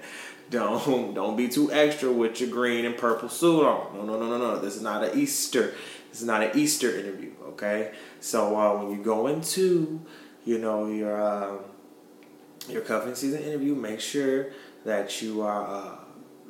Don't 0.51 1.15
don't 1.15 1.35
be 1.35 1.47
too 1.47 1.71
extra 1.71 2.11
with 2.11 2.39
your 2.39 2.49
green 2.51 2.85
and 2.85 2.95
purple 2.95 3.29
suit 3.29 3.65
on. 3.65 3.95
No, 3.95 4.05
no, 4.05 4.19
no, 4.19 4.27
no, 4.27 4.37
no. 4.37 4.59
This 4.59 4.75
is 4.75 4.81
not 4.81 5.03
an 5.03 5.17
Easter. 5.17 5.73
This 6.11 6.21
is 6.21 6.27
not 6.27 6.43
an 6.43 6.51
Easter 6.53 6.95
interview. 6.95 7.31
Okay. 7.47 7.93
So 8.19 8.55
uh, 8.55 8.77
when 8.77 8.95
you 8.95 9.03
go 9.03 9.25
into, 9.25 10.01
you 10.45 10.59
know, 10.59 10.87
your 10.87 11.19
uh, 11.19 11.57
your 12.69 12.81
cuffing 12.81 13.15
season 13.15 13.41
interview, 13.41 13.73
make 13.73 13.99
sure 13.99 14.51
that 14.85 15.21
you 15.21 15.41
are 15.41 15.67
uh, 15.67 15.95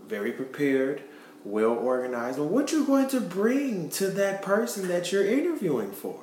very 0.08 0.34
prepared, 0.34 1.02
well 1.44 1.72
organized, 1.72 2.38
and 2.38 2.52
what 2.52 2.72
you're 2.72 2.86
going 2.86 3.08
to 3.10 3.22
bring 3.22 3.90
to 3.92 4.08
that 4.08 4.42
person 4.42 4.90
that 4.90 5.12
you're 5.12 5.26
interviewing 5.26 5.92
for. 5.92 6.20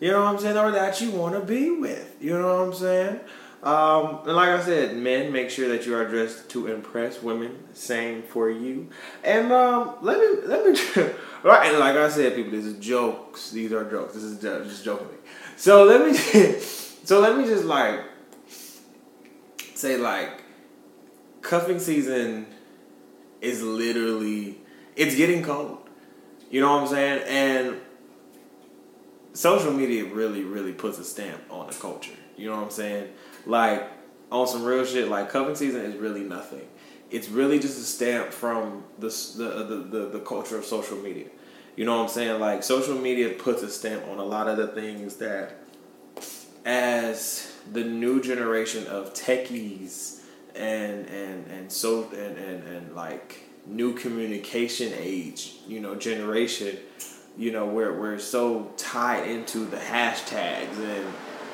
You 0.00 0.10
know 0.10 0.24
what 0.24 0.34
I'm 0.34 0.38
saying, 0.38 0.58
or 0.58 0.70
that 0.72 1.00
you 1.00 1.12
want 1.12 1.34
to 1.34 1.40
be 1.40 1.70
with. 1.70 2.16
You 2.20 2.38
know 2.38 2.58
what 2.58 2.68
I'm 2.68 2.74
saying. 2.74 3.20
Um, 3.62 4.20
and 4.26 4.36
like 4.36 4.50
I 4.50 4.62
said, 4.62 4.96
men, 4.96 5.32
make 5.32 5.50
sure 5.50 5.68
that 5.68 5.86
you 5.86 5.94
are 5.96 6.06
dressed 6.06 6.48
to 6.50 6.68
impress 6.68 7.22
women. 7.22 7.58
Same 7.72 8.22
for 8.22 8.50
you. 8.50 8.88
And 9.24 9.50
um, 9.50 9.96
let 10.02 10.18
me 10.18 10.46
let 10.46 10.64
me 10.64 10.72
right. 11.42 11.70
And 11.70 11.78
like 11.78 11.96
I 11.96 12.08
said, 12.08 12.36
people, 12.36 12.52
this 12.52 12.64
is 12.64 12.78
jokes. 12.78 13.50
These 13.50 13.72
are 13.72 13.84
jokes. 13.90 14.14
This 14.14 14.22
is 14.22 14.40
just 14.40 14.84
joking. 14.84 15.18
So 15.56 15.84
let 15.84 16.06
me 16.06 16.12
so 17.04 17.20
let 17.20 17.36
me 17.36 17.44
just 17.44 17.64
like 17.64 18.00
say 19.74 19.96
like 19.96 20.42
cuffing 21.42 21.78
season 21.78 22.46
is 23.40 23.62
literally 23.62 24.58
it's 24.96 25.16
getting 25.16 25.42
cold. 25.42 25.78
You 26.50 26.60
know 26.60 26.72
what 26.72 26.82
I'm 26.82 26.88
saying? 26.88 27.22
And 27.26 27.80
social 29.32 29.72
media 29.72 30.04
really, 30.04 30.42
really 30.42 30.72
puts 30.72 30.98
a 30.98 31.04
stamp 31.04 31.40
on 31.50 31.66
the 31.66 31.74
culture. 31.74 32.12
You 32.36 32.50
know 32.50 32.56
what 32.56 32.64
I'm 32.64 32.70
saying? 32.70 33.08
Like 33.46 33.88
on 34.30 34.46
some 34.46 34.64
real 34.64 34.84
shit, 34.84 35.08
like 35.08 35.30
cuffing 35.30 35.54
season 35.54 35.82
is 35.82 35.96
really 35.96 36.22
nothing. 36.22 36.66
It's 37.10 37.28
really 37.28 37.58
just 37.58 37.78
a 37.78 37.84
stamp 37.84 38.32
from 38.32 38.84
the 38.98 39.08
the, 39.08 39.64
the, 39.64 39.98
the, 39.98 40.06
the 40.10 40.20
culture 40.20 40.58
of 40.58 40.64
social 40.64 40.98
media. 40.98 41.26
You 41.76 41.84
know 41.84 41.96
what 41.96 42.04
I'm 42.04 42.08
saying? 42.08 42.40
Like 42.40 42.62
social 42.62 42.96
media 42.96 43.30
puts 43.30 43.62
a 43.62 43.70
stamp 43.70 44.06
on 44.08 44.18
a 44.18 44.24
lot 44.24 44.48
of 44.48 44.56
the 44.56 44.68
things 44.68 45.16
that 45.16 45.56
as 46.64 47.52
the 47.72 47.84
new 47.84 48.20
generation 48.20 48.86
of 48.88 49.14
techies 49.14 50.20
and 50.54 51.06
and 51.06 51.46
and 51.46 51.70
so 51.70 52.10
and, 52.10 52.36
and, 52.38 52.66
and 52.66 52.94
like 52.94 53.40
new 53.66 53.94
communication 53.94 54.92
age, 54.96 55.56
you 55.68 55.80
know, 55.80 55.94
generation, 55.94 56.76
you 57.36 57.52
know, 57.52 57.66
we're 57.66 57.98
we're 57.98 58.18
so 58.18 58.72
tied 58.76 59.28
into 59.28 59.64
the 59.66 59.76
hashtags 59.76 60.78
and 60.78 61.06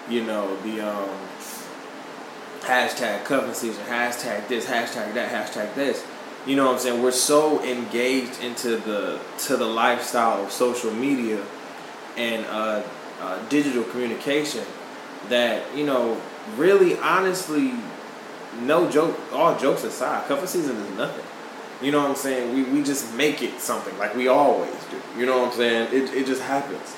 you 0.09 0.25
know 0.25 0.57
the 0.63 0.81
um 0.81 1.11
hashtag 2.63 3.25
cuffing 3.25 3.55
season, 3.55 3.85
hashtag 3.85 4.49
this, 4.49 4.67
hashtag 4.67 5.15
that, 5.15 5.31
hashtag 5.31 5.75
this. 5.75 6.05
You 6.47 6.57
know 6.57 6.67
what 6.67 6.75
I'm 6.75 6.79
saying? 6.81 7.03
We're 7.03 7.13
so 7.13 7.63
engaged 7.63 8.43
into 8.43 8.77
the 8.77 9.21
to 9.47 9.57
the 9.57 9.67
lifestyle 9.67 10.45
of 10.45 10.51
social 10.51 10.93
media 10.93 11.45
and 12.17 12.45
uh, 12.47 12.83
uh, 13.21 13.49
digital 13.49 13.85
communication 13.85 14.65
that 15.29 15.63
you 15.77 15.87
know 15.87 16.21
really 16.57 16.99
honestly 16.99 17.73
no 18.63 18.91
joke 18.91 19.19
all 19.33 19.57
jokes 19.57 19.85
aside 19.85 20.27
cuffing 20.27 20.47
season 20.47 20.77
is 20.77 20.91
nothing. 20.97 21.25
You 21.81 21.91
know 21.91 22.01
what 22.01 22.11
i'm 22.11 22.17
saying? 22.17 22.55
We, 22.55 22.63
we 22.65 22.83
just 22.85 23.15
make 23.15 23.43
it 23.43 23.61
something 23.61 23.97
like 23.99 24.15
we 24.15 24.29
always 24.29 24.75
do. 24.91 25.01
You 25.19 25.27
know 25.27 25.39
what 25.39 25.53
i'm 25.53 25.57
saying? 25.57 25.89
It, 25.93 26.15
it 26.15 26.27
just 26.27 26.43
happens. 26.43 26.97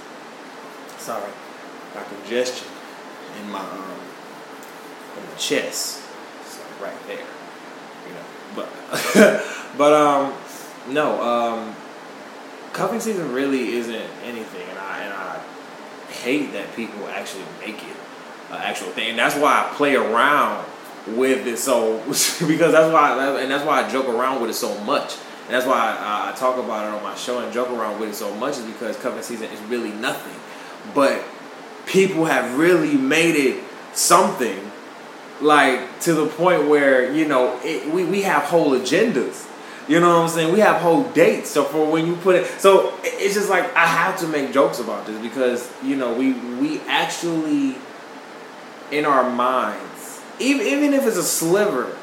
Sorry. 0.98 1.30
My 1.94 2.02
congestion 2.02 2.68
in 3.40 3.50
my 3.50 3.60
um, 3.60 4.00
chest. 5.38 6.02
So 6.46 6.60
right 6.82 7.06
there. 7.06 7.18
You 7.18 8.14
know. 8.14 8.24
But 8.54 9.44
but 9.78 9.92
um 9.92 10.34
no, 10.88 11.22
um 11.22 11.74
cuffing 12.72 13.00
season 13.00 13.32
really 13.32 13.74
isn't 13.74 13.94
anything, 14.24 14.68
and 14.68 14.78
I 14.78 15.00
and 15.04 15.14
I 15.14 15.40
hate 16.12 16.52
that 16.52 16.74
people 16.74 17.08
actually 17.08 17.44
make 17.60 17.76
it 17.76 17.96
an 18.50 18.60
actual 18.60 18.88
thing. 18.88 19.10
And 19.10 19.18
that's 19.18 19.36
why 19.36 19.68
I 19.68 19.74
play 19.74 19.96
around 19.96 20.64
with 21.06 21.46
it 21.46 21.58
so 21.58 21.98
because 22.08 22.72
that's 22.72 22.92
why 22.92 23.40
and 23.40 23.50
that's 23.50 23.64
why 23.64 23.84
I 23.84 23.90
joke 23.90 24.08
around 24.08 24.40
with 24.40 24.50
it 24.50 24.54
so 24.54 24.78
much. 24.80 25.16
And 25.46 25.52
that's 25.52 25.66
why 25.66 25.96
I, 25.98 26.30
I 26.30 26.36
talk 26.36 26.56
about 26.56 26.86
it 26.86 26.96
on 26.96 27.02
my 27.02 27.14
show 27.14 27.40
and 27.40 27.52
joke 27.52 27.68
around 27.70 28.00
with 28.00 28.10
it 28.10 28.14
so 28.14 28.34
much 28.36 28.56
is 28.56 28.64
because 28.64 28.96
cuffing 28.96 29.22
season 29.22 29.50
is 29.50 29.60
really 29.62 29.90
nothing. 29.90 30.40
But 30.94 31.22
people 31.86 32.24
have 32.24 32.58
really 32.58 32.94
made 32.94 33.36
it 33.36 33.62
something 33.92 34.70
like 35.44 36.00
to 36.00 36.14
the 36.14 36.26
point 36.26 36.68
where 36.68 37.12
you 37.12 37.28
know 37.28 37.60
it, 37.62 37.92
we, 37.92 38.04
we 38.04 38.22
have 38.22 38.44
whole 38.44 38.70
agendas. 38.70 39.50
You 39.86 40.00
know 40.00 40.08
what 40.08 40.22
i'm 40.22 40.28
saying? 40.30 40.52
We 40.52 40.60
have 40.60 40.80
whole 40.80 41.04
dates. 41.10 41.50
So 41.50 41.64
for 41.64 41.90
when 41.90 42.06
you 42.06 42.16
put 42.16 42.36
it 42.36 42.46
so 42.58 42.98
it's 43.04 43.34
just 43.34 43.50
like 43.50 43.64
i 43.76 43.86
have 43.86 44.18
to 44.20 44.26
make 44.26 44.52
jokes 44.52 44.80
about 44.80 45.06
this 45.06 45.20
because 45.20 45.70
you 45.82 45.96
know 45.96 46.14
we 46.14 46.32
we 46.32 46.80
actually 46.88 47.76
in 48.90 49.04
our 49.04 49.28
minds 49.30 50.22
even, 50.40 50.66
even 50.66 50.94
if 50.94 51.06
it's 51.06 51.16
a 51.16 51.22
sliver 51.22 51.94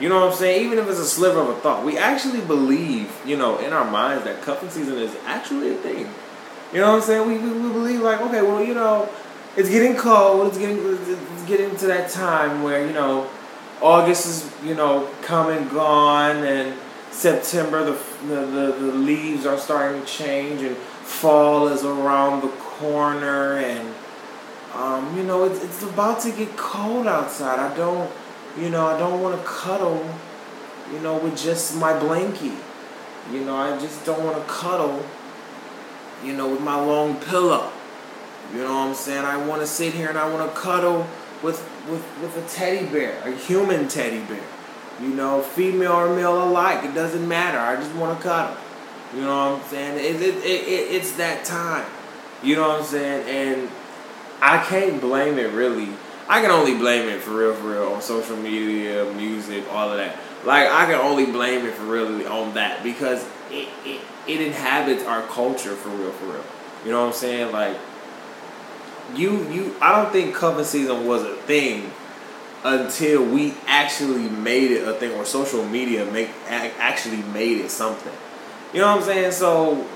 you 0.00 0.08
know 0.08 0.20
what 0.20 0.32
i'm 0.32 0.36
saying? 0.36 0.64
Even 0.64 0.78
if 0.78 0.88
it's 0.88 0.98
a 0.98 1.06
sliver 1.06 1.40
of 1.40 1.48
a 1.48 1.54
thought 1.56 1.84
we 1.84 1.98
actually 1.98 2.40
believe 2.40 3.12
you 3.26 3.36
know 3.36 3.58
in 3.58 3.72
our 3.72 3.88
minds 3.90 4.24
that 4.24 4.42
cuffing 4.42 4.70
season 4.70 4.98
is 4.98 5.14
actually 5.26 5.70
a 5.70 5.76
thing. 5.76 6.08
You 6.72 6.80
know 6.80 6.92
what 6.92 6.96
i'm 6.96 7.02
saying? 7.02 7.26
We, 7.26 7.38
we, 7.38 7.50
we 7.58 7.72
believe 7.72 8.00
like 8.00 8.20
okay 8.20 8.42
well 8.42 8.62
you 8.62 8.74
know 8.74 9.08
it's 9.56 9.68
getting 9.68 9.96
cold. 9.96 10.48
It's 10.48 10.58
getting 10.58 10.78
it's 10.78 11.44
getting 11.46 11.76
to 11.76 11.86
that 11.86 12.10
time 12.10 12.62
where 12.62 12.86
you 12.86 12.92
know 12.92 13.30
August 13.80 14.26
is 14.26 14.64
you 14.64 14.74
know 14.74 15.08
come 15.22 15.50
and 15.50 15.70
gone, 15.70 16.44
and 16.44 16.78
September 17.10 17.84
the 17.84 17.92
the, 18.26 18.46
the, 18.46 18.72
the 18.72 18.92
leaves 18.92 19.46
are 19.46 19.58
starting 19.58 20.00
to 20.00 20.06
change, 20.06 20.62
and 20.62 20.76
fall 20.76 21.68
is 21.68 21.84
around 21.84 22.42
the 22.42 22.48
corner, 22.48 23.58
and 23.58 23.94
um, 24.74 25.16
you 25.16 25.22
know 25.22 25.44
it's 25.44 25.62
it's 25.62 25.82
about 25.82 26.20
to 26.20 26.30
get 26.32 26.56
cold 26.56 27.06
outside. 27.06 27.58
I 27.58 27.74
don't 27.76 28.10
you 28.58 28.70
know 28.70 28.86
I 28.86 28.98
don't 28.98 29.20
want 29.20 29.40
to 29.40 29.46
cuddle, 29.46 30.04
you 30.92 31.00
know, 31.00 31.16
with 31.18 31.36
just 31.36 31.76
my 31.76 31.92
blankie. 31.92 32.56
You 33.32 33.44
know 33.44 33.56
I 33.56 33.78
just 33.78 34.04
don't 34.04 34.24
want 34.24 34.36
to 34.36 34.52
cuddle, 34.52 35.04
you 36.24 36.32
know, 36.32 36.50
with 36.50 36.60
my 36.60 36.74
long 36.74 37.20
pillow. 37.20 37.70
You 38.52 38.58
know 38.60 38.74
what 38.74 38.88
I'm 38.88 38.94
saying? 38.94 39.24
I 39.24 39.36
want 39.46 39.60
to 39.62 39.66
sit 39.66 39.94
here 39.94 40.08
and 40.08 40.18
I 40.18 40.30
want 40.32 40.52
to 40.52 40.60
cuddle 40.60 41.06
with, 41.42 41.60
with, 41.88 42.04
with 42.22 42.36
a 42.36 42.48
teddy 42.48 42.86
bear, 42.86 43.20
a 43.24 43.32
human 43.32 43.88
teddy 43.88 44.20
bear. 44.24 44.44
You 45.00 45.08
know, 45.08 45.42
female 45.42 45.92
or 45.92 46.14
male 46.14 46.44
alike, 46.44 46.84
it 46.84 46.94
doesn't 46.94 47.26
matter. 47.26 47.58
I 47.58 47.76
just 47.76 47.94
want 47.96 48.16
to 48.16 48.22
cuddle. 48.22 48.56
You 49.14 49.22
know 49.22 49.52
what 49.52 49.62
I'm 49.62 49.68
saying? 49.68 49.98
It, 49.98 50.20
it, 50.20 50.36
it, 50.36 50.44
it, 50.44 50.94
it's 50.94 51.12
that 51.16 51.44
time. 51.44 51.86
You 52.42 52.56
know 52.56 52.68
what 52.68 52.80
I'm 52.80 52.86
saying? 52.86 53.28
And 53.28 53.70
I 54.40 54.58
can't 54.64 55.00
blame 55.00 55.38
it 55.38 55.52
really. 55.52 55.88
I 56.28 56.40
can 56.40 56.50
only 56.50 56.74
blame 56.74 57.08
it 57.08 57.20
for 57.20 57.32
real, 57.32 57.54
for 57.54 57.70
real 57.70 57.92
on 57.92 58.02
social 58.02 58.36
media, 58.36 59.04
music, 59.14 59.64
all 59.70 59.90
of 59.90 59.98
that. 59.98 60.16
Like 60.44 60.68
I 60.68 60.86
can 60.86 60.96
only 60.96 61.26
blame 61.26 61.64
it 61.64 61.74
for 61.74 61.84
really 61.84 62.26
on 62.26 62.54
that 62.54 62.82
because 62.82 63.24
it, 63.50 63.68
it, 63.84 64.00
it 64.26 64.40
inhabits 64.40 65.04
our 65.04 65.22
culture 65.22 65.74
for 65.74 65.90
real, 65.90 66.12
for 66.12 66.26
real. 66.26 66.44
You 66.84 66.90
know 66.90 67.00
what 67.00 67.08
I'm 67.08 67.12
saying? 67.14 67.52
Like 67.52 67.76
you 69.14 69.48
you 69.50 69.74
I 69.80 70.02
don't 70.02 70.12
think 70.12 70.34
cuffing 70.34 70.64
season 70.64 71.06
was 71.06 71.22
a 71.22 71.34
thing 71.36 71.90
until 72.64 73.24
we 73.24 73.54
actually 73.66 74.28
made 74.28 74.70
it 74.70 74.88
a 74.88 74.94
thing 74.94 75.12
or 75.12 75.24
social 75.24 75.64
media 75.64 76.04
make 76.06 76.30
actually 76.48 77.22
made 77.22 77.58
it 77.58 77.70
something. 77.70 78.12
You 78.72 78.80
know 78.80 78.96
what 78.96 79.02
I'm 79.02 79.04
saying? 79.04 79.32
So 79.32 79.86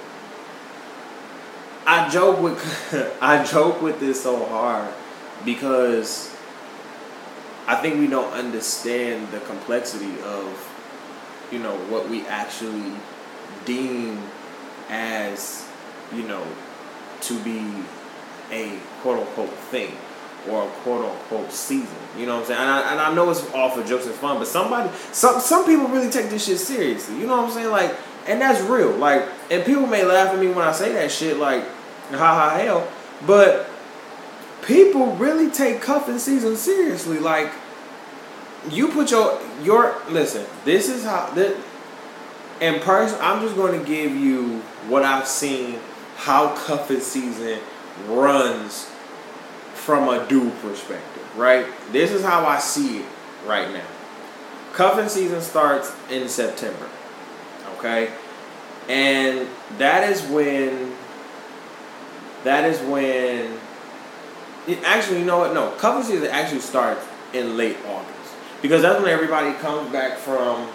I 1.87 2.09
joke 2.11 2.40
with 2.40 3.18
I 3.23 3.44
joke 3.44 3.81
with 3.81 3.99
this 3.99 4.23
so 4.23 4.44
hard 4.44 4.92
because 5.44 6.35
I 7.66 7.77
think 7.77 7.99
we 7.99 8.07
don't 8.07 8.33
understand 8.33 9.31
the 9.33 9.40
complexity 9.40 10.21
of 10.23 10.75
you 11.51 11.59
know 11.59 11.77
what 11.88 12.09
we 12.09 12.27
actually 12.27 12.92
deem 13.64 14.23
as 14.90 15.66
you 16.14 16.23
know 16.25 16.47
to 17.23 17.38
be 17.40 17.83
a 18.50 18.78
quote 19.02 19.20
unquote 19.20 19.50
thing 19.50 19.92
or 20.48 20.66
a 20.66 20.70
quote 20.82 21.04
unquote 21.04 21.52
season. 21.52 21.88
You 22.16 22.26
know 22.26 22.37
what 22.37 22.42
I'm 22.42 22.46
saying? 22.46 22.61
And 22.61 22.70
I, 22.70 22.90
and 22.92 23.00
I 23.00 23.14
know 23.14 23.30
it's 23.30 23.48
all 23.52 23.70
for 23.70 23.84
jokes 23.84 24.06
and 24.06 24.14
fun, 24.14 24.38
but 24.38 24.46
somebody, 24.46 24.90
some 25.12 25.40
some 25.40 25.64
people 25.66 25.88
really 25.88 26.11
take 26.11 26.30
this 26.30 26.46
shit 26.46 26.58
seriously. 26.58 27.18
You 27.18 27.26
know 27.26 27.37
what 27.37 27.46
I'm 27.46 27.50
saying? 27.50 27.70
Like, 27.70 27.94
and 28.26 28.40
that's 28.40 28.61
real. 28.62 28.92
Like, 28.92 29.28
and 29.50 29.64
people 29.64 29.87
may 29.87 30.04
laugh 30.04 30.34
at 30.34 30.38
me 30.38 30.48
when 30.48 30.66
I 30.66 30.72
say 30.72 30.92
that 30.92 31.11
shit, 31.11 31.38
like, 31.38 31.64
ha 32.11 32.16
ha 32.16 32.58
hell. 32.58 32.88
But 33.26 33.68
people 34.62 35.14
really 35.16 35.50
take 35.50 35.80
cuffing 35.80 36.18
season 36.18 36.56
seriously. 36.56 37.18
Like, 37.18 37.52
you 38.70 38.88
put 38.88 39.11
your 39.11 39.40
your 39.62 40.00
listen. 40.08 40.46
This 40.64 40.88
is 40.88 41.04
how 41.04 41.30
that. 41.34 41.56
In 42.61 42.80
person, 42.80 43.16
I'm 43.20 43.40
just 43.40 43.54
going 43.54 43.78
to 43.78 43.87
give 43.87 44.16
you 44.16 44.58
what 44.88 45.04
I've 45.04 45.28
seen. 45.28 45.78
How 46.16 46.56
cuffing 46.56 46.98
season 46.98 47.61
runs 48.06 48.90
from 49.74 50.08
a 50.08 50.26
dude 50.28 50.52
perspective, 50.61 51.37
right? 51.37 51.66
This 51.92 52.12
is 52.12 52.22
how 52.22 52.44
I 52.44 52.58
see 52.58 52.98
it 52.98 53.06
right 53.46 53.72
now. 53.72 53.87
Cuffing 54.74 55.08
season 55.08 55.40
starts 55.40 55.94
in 56.11 56.28
September, 56.28 56.88
okay? 57.78 58.12
And 58.88 59.48
that 59.78 60.11
is 60.11 60.22
when, 60.22 60.94
that 62.44 62.64
is 62.64 62.80
when, 62.80 63.58
it 64.66 64.82
actually, 64.84 65.20
you 65.20 65.24
know 65.24 65.38
what? 65.38 65.54
No, 65.54 65.70
cuffing 65.72 66.04
season 66.04 66.28
actually 66.28 66.61
starts 66.61 67.04
in 67.32 67.56
late 67.56 67.76
August. 67.87 68.34
Because 68.61 68.82
that's 68.82 69.00
when 69.00 69.11
everybody 69.11 69.52
comes 69.58 69.90
back 69.92 70.18
from, 70.18 70.68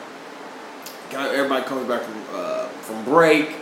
everybody 1.12 1.64
comes 1.66 1.88
back 1.88 2.02
from, 2.02 2.24
uh, 2.34 2.68
from 2.68 3.04
break 3.06 3.56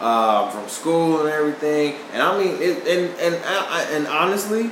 uh, 0.00 0.50
from 0.50 0.68
school 0.68 1.20
and 1.20 1.28
everything. 1.28 1.94
And 2.12 2.22
I 2.22 2.38
mean, 2.38 2.56
it, 2.60 2.86
and 2.86 3.18
and 3.20 3.34
and 3.34 4.06
honestly, 4.06 4.70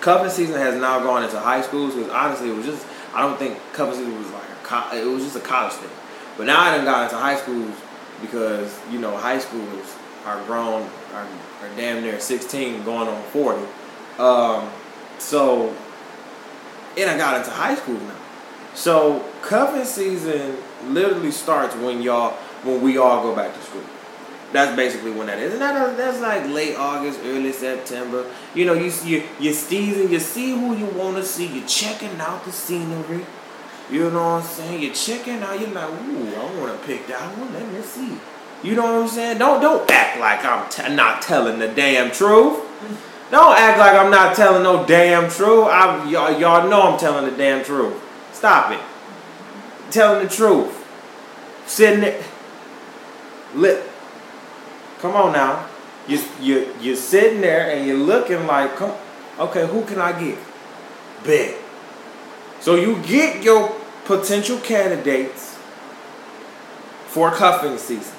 cuffing 0.00 0.30
season 0.30 0.56
has 0.56 0.80
now 0.80 1.00
gone 1.00 1.24
into 1.24 1.38
high 1.38 1.62
schools 1.62 1.94
because 1.94 2.10
honestly, 2.10 2.50
it 2.50 2.54
was 2.54 2.66
just 2.66 2.86
I 3.14 3.22
don't 3.22 3.38
think 3.38 3.58
cuffing 3.72 3.98
season 3.98 4.18
was 4.18 4.30
like 4.30 4.42
a 4.42 4.64
co- 4.64 4.96
it 4.96 5.04
was 5.04 5.24
just 5.24 5.36
a 5.36 5.40
college 5.40 5.74
thing. 5.74 5.90
But 6.36 6.46
now 6.46 6.60
I 6.60 6.76
done 6.76 6.84
got 6.84 7.04
into 7.04 7.16
high 7.16 7.36
schools 7.36 7.74
because 8.20 8.78
you 8.90 8.98
know 8.98 9.16
high 9.16 9.38
schools 9.38 9.96
are 10.24 10.42
grown, 10.44 10.88
are, 11.14 11.24
are 11.24 11.76
damn 11.76 12.02
near 12.02 12.20
sixteen, 12.20 12.82
going 12.84 13.08
on 13.08 13.22
forty. 13.24 13.66
Um, 14.18 14.70
so, 15.18 15.74
and 16.96 17.10
I 17.10 17.16
got 17.16 17.38
into 17.38 17.50
high 17.50 17.74
school 17.74 17.94
now. 17.94 18.16
So 18.74 19.24
cuffing 19.42 19.84
season 19.84 20.56
literally 20.88 21.30
starts 21.30 21.74
when 21.76 22.02
y'all 22.02 22.32
when 22.62 22.82
we 22.82 22.98
all 22.98 23.22
go 23.22 23.34
back 23.34 23.54
to 23.54 23.62
school. 23.62 23.82
That's 24.52 24.74
basically 24.74 25.12
when 25.12 25.28
that 25.28 25.38
is. 25.38 25.52
And 25.52 25.62
that, 25.62 25.76
uh, 25.76 25.94
that's 25.94 26.20
like 26.20 26.46
late 26.46 26.76
August, 26.76 27.20
early 27.24 27.52
September. 27.52 28.28
You 28.54 28.64
know, 28.64 28.72
you 28.72 28.92
you 29.04 29.22
you 29.38 29.52
season, 29.52 30.10
you 30.10 30.18
see 30.18 30.50
who 30.50 30.76
you 30.76 30.86
want 30.86 31.16
to 31.18 31.24
see. 31.24 31.46
You're 31.46 31.68
checking 31.68 32.20
out 32.20 32.44
the 32.44 32.50
scenery. 32.50 33.24
You 33.90 34.10
know 34.10 34.36
what 34.36 34.42
I'm 34.42 34.42
saying? 34.42 34.82
You're 34.82 34.94
checking 34.94 35.42
out. 35.42 35.58
You're 35.58 35.70
like, 35.70 35.88
ooh, 35.88 36.34
I 36.34 36.60
want 36.60 36.80
to 36.80 36.86
pick 36.86 37.06
that 37.08 37.38
one. 37.38 37.52
Let 37.52 37.72
me 37.72 37.80
see. 37.82 38.18
You 38.62 38.74
know 38.74 38.82
what 38.82 39.02
I'm 39.02 39.08
saying? 39.08 39.38
Don't 39.38 39.60
don't 39.60 39.88
act 39.90 40.18
like 40.18 40.44
I'm 40.44 40.68
t- 40.68 40.94
not 40.94 41.22
telling 41.22 41.60
the 41.60 41.68
damn 41.68 42.10
truth. 42.10 42.66
Don't 43.30 43.56
act 43.56 43.78
like 43.78 43.94
I'm 43.94 44.10
not 44.10 44.34
telling 44.34 44.64
no 44.64 44.84
damn 44.84 45.30
truth. 45.30 45.68
I 45.68 46.08
y'all, 46.10 46.38
y'all 46.38 46.68
know 46.68 46.82
I'm 46.92 46.98
telling 46.98 47.30
the 47.30 47.36
damn 47.36 47.64
truth. 47.64 47.94
Stop 48.32 48.72
it. 48.72 48.80
Telling 49.92 50.26
the 50.26 50.32
truth. 50.32 50.76
Sitting 51.66 52.00
there. 52.00 52.22
Lip 53.54 53.89
Come 55.00 55.16
on 55.16 55.32
now. 55.32 55.66
You 56.06 56.20
you 56.40 56.74
you're 56.80 56.96
sitting 56.96 57.40
there 57.40 57.70
and 57.70 57.86
you're 57.86 57.96
looking 57.96 58.46
like, 58.46 58.76
come, 58.76 58.92
okay, 59.38 59.66
who 59.66 59.84
can 59.84 60.00
I 60.00 60.18
get? 60.18 60.38
Bet. 61.24 61.56
So 62.60 62.74
you 62.74 63.00
get 63.02 63.42
your 63.42 63.74
potential 64.04 64.58
candidates 64.58 65.58
for 67.06 67.30
cuffing 67.30 67.78
season, 67.78 68.14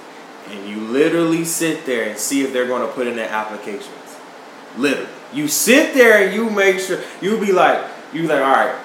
and 0.49 0.67
you 0.67 0.77
literally 0.77 1.45
sit 1.45 1.85
there 1.85 2.09
and 2.09 2.17
see 2.17 2.41
if 2.43 2.51
they're 2.51 2.67
going 2.67 2.85
to 2.85 2.93
put 2.93 3.07
in 3.07 3.15
their 3.15 3.29
applications. 3.29 3.89
Literally, 4.77 5.09
you 5.33 5.47
sit 5.47 5.93
there 5.93 6.25
and 6.25 6.35
you 6.35 6.49
make 6.49 6.79
sure 6.79 6.99
you 7.21 7.39
be 7.39 7.51
like, 7.51 7.85
you 8.13 8.23
like, 8.23 8.41
all 8.41 8.51
right, 8.51 8.75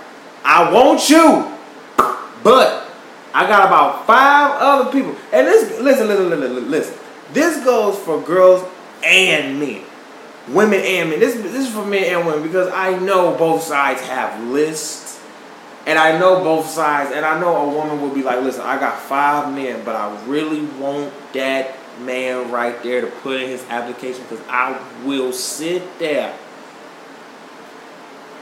I 0.44 0.70
want 0.72 1.08
you, 1.08 1.50
but 2.42 2.88
I 3.32 3.46
got 3.48 3.66
about 3.66 4.06
five 4.06 4.60
other 4.60 4.92
people. 4.92 5.16
And 5.32 5.46
this, 5.46 5.80
listen, 5.80 6.08
listen, 6.08 6.30
listen, 6.30 6.70
listen. 6.70 6.98
This 7.32 7.64
goes 7.64 7.98
for 7.98 8.20
girls 8.20 8.64
and 9.04 9.58
men. 9.58 9.82
Women 10.48 10.80
and 10.80 11.10
men. 11.10 11.20
This, 11.20 11.34
this 11.34 11.66
is 11.66 11.72
for 11.72 11.84
men 11.84 12.04
and 12.04 12.26
women 12.26 12.42
because 12.42 12.72
I 12.72 12.98
know 12.98 13.36
both 13.36 13.62
sides 13.62 14.00
have 14.02 14.42
lists. 14.44 15.20
And 15.86 15.98
I 15.98 16.18
know 16.18 16.42
both 16.42 16.66
sides. 16.68 17.12
And 17.12 17.24
I 17.24 17.38
know 17.40 17.56
a 17.56 17.68
woman 17.68 18.00
will 18.00 18.14
be 18.14 18.22
like, 18.22 18.42
listen, 18.42 18.62
I 18.62 18.78
got 18.78 18.98
five 18.98 19.54
men, 19.54 19.84
but 19.84 19.94
I 19.94 20.24
really 20.26 20.64
want 20.80 21.12
that 21.32 21.76
man 22.00 22.50
right 22.50 22.82
there 22.82 23.00
to 23.00 23.06
put 23.06 23.40
in 23.40 23.48
his 23.48 23.64
application 23.68 24.22
because 24.22 24.44
I 24.48 24.80
will 25.04 25.32
sit 25.32 25.98
there 25.98 26.36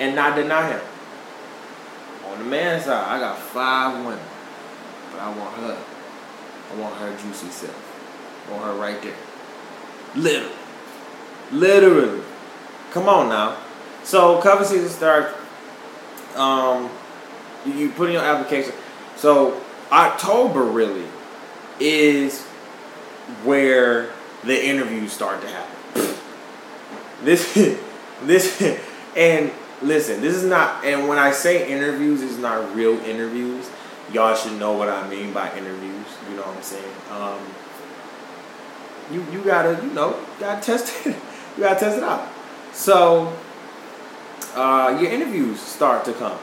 and 0.00 0.16
not 0.16 0.36
deny 0.36 0.72
him. 0.72 0.80
On 2.26 2.38
the 2.38 2.44
man's 2.44 2.84
side, 2.84 3.06
I 3.06 3.20
got 3.20 3.38
five 3.38 4.04
women, 4.04 4.24
but 5.12 5.20
I 5.20 5.28
want 5.28 5.54
her. 5.56 5.78
I 6.72 6.80
want 6.80 6.94
her 6.96 7.16
juicy 7.18 7.48
self. 7.48 7.83
Want 8.50 8.64
her 8.64 8.74
right 8.74 9.00
there. 9.02 9.16
Literally. 10.14 10.54
Literally. 11.52 12.22
Come 12.92 13.08
on 13.08 13.28
now. 13.28 13.56
So 14.02 14.40
cover 14.40 14.64
season 14.64 14.88
starts. 14.88 15.34
Um, 16.36 16.90
you 17.64 17.90
put 17.90 18.08
in 18.08 18.14
your 18.14 18.22
application. 18.24 18.72
So 19.16 19.60
October 19.90 20.64
really 20.64 21.06
is 21.80 22.42
where 23.44 24.10
the 24.44 24.66
interviews 24.66 25.12
start 25.12 25.40
to 25.42 25.48
happen. 25.48 26.14
This, 27.22 27.54
this, 28.24 28.60
and 29.16 29.50
listen, 29.80 30.20
this 30.20 30.34
is 30.34 30.44
not. 30.44 30.84
And 30.84 31.08
when 31.08 31.16
I 31.16 31.30
say 31.30 31.70
interviews, 31.70 32.22
it's 32.22 32.36
not 32.36 32.74
real 32.74 32.98
interviews. 33.00 33.70
Y'all 34.12 34.34
should 34.36 34.58
know 34.58 34.72
what 34.72 34.90
I 34.90 35.08
mean 35.08 35.32
by 35.32 35.50
interviews. 35.56 36.06
You 36.28 36.36
know 36.36 36.42
what 36.42 36.56
I'm 36.56 36.62
saying? 36.62 36.94
Um, 37.10 37.40
you 39.10 39.24
you 39.32 39.42
gotta 39.42 39.80
you 39.84 39.92
know 39.92 40.18
gotta 40.40 40.60
test 40.62 41.06
it. 41.06 41.16
You 41.56 41.62
gotta 41.62 41.78
test 41.78 41.98
it 41.98 42.02
out. 42.02 42.28
So 42.72 43.32
uh, 44.54 44.98
your 45.00 45.10
interviews 45.10 45.60
start 45.60 46.04
to 46.06 46.12
come. 46.14 46.38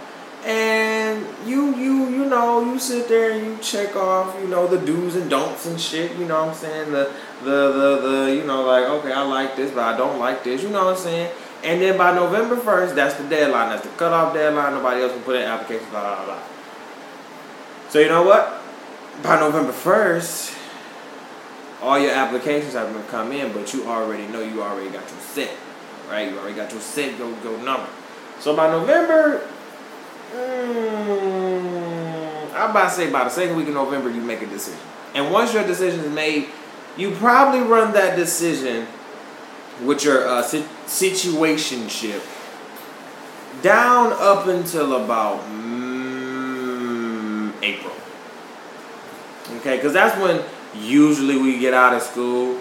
And 0.46 1.28
you 1.46 1.76
you 1.76 2.10
you 2.10 2.26
know 2.26 2.66
you 2.66 2.80
sit 2.80 3.08
there 3.08 3.32
and 3.32 3.46
you 3.46 3.58
check 3.62 3.96
off 3.96 4.36
you 4.42 4.48
know 4.48 4.66
the 4.66 4.84
do's 4.84 5.16
and 5.16 5.30
don'ts 5.30 5.68
and 5.68 5.80
shit 5.80 6.18
you 6.18 6.26
know 6.26 6.46
what 6.46 6.50
i'm 6.50 6.56
saying? 6.56 6.92
The 6.92 7.14
the 7.44 7.72
the, 7.72 8.10
the 8.10 8.36
you 8.38 8.44
know 8.46 8.64
like 8.64 8.86
okay 8.86 9.12
i 9.12 9.22
like 9.22 9.56
this 9.56 9.70
but 9.70 9.84
i 9.84 9.96
don't 9.96 10.18
like 10.18 10.44
this 10.44 10.64
you 10.64 10.70
know 10.70 10.86
what 10.86 10.98
i'm 10.98 11.00
saying? 11.04 11.32
And 11.64 11.80
then 11.80 11.96
by 11.96 12.16
november 12.16 12.56
1st 12.56 12.96
that's 12.96 13.14
the 13.22 13.30
deadline 13.30 13.70
that's 13.70 13.84
the 13.84 13.90
cutoff 13.90 14.34
deadline 14.34 14.74
nobody 14.74 15.04
else 15.04 15.14
can 15.14 15.22
put 15.22 15.36
in 15.36 15.44
applications 15.44 15.92
blah 15.92 16.02
blah 16.02 16.26
blah. 16.26 16.40
So 17.90 18.00
you 18.00 18.08
know 18.08 18.24
what? 18.24 18.64
By 19.22 19.40
november 19.40 19.74
1st 19.74 20.61
all 21.82 22.00
your 22.00 22.12
applications 22.12 22.74
have 22.74 22.92
been 22.94 23.04
come 23.06 23.32
in 23.32 23.52
but 23.54 23.74
you 23.74 23.88
already 23.88 24.28
know 24.28 24.42
you 24.42 24.62
already 24.62 24.90
got 24.90 25.10
your 25.10 25.20
set 25.20 25.52
right 26.10 26.32
you 26.32 26.38
already 26.38 26.56
got 26.56 26.72
your 26.72 26.82
set 26.82 27.18
go 27.18 27.34
go 27.44 27.56
number 27.64 27.88
so 28.40 28.56
by 28.56 28.70
november 28.70 29.42
Mm, 30.34 31.74
I'm 32.54 32.72
about 32.72 32.90
to 32.90 32.96
say 32.96 33.12
by 33.12 33.26
the 33.26 33.30
second 33.30 33.58
week 33.58 33.68
of 33.68 33.74
November, 33.74 34.10
you 34.10 34.22
make 34.22 34.42
a 34.42 34.46
decision. 34.46 34.80
And 35.14 35.30
once 35.32 35.54
your 35.54 35.68
decision 35.68 36.00
is 36.00 36.12
made, 36.12 36.48
you 36.96 37.12
probably 37.12 37.60
run 37.60 37.92
that 37.94 38.16
decision 38.16 38.88
with 39.84 40.06
your 40.06 40.26
uh, 40.26 40.42
situationship 40.44 42.22
down 43.62 44.14
up 44.14 44.48
until 44.48 45.04
about 45.04 45.42
mm, 45.50 47.52
April. 47.62 47.94
Okay, 49.58 49.76
because 49.76 49.92
that's 49.92 50.18
when 50.22 50.42
usually 50.76 51.38
we 51.38 51.60
get 51.60 51.74
out 51.74 51.94
of 51.94 52.02
school. 52.02 52.60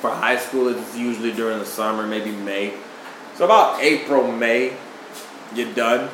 For 0.00 0.10
high 0.10 0.36
school, 0.36 0.68
it's 0.68 0.96
usually 0.96 1.32
during 1.32 1.60
the 1.60 1.66
summer, 1.66 2.06
maybe 2.06 2.32
May. 2.32 2.74
So 3.36 3.44
about 3.44 3.80
April, 3.80 4.32
May, 4.32 4.76
you're 5.54 5.72
done 5.74 6.10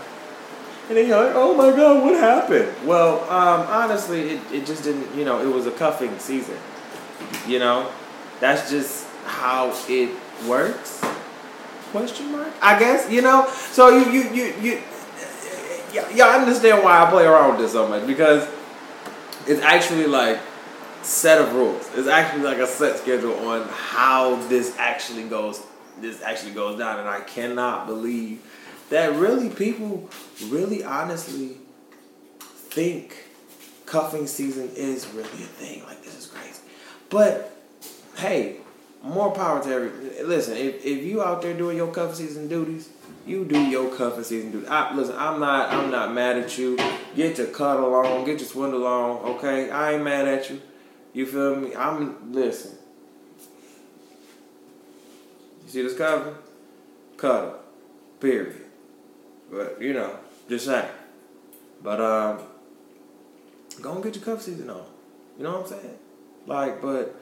and 0.88 0.97
then 0.97 1.07
you're 1.07 1.23
like, 1.23 1.35
oh 1.35 1.55
my 1.55 1.77
God, 1.77 2.03
what 2.03 2.18
happened? 2.18 2.75
Well, 2.87 3.21
um, 3.25 3.66
honestly, 3.68 4.31
it, 4.31 4.53
it 4.53 4.66
just 4.66 4.85
didn't, 4.85 5.14
you 5.14 5.25
know, 5.25 5.42
it 5.42 5.53
was 5.53 5.66
a 5.66 5.71
cuffing 5.71 6.18
season. 6.18 6.57
You 7.47 7.59
know, 7.59 7.92
that's 8.40 8.71
just 8.71 9.07
how 9.27 9.75
it 9.87 10.16
works. 10.47 11.05
Question 11.90 12.33
mark? 12.33 12.49
I 12.62 12.79
guess, 12.79 13.11
you 13.11 13.21
know? 13.21 13.47
So 13.71 13.90
you, 13.90 14.11
you, 14.11 14.31
you, 14.31 14.55
you, 14.62 16.03
y'all 16.14 16.40
understand 16.40 16.83
why 16.83 17.05
I 17.05 17.11
play 17.11 17.27
around 17.27 17.53
with 17.53 17.61
this 17.61 17.73
so 17.73 17.87
much 17.87 18.07
because 18.07 18.49
it's 19.47 19.61
actually 19.61 20.07
like 20.07 20.38
set 21.09 21.40
of 21.40 21.55
rules. 21.55 21.88
It's 21.94 22.07
actually 22.07 22.42
like 22.42 22.59
a 22.59 22.66
set 22.66 22.99
schedule 22.99 23.35
on 23.49 23.66
how 23.68 24.37
this 24.49 24.77
actually 24.79 25.25
goes. 25.25 25.62
This 26.01 26.23
actually 26.23 26.53
goes 26.53 26.79
down, 26.79 27.01
and 27.01 27.09
I 27.09 27.21
cannot 27.21 27.87
believe 27.87 28.40
that 28.90 29.14
really 29.14 29.49
people 29.49 30.09
really 30.49 30.85
honestly 30.85 31.57
think 32.40 33.25
cuffing 33.87 34.27
season 34.27 34.71
is 34.77 35.07
really 35.09 35.29
a 35.29 35.51
thing. 35.59 35.83
Like 35.85 36.05
this 36.05 36.16
is 36.16 36.27
crazy. 36.27 36.61
But 37.09 37.57
hey, 38.16 38.59
more 39.03 39.33
power 39.33 39.62
to 39.62 39.71
every 39.71 40.25
listen, 40.25 40.57
if, 40.57 40.85
if 40.85 41.03
you 41.05 41.23
out 41.23 41.40
there 41.40 41.55
doing 41.55 41.79
your 41.79 41.90
cuffing 41.90 42.16
season 42.16 42.49
duties, 42.49 42.90
you 43.27 43.44
do 43.47 43.59
your 43.59 43.94
cuffing 43.97 44.25
season 44.25 44.53
duties. 44.53 44.68
I, 44.68 44.94
listen, 44.94 45.16
I'm 45.16 45.40
not 45.40 45.71
I'm 45.73 45.90
not 45.90 46.12
mad 46.12 46.37
at 46.37 46.59
you. 46.59 46.77
Get 47.16 47.38
your 47.38 47.47
cuddle 47.49 47.94
on, 47.94 48.25
get 48.25 48.40
your 48.40 48.49
swindle 48.49 48.87
on, 48.87 49.37
okay? 49.37 49.71
I 49.71 49.94
ain't 49.94 50.05
mad 50.05 50.29
at 50.29 50.51
you. 50.51 50.61
You 51.12 51.27
feel 51.27 51.57
me? 51.57 51.75
I'm 51.75 52.33
listen. 52.33 52.77
You 55.64 55.71
see 55.71 55.83
this 55.83 55.97
cover? 55.97 56.37
Cuddle. 57.16 57.59
Period. 58.21 58.64
But 59.51 59.81
you 59.81 59.92
know, 59.92 60.16
just 60.49 60.66
saying. 60.66 60.88
But 61.83 62.01
um, 62.01 62.40
go 63.81 63.94
and 63.94 64.03
get 64.03 64.16
your 64.16 64.25
cuff 64.25 64.42
season 64.42 64.71
on. 64.71 64.85
You 65.37 65.44
know 65.44 65.61
what 65.61 65.73
I'm 65.73 65.81
saying? 65.81 65.99
Like, 66.47 66.83
but 66.83 67.14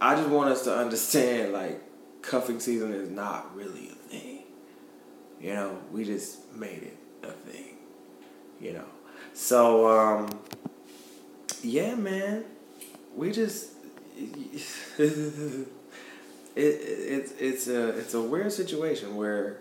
I 0.00 0.16
just 0.16 0.28
want 0.28 0.50
us 0.50 0.64
to 0.64 0.76
understand 0.76 1.52
like 1.52 1.82
cuffing 2.22 2.60
season 2.60 2.92
is 2.92 3.10
not 3.10 3.54
really 3.54 3.88
a 3.88 3.94
thing. 4.10 4.42
You 5.40 5.54
know, 5.54 5.78
we 5.92 6.04
just 6.04 6.52
made 6.54 6.82
it 6.82 6.98
a 7.22 7.32
thing. 7.32 7.76
You 8.60 8.74
know. 8.74 8.86
So 9.32 9.88
um 9.88 10.30
yeah, 11.62 11.94
man. 11.94 12.44
We 13.16 13.32
just 13.32 13.70
it, 14.16 14.58
it, 14.98 15.66
it's 16.56 17.32
it's 17.38 17.68
a 17.68 17.88
it's 17.98 18.14
a 18.14 18.20
weird 18.20 18.52
situation 18.52 19.16
where 19.16 19.58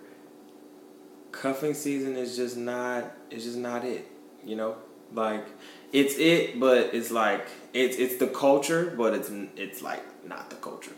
cuffing 1.31 1.73
season 1.73 2.15
is 2.15 2.35
just 2.35 2.57
not 2.57 3.12
it's 3.29 3.43
just 3.43 3.57
not 3.57 3.85
it 3.85 4.07
you 4.43 4.55
know? 4.55 4.75
Like 5.13 5.45
it's 5.91 6.15
it 6.17 6.59
but 6.59 6.93
it's 6.93 7.12
like 7.12 7.47
it's 7.73 7.97
it's 7.97 8.17
the 8.17 8.27
culture 8.27 8.93
but 8.97 9.13
it's 9.13 9.29
it's 9.55 9.81
like 9.81 10.03
not 10.27 10.49
the 10.49 10.55
culture. 10.57 10.91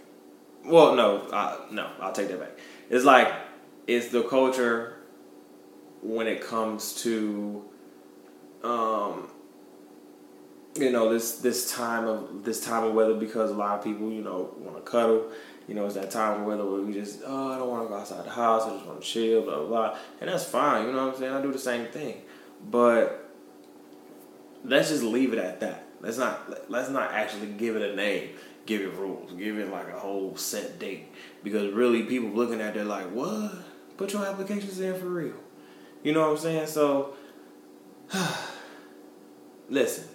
Well 0.66 0.96
no 0.96 1.18
uh, 1.32 1.58
no 1.72 1.90
i'll 2.00 2.12
take 2.12 2.28
that 2.28 2.40
back. 2.40 2.58
It's 2.90 3.06
like 3.06 3.34
it's 3.88 4.10
the 4.10 4.24
culture 4.24 4.98
when 6.02 6.28
it 6.28 6.42
comes 6.42 6.94
to 7.04 7.64
um 8.64 9.30
you 10.76 10.92
know 10.92 11.12
this 11.12 11.40
this 11.40 11.72
time 11.72 12.06
of 12.08 12.44
this 12.44 12.64
time 12.64 12.84
of 12.84 12.94
weather 12.94 13.16
because 13.16 13.52
a 13.52 13.54
lot 13.54 13.78
of 13.78 13.84
people 13.84 14.10
you 14.10 14.22
know 14.22 14.54
want 14.60 14.78
to 14.78 14.90
cuddle 14.90 15.32
you 15.72 15.76
know, 15.76 15.86
it's 15.86 15.96
that 15.96 16.12
time 16.12 16.42
of 16.42 16.46
weather 16.46 16.66
where 16.66 16.82
we 16.82 16.92
just, 16.92 17.22
oh, 17.26 17.54
I 17.54 17.58
don't 17.58 17.70
want 17.70 17.86
to 17.86 17.88
go 17.88 17.96
outside 17.96 18.26
the 18.26 18.32
house. 18.32 18.64
I 18.64 18.76
just 18.76 18.86
want 18.86 19.02
to 19.02 19.08
chill, 19.08 19.44
blah, 19.44 19.60
blah, 19.60 19.68
blah. 19.68 19.98
And 20.20 20.30
that's 20.30 20.44
fine. 20.44 20.86
You 20.86 20.92
know 20.92 21.06
what 21.06 21.14
I'm 21.14 21.20
saying? 21.20 21.34
I 21.34 21.42
do 21.42 21.52
the 21.52 21.60
same 21.60 21.86
thing. 21.88 22.24
But 22.70 23.32
let's 24.66 24.90
just 24.90 25.02
leave 25.02 25.32
it 25.32 25.40
at 25.40 25.62
that. 25.62 25.86
Let's 26.02 26.18
not 26.18 26.70
let's 26.70 26.90
not 26.90 27.14
actually 27.14 27.48
give 27.54 27.78
it 27.78 27.90
a 27.90 27.96
name, 27.96 28.32
give 28.66 28.82
it 28.82 28.92
rules, 28.96 29.32
give 29.32 29.60
it 29.60 29.70
like 29.70 29.88
a 29.88 29.98
whole 29.98 30.36
set 30.36 30.78
date. 30.78 31.08
Because 31.42 31.72
really, 31.72 32.04
people 32.04 32.32
looking 32.32 32.60
at 32.60 32.76
it 32.76 32.86
like, 32.86 33.10
what? 33.12 33.54
Put 33.96 34.12
your 34.12 34.26
applications 34.26 34.78
in 34.80 35.00
for 35.00 35.06
real. 35.06 35.36
You 36.04 36.12
know 36.12 36.22
what 36.22 36.32
I'm 36.32 36.38
saying? 36.38 36.68
So, 36.68 37.14
listen, 39.70 40.06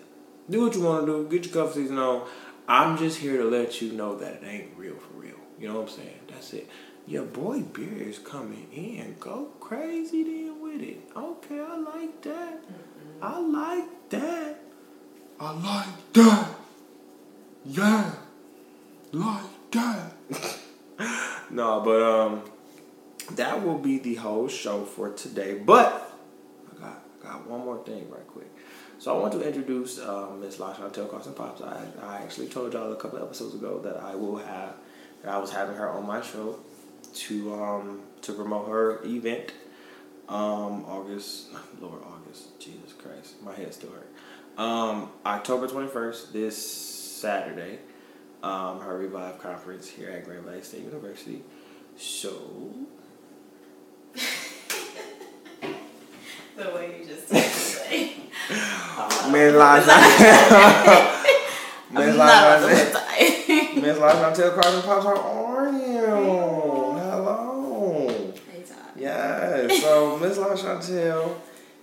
do 0.48 0.62
what 0.62 0.74
you 0.74 0.82
want 0.82 1.06
to 1.06 1.12
do. 1.12 1.28
Get 1.28 1.46
your 1.46 1.64
cuff 1.64 1.74
season 1.74 1.98
on. 1.98 2.26
I'm 2.68 2.96
just 2.98 3.18
here 3.18 3.36
to 3.38 3.44
let 3.44 3.80
you 3.80 3.92
know 3.92 4.16
that 4.16 4.34
it 4.34 4.44
ain't 4.44 4.76
real 4.76 4.96
for 4.96 5.14
real. 5.14 5.36
You 5.58 5.68
know 5.68 5.80
what 5.80 5.90
I'm 5.90 5.96
saying? 5.96 6.20
That's 6.28 6.52
it. 6.52 6.68
Your 7.06 7.24
boy 7.24 7.60
Beer 7.60 8.08
is 8.08 8.18
coming 8.18 8.66
in. 8.72 9.16
Go 9.20 9.48
crazy 9.60 10.24
then 10.24 10.60
with 10.60 10.82
it. 10.82 10.98
Okay, 11.16 11.60
I 11.60 11.76
like 11.76 12.22
that. 12.22 12.60
I 13.22 13.38
like 13.38 14.08
that. 14.10 14.60
I 15.38 15.52
like 15.52 16.12
that. 16.14 16.48
Yeah. 17.64 18.12
Like 19.12 19.70
that. 19.70 20.12
no, 21.50 21.80
but 21.80 22.02
um 22.02 22.42
that 23.32 23.64
will 23.64 23.78
be 23.78 23.98
the 23.98 24.16
whole 24.16 24.48
show 24.48 24.84
for 24.84 25.12
today. 25.12 25.54
But 25.54 26.15
got 27.26 27.46
one 27.46 27.60
more 27.64 27.82
thing 27.84 28.08
right 28.10 28.26
quick. 28.26 28.50
So 28.98 29.14
I 29.16 29.20
want 29.20 29.32
to 29.34 29.46
introduce 29.46 29.98
um, 30.00 30.40
Miss 30.40 30.56
Lasha 30.56 30.92
Carson 31.10 31.34
Pops. 31.34 31.60
I, 31.60 31.86
I 32.02 32.16
actually 32.18 32.48
told 32.48 32.72
y'all 32.72 32.92
a 32.92 32.96
couple 32.96 33.18
episodes 33.22 33.54
ago 33.54 33.80
that 33.80 33.96
I 33.98 34.14
will 34.14 34.38
have 34.38 34.74
that 35.22 35.32
I 35.34 35.38
was 35.38 35.50
having 35.52 35.76
her 35.76 35.88
on 35.90 36.06
my 36.06 36.22
show 36.22 36.58
to 37.14 37.54
um, 37.54 38.00
to 38.22 38.32
promote 38.32 38.68
her 38.68 39.04
event. 39.04 39.52
Um, 40.28 40.84
August, 40.86 41.48
Lord 41.80 42.02
August, 42.04 42.58
Jesus 42.58 42.92
Christ, 42.92 43.40
my 43.42 43.54
head 43.54 43.72
still 43.74 43.90
hurt. 43.90 44.08
Um, 44.58 45.10
October 45.24 45.68
twenty 45.68 45.88
first, 45.88 46.32
this 46.32 46.56
Saturday. 46.56 47.78
um, 48.42 48.80
her 48.80 48.96
Revive 48.98 49.38
conference 49.40 49.88
here 49.88 50.10
at 50.10 50.24
Grand 50.24 50.44
Valley 50.44 50.62
State 50.62 50.84
University. 50.84 51.42
So. 51.96 52.32
the 56.56 56.70
way 56.74 57.00
you 57.00 57.06
just 57.06 57.28
today. 57.28 58.14
Miss 59.36 59.52
Liza. 59.52 59.96
Miss 61.90 62.16
Liza. 62.16 63.04
Miss 63.80 63.98
Liza, 63.98 64.32
tell 64.34 64.50
Carson 64.56 64.82
Pops, 64.82 65.04
how 65.04 65.16
are 65.16 65.72
you? 65.72 66.06
Hello. 66.98 68.32
Hey, 68.50 68.62
Todd. 68.62 68.78
Yes. 68.96 69.82
So 69.82 70.18
Miss 70.18 70.38
La 70.38 70.48
Chantel 70.56 71.34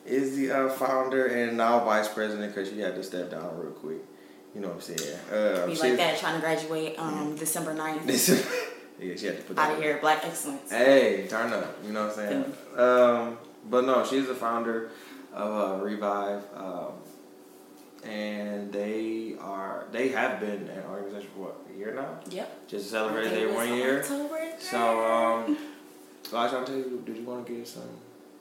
is 0.05 0.35
the 0.35 0.51
uh, 0.51 0.69
founder 0.69 1.27
and 1.27 1.55
now 1.57 1.83
vice 1.85 2.07
president 2.07 2.53
because 2.53 2.69
she 2.69 2.79
had 2.79 2.95
to 2.95 3.03
step 3.03 3.29
down 3.29 3.55
real 3.59 3.71
quick. 3.71 3.99
You 4.55 4.61
know 4.61 4.69
what 4.69 4.75
I'm 4.89 4.95
saying? 4.95 5.17
Uh, 5.31 5.65
Be 5.67 5.75
like 5.75 5.97
that, 5.97 6.19
trying 6.19 6.35
to 6.35 6.41
graduate 6.41 6.97
um 6.99 7.35
December 7.35 7.75
9th. 7.75 8.05
Yeah, 8.99 9.15
she 9.15 9.25
had 9.27 9.37
to 9.37 9.43
put 9.43 9.55
that 9.55 9.69
Out 9.71 9.77
of 9.77 9.83
here, 9.83 9.97
Black 9.99 10.23
Excellence. 10.25 10.71
Hey, 10.71 11.25
turn 11.27 11.51
up. 11.53 11.77
You 11.85 11.91
know 11.93 12.07
what 12.07 12.17
I'm 12.17 12.29
saying? 12.29 12.45
Um, 12.77 13.37
but 13.69 13.85
no, 13.85 14.05
she's 14.05 14.27
the 14.27 14.35
founder 14.35 14.91
of 15.33 15.79
uh, 15.81 15.83
Revive, 15.83 16.43
um, 16.55 16.91
and 18.05 18.71
they 18.71 19.35
are 19.39 19.85
they 19.91 20.09
have 20.09 20.39
been 20.39 20.67
an 20.69 20.83
organization 20.89 21.29
for 21.35 21.41
what 21.45 21.57
a 21.73 21.77
year 21.77 21.93
now. 21.93 22.19
Yep. 22.29 22.67
Just 22.67 22.89
celebrated 22.89 23.31
their 23.31 23.53
one 23.53 23.73
year. 23.73 23.99
October 23.99 24.39
So, 24.59 25.05
um, 25.05 25.57
so 26.23 26.37
I 26.37 26.47
trying 26.47 26.65
to 26.65 26.71
tell 26.71 26.79
you, 26.79 27.03
did 27.05 27.17
you 27.17 27.23
want 27.23 27.45
to 27.45 27.53
give 27.53 27.67
some 27.67 27.83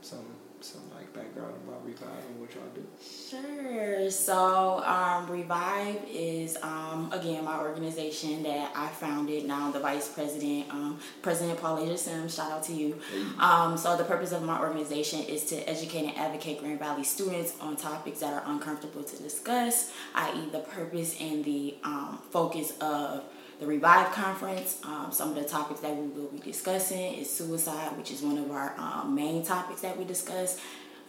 some 0.00 0.24
some 0.60 0.82
like 0.94 1.12
background 1.12 1.54
about 1.66 1.84
Revive 1.84 2.08
and 2.28 2.40
what 2.40 2.54
y'all 2.54 2.64
do? 2.74 2.84
Sure. 3.32 4.10
So, 4.10 4.82
um, 4.84 5.26
Revive 5.26 6.04
is 6.06 6.58
um, 6.60 7.10
again 7.12 7.46
my 7.46 7.58
organization 7.60 8.42
that 8.42 8.72
I 8.76 8.88
founded. 8.88 9.46
Now, 9.46 9.70
the 9.70 9.80
vice 9.80 10.10
president, 10.10 10.68
um, 10.68 11.00
President 11.22 11.58
Paulasia 11.58 11.96
Sims. 11.96 12.34
Shout 12.34 12.52
out 12.52 12.62
to 12.64 12.74
you. 12.74 13.00
Um, 13.38 13.78
so, 13.78 13.96
the 13.96 14.04
purpose 14.04 14.32
of 14.32 14.42
my 14.42 14.60
organization 14.60 15.20
is 15.20 15.46
to 15.46 15.56
educate 15.66 16.08
and 16.08 16.18
advocate 16.18 16.60
Grand 16.60 16.78
Valley 16.78 17.04
students 17.04 17.54
on 17.58 17.76
topics 17.76 18.20
that 18.20 18.34
are 18.34 18.42
uncomfortable 18.44 19.02
to 19.02 19.22
discuss, 19.22 19.92
i.e., 20.14 20.50
the 20.52 20.58
purpose 20.58 21.16
and 21.18 21.42
the 21.42 21.76
um, 21.84 22.18
focus 22.30 22.74
of 22.82 23.24
the 23.60 23.66
Revive 23.66 24.12
Conference. 24.12 24.78
Um, 24.84 25.10
some 25.10 25.30
of 25.30 25.36
the 25.36 25.44
topics 25.44 25.80
that 25.80 25.96
we 25.96 26.08
will 26.08 26.28
be 26.28 26.38
discussing 26.38 27.14
is 27.14 27.30
suicide, 27.30 27.96
which 27.96 28.10
is 28.10 28.20
one 28.20 28.36
of 28.36 28.50
our 28.50 28.74
um, 28.76 29.14
main 29.14 29.42
topics 29.42 29.80
that 29.80 29.96
we 29.96 30.04
discuss. 30.04 30.60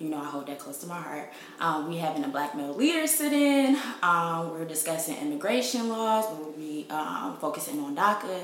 You 0.03 0.09
know, 0.09 0.19
I 0.19 0.25
hold 0.25 0.47
that 0.47 0.59
close 0.59 0.79
to 0.79 0.87
my 0.87 0.99
heart. 0.99 1.31
Um, 1.61 1.87
we 1.87 1.95
having 1.95 2.25
a 2.25 2.27
black 2.27 2.57
male 2.57 2.73
leader 2.73 3.07
sit 3.07 3.31
in. 3.31 3.77
Um, 4.01 4.51
we're 4.51 4.65
discussing 4.65 5.15
immigration 5.15 5.87
laws. 5.87 6.25
We 6.37 6.43
will 6.43 6.51
be 6.51 6.85
um, 6.89 7.37
focusing 7.37 7.79
on 7.79 7.95
DACA, 7.95 8.43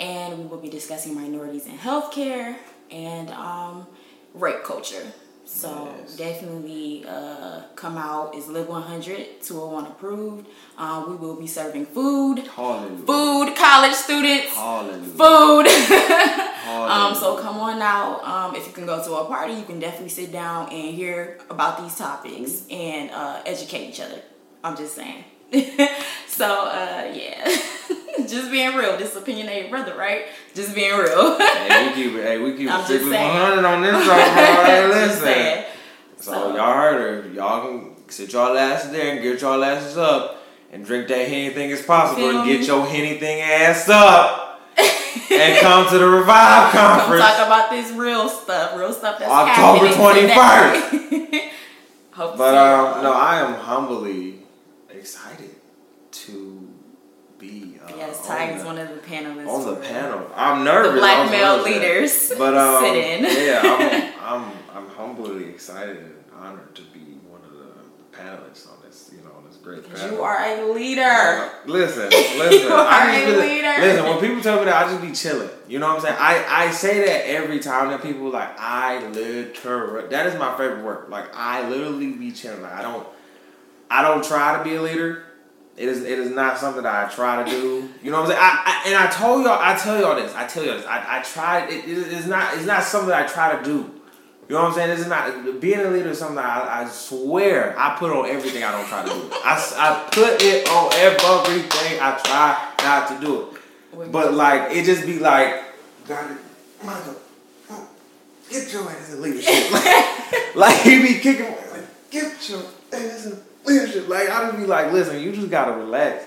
and 0.00 0.36
we 0.36 0.46
will 0.46 0.58
be 0.58 0.68
discussing 0.68 1.14
minorities 1.14 1.66
in 1.66 1.78
healthcare 1.78 2.56
and 2.90 3.30
um, 3.30 3.86
rape 4.34 4.64
culture. 4.64 5.12
So 5.46 5.94
Yes. 6.00 6.16
definitely 6.16 7.04
uh, 7.08 7.62
come 7.76 7.96
out. 7.96 8.34
It's 8.34 8.48
Live 8.48 8.68
100, 8.68 9.40
201 9.42 9.86
approved. 9.86 10.46
Um, 10.76 11.08
we 11.10 11.14
will 11.16 11.36
be 11.36 11.46
serving 11.46 11.86
food, 11.86 12.40
Hallelujah. 12.48 13.06
food, 13.06 13.54
college 13.56 13.92
students, 13.94 14.52
Hallelujah. 14.54 14.98
food. 15.20 15.66
Hallelujah. 16.66 16.92
um, 16.92 17.14
so 17.14 17.36
come 17.40 17.58
on 17.58 17.80
out. 17.80 18.24
Um, 18.24 18.56
if 18.56 18.66
you 18.66 18.72
can 18.72 18.86
go 18.86 19.02
to 19.02 19.12
a 19.14 19.24
party, 19.26 19.54
you 19.54 19.62
can 19.64 19.78
definitely 19.78 20.08
sit 20.10 20.32
down 20.32 20.68
and 20.72 20.94
hear 20.94 21.38
about 21.48 21.80
these 21.80 21.94
topics 21.96 22.66
and 22.68 23.10
uh, 23.12 23.40
educate 23.46 23.88
each 23.90 24.00
other. 24.00 24.20
I'm 24.64 24.76
just 24.76 24.94
saying. 24.96 25.22
so 26.26 26.46
uh, 26.46 27.10
yeah, 27.14 27.44
just 28.26 28.50
being 28.50 28.74
real. 28.74 28.96
This 28.96 29.14
opinionated 29.14 29.70
brother, 29.70 29.94
right? 29.96 30.26
Just 30.54 30.74
being 30.74 30.96
real. 30.96 31.38
hey, 31.38 31.88
we 31.88 31.94
keep 32.02 32.14
it. 32.14 32.22
Hey, 32.24 32.38
we 32.38 32.52
keep 32.56 32.66
it 32.68 32.70
I'm 32.72 32.80
just 32.80 32.86
strictly 32.86 33.12
saying. 33.12 33.34
100 33.34 33.64
on 33.64 33.82
this 33.82 34.04
show, 34.04 34.14
bro. 34.14 34.64
Hey, 34.64 34.88
listen. 34.88 35.64
So, 36.16 36.32
So- 36.32 36.56
y'all 36.56 36.72
heard 36.74 37.24
her. 37.26 37.32
Y'all 37.32 37.66
can 37.66 37.96
sit 38.08 38.32
y'all 38.32 38.56
asses 38.56 38.90
there 38.92 39.12
and 39.12 39.22
get 39.22 39.40
y'all 39.40 39.62
asses 39.62 39.96
up 39.96 40.42
and 40.72 40.84
drink 40.84 41.08
that 41.08 41.28
anything 41.28 41.70
as 41.72 41.82
possible 41.82 42.28
and 42.28 42.48
get 42.48 42.66
your 42.66 42.86
anything 42.88 43.40
ass 43.40 43.88
up 43.88 44.60
and 45.30 45.58
come 45.60 45.88
to 45.88 45.98
the 45.98 46.06
Revive 46.06 46.72
Come 46.72 47.00
Conference. 47.00 47.22
talk 47.22 47.46
about 47.46 47.70
this 47.70 47.90
real 47.92 48.28
stuff, 48.28 48.76
real 48.76 48.92
stuff 48.92 49.18
that's 49.18 49.30
October. 49.30 49.86
Hope 52.12 52.32
to 52.32 52.38
But 52.38 52.54
um, 52.54 53.02
no, 53.02 53.12
I 53.12 53.40
am 53.40 53.54
humbly 53.54 54.40
excited 55.06 55.54
to 56.10 56.68
be 57.38 57.78
uh, 57.84 57.92
Yes, 57.96 58.18
is 58.18 58.26
the, 58.62 58.66
one 58.66 58.78
of 58.78 58.88
the 58.88 59.00
panelists. 59.06 59.48
on 59.48 59.64
the 59.74 59.80
panel. 59.80 60.28
I'm 60.34 60.64
nervous. 60.64 60.94
The 60.94 60.98
black 60.98 61.30
male 61.30 61.62
leaders 61.62 62.32
But 62.38 62.56
um, 62.56 62.82
sit 62.82 62.96
in. 62.96 63.24
yeah, 63.24 64.12
I'm, 64.20 64.42
I'm 64.44 64.52
I'm 64.74 64.88
humbly 64.88 65.44
excited 65.44 65.98
and 65.98 66.14
honored 66.36 66.74
to 66.74 66.82
be 66.82 67.18
one 67.30 67.40
of 67.44 67.52
the 67.52 68.18
panelists 68.18 68.68
on 68.68 68.78
this, 68.84 69.10
you 69.14 69.22
know, 69.22 69.30
on 69.36 69.44
this 69.46 69.56
great 69.58 69.88
panel. 69.94 70.16
you 70.16 70.22
are 70.22 70.38
a 70.44 70.72
leader. 70.72 71.02
Uh, 71.02 71.50
Listen, 71.66 72.08
listen. 72.10 72.62
You 72.68 72.74
are 72.74 72.86
I 72.88 73.20
a 73.20 73.26
leader. 73.38 73.80
Listen, 73.80 74.04
when 74.06 74.18
people 74.18 74.42
tell 74.42 74.58
me 74.58 74.64
that, 74.64 74.86
I 74.86 74.90
just 74.90 75.02
be 75.02 75.12
chilling. 75.12 75.50
You 75.68 75.78
know 75.78 75.86
what 75.88 75.96
I'm 75.96 76.02
saying? 76.02 76.16
I, 76.18 76.64
I 76.66 76.70
say 76.72 77.06
that 77.06 77.28
every 77.28 77.60
time 77.60 77.90
that 77.90 78.02
people 78.02 78.28
like 78.30 78.58
I 78.58 79.06
literally 79.10 80.08
that 80.08 80.26
is 80.26 80.34
my 80.36 80.56
favorite 80.56 80.82
word. 80.84 81.08
Like 81.10 81.26
I 81.32 81.68
literally 81.68 82.12
be 82.14 82.32
chilling. 82.32 82.62
Like 82.62 82.72
I 82.72 82.82
don't 82.82 83.06
I 83.90 84.02
don't 84.02 84.24
try 84.24 84.58
to 84.58 84.64
be 84.64 84.76
a 84.76 84.82
leader. 84.82 85.24
It 85.76 85.88
is 85.88 86.02
it 86.02 86.18
is 86.18 86.30
not 86.30 86.58
something 86.58 86.82
that 86.82 87.10
I 87.10 87.14
try 87.14 87.44
to 87.44 87.50
do. 87.50 87.90
You 88.02 88.10
know 88.10 88.22
what 88.22 88.30
I'm 88.30 88.30
saying? 88.30 88.40
I, 88.42 88.62
I 88.64 88.88
and 88.88 88.96
I 88.96 89.10
told 89.10 89.44
y'all 89.44 89.58
I 89.60 89.76
tell 89.76 90.00
y'all 90.00 90.16
this. 90.16 90.34
I 90.34 90.46
tell 90.46 90.64
y'all 90.64 90.76
this. 90.76 90.86
I, 90.86 91.18
I 91.18 91.22
tried 91.22 91.70
it, 91.70 91.84
it 91.84 91.88
is 91.88 92.26
not 92.26 92.54
it's 92.54 92.64
not 92.64 92.82
something 92.82 93.10
that 93.10 93.28
I 93.28 93.32
try 93.32 93.56
to 93.56 93.62
do. 93.62 93.96
You 94.48 94.54
know 94.54 94.62
what 94.62 94.68
I'm 94.68 94.74
saying? 94.74 94.90
This 94.90 95.00
is 95.00 95.08
not 95.08 95.60
being 95.60 95.80
a 95.80 95.90
leader 95.90 96.10
is 96.10 96.18
something 96.18 96.38
I, 96.38 96.82
I 96.82 96.88
swear 96.88 97.74
I 97.76 97.96
put 97.98 98.12
on 98.12 98.26
everything 98.26 98.62
I 98.62 98.72
don't 98.72 98.86
try 98.86 99.02
to 99.02 99.08
do. 99.08 99.28
I, 99.44 99.74
I 99.76 100.08
put 100.10 100.40
it 100.40 100.68
on 100.68 100.92
everything 100.94 101.98
I 102.00 102.16
try 102.24 102.72
not 102.84 103.08
to 103.08 103.26
do 103.26 103.42
it. 103.42 104.12
But 104.12 104.34
like 104.34 104.70
it 104.70 104.84
just 104.84 105.04
be 105.04 105.18
like, 105.18 105.64
it, 106.08 106.38
Michael, 106.84 107.16
get 108.48 108.72
your 108.72 108.88
ass 108.88 109.12
in 109.12 109.22
leadership. 109.22 109.72
like, 109.72 110.54
like 110.56 110.80
he 110.82 111.02
be 111.02 111.18
kicking, 111.18 111.46
like, 111.72 112.10
get 112.10 112.48
your 112.48 112.62
ass 112.92 113.26
in. 113.26 113.45
Like 113.66 114.30
I 114.30 114.46
just 114.46 114.56
be 114.58 114.66
like, 114.66 114.92
listen, 114.92 115.20
you 115.20 115.32
just 115.32 115.50
gotta 115.50 115.72
relax. 115.72 116.24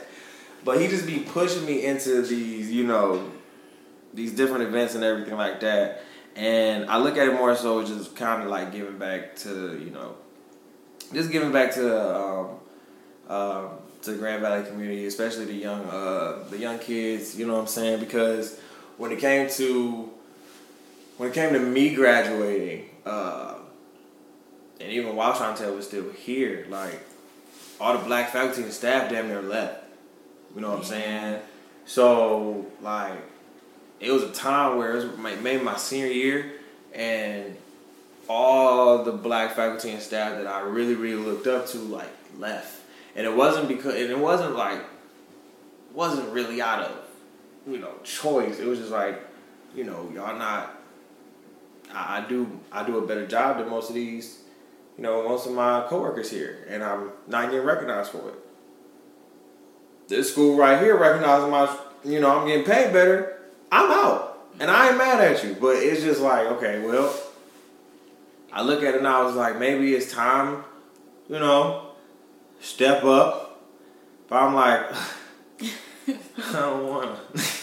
But 0.65 0.81
he 0.81 0.87
just 0.87 1.07
be 1.07 1.19
pushing 1.19 1.65
me 1.65 1.85
into 1.85 2.21
these, 2.21 2.69
you 2.69 2.85
know, 2.85 3.31
these 4.13 4.33
different 4.33 4.63
events 4.63 4.95
and 4.95 5.03
everything 5.03 5.37
like 5.37 5.61
that. 5.61 6.03
And 6.35 6.89
I 6.89 6.97
look 6.97 7.17
at 7.17 7.27
it 7.27 7.33
more 7.33 7.55
so 7.55 7.83
just 7.85 8.15
kind 8.15 8.43
of 8.43 8.49
like 8.49 8.71
giving 8.71 8.97
back 8.97 9.35
to, 9.37 9.79
you 9.83 9.91
know, 9.91 10.15
just 11.13 11.31
giving 11.31 11.51
back 11.51 11.73
to 11.75 12.17
um, 12.17 12.49
um, 13.29 13.69
to 14.01 14.11
the 14.11 14.17
Grand 14.17 14.41
Valley 14.41 14.65
community, 14.65 15.05
especially 15.05 15.45
the 15.45 15.53
young 15.53 15.83
uh, 15.85 16.43
the 16.49 16.57
young 16.57 16.79
kids. 16.79 17.37
You 17.37 17.47
know 17.47 17.53
what 17.53 17.61
I'm 17.61 17.67
saying? 17.67 17.99
Because 17.99 18.59
when 18.97 19.11
it 19.11 19.19
came 19.19 19.49
to 19.51 20.09
when 21.17 21.29
it 21.29 21.33
came 21.33 21.53
to 21.53 21.59
me 21.59 21.93
graduating, 21.95 22.89
uh, 23.05 23.55
and 24.79 24.91
even 24.91 25.15
while 25.15 25.33
Chantel 25.33 25.75
was 25.75 25.87
still 25.87 26.09
here, 26.11 26.65
like 26.69 27.01
all 27.80 27.97
the 27.97 28.03
black 28.03 28.32
faculty 28.32 28.63
and 28.63 28.73
staff 28.73 29.09
damn 29.09 29.27
near 29.27 29.41
left. 29.41 29.84
You 30.55 30.61
know 30.61 30.71
what 30.71 30.80
I'm 30.80 30.86
saying? 30.86 31.41
So 31.86 32.65
like 32.82 33.13
it 33.99 34.11
was 34.11 34.23
a 34.23 34.32
time 34.32 34.77
where 34.77 34.93
it 34.93 34.95
was 34.95 35.17
my- 35.17 35.36
maybe 35.36 35.63
my 35.63 35.75
senior 35.77 36.07
year 36.07 36.53
and 36.93 37.55
all 38.27 39.03
the 39.03 39.11
black 39.11 39.55
faculty 39.55 39.89
and 39.91 40.01
staff 40.01 40.38
that 40.38 40.47
I 40.47 40.61
really, 40.61 40.95
really 40.95 41.21
looked 41.23 41.47
up 41.47 41.67
to 41.67 41.77
like 41.80 42.09
left. 42.38 42.82
And 43.15 43.25
it 43.25 43.36
wasn't 43.36 43.67
because 43.67 43.95
and 43.95 44.09
it 44.09 44.19
wasn't 44.19 44.55
like 44.55 44.82
wasn't 45.93 46.30
really 46.30 46.61
out 46.61 46.84
of, 46.84 46.91
you 47.67 47.80
know, 47.80 47.93
choice. 48.03 48.59
It 48.59 48.67
was 48.67 48.80
just 48.80 48.91
like, 48.91 49.19
you 49.75 49.84
know, 49.84 50.09
y'all 50.13 50.38
not 50.38 50.80
I, 51.93 52.19
I 52.19 52.25
do 52.27 52.59
I 52.71 52.86
do 52.86 52.97
a 52.97 53.05
better 53.05 53.25
job 53.25 53.57
than 53.57 53.69
most 53.69 53.89
of 53.89 53.95
these, 53.95 54.39
you 54.99 55.03
know, 55.03 55.23
most 55.23 55.47
of 55.47 55.53
my 55.53 55.85
coworkers 55.87 56.29
here. 56.29 56.65
And 56.67 56.83
I'm 56.83 57.11
not 57.25 57.51
getting 57.51 57.65
recognized 57.65 58.11
for 58.11 58.17
it. 58.27 58.35
This 60.09 60.29
school 60.29 60.57
right 60.57 60.83
here 60.83 60.97
recognizing 60.97 61.49
my 61.49 61.73
you 62.03 62.19
know, 62.19 62.37
I'm 62.37 62.45
getting 62.45 62.65
paid 62.65 62.91
better. 62.91 63.39
I'm 63.71 63.89
out. 63.89 64.39
And 64.59 64.69
I 64.69 64.89
ain't 64.89 64.97
mad 64.97 65.21
at 65.21 65.41
you. 65.41 65.55
But 65.55 65.77
it's 65.77 66.01
just 66.01 66.19
like, 66.19 66.47
okay, 66.47 66.81
well, 66.85 67.17
I 68.51 68.61
look 68.61 68.83
at 68.83 68.93
it 68.93 68.97
and 68.97 69.07
I 69.07 69.21
was 69.21 69.35
like, 69.35 69.57
maybe 69.57 69.95
it's 69.95 70.11
time, 70.11 70.65
you 71.29 71.39
know, 71.39 71.91
step 72.59 73.05
up. 73.05 73.61
But 74.27 74.43
I'm 74.43 74.53
like, 74.53 74.81
I 76.09 76.51
don't 76.51 76.87
wanna. 76.87 77.19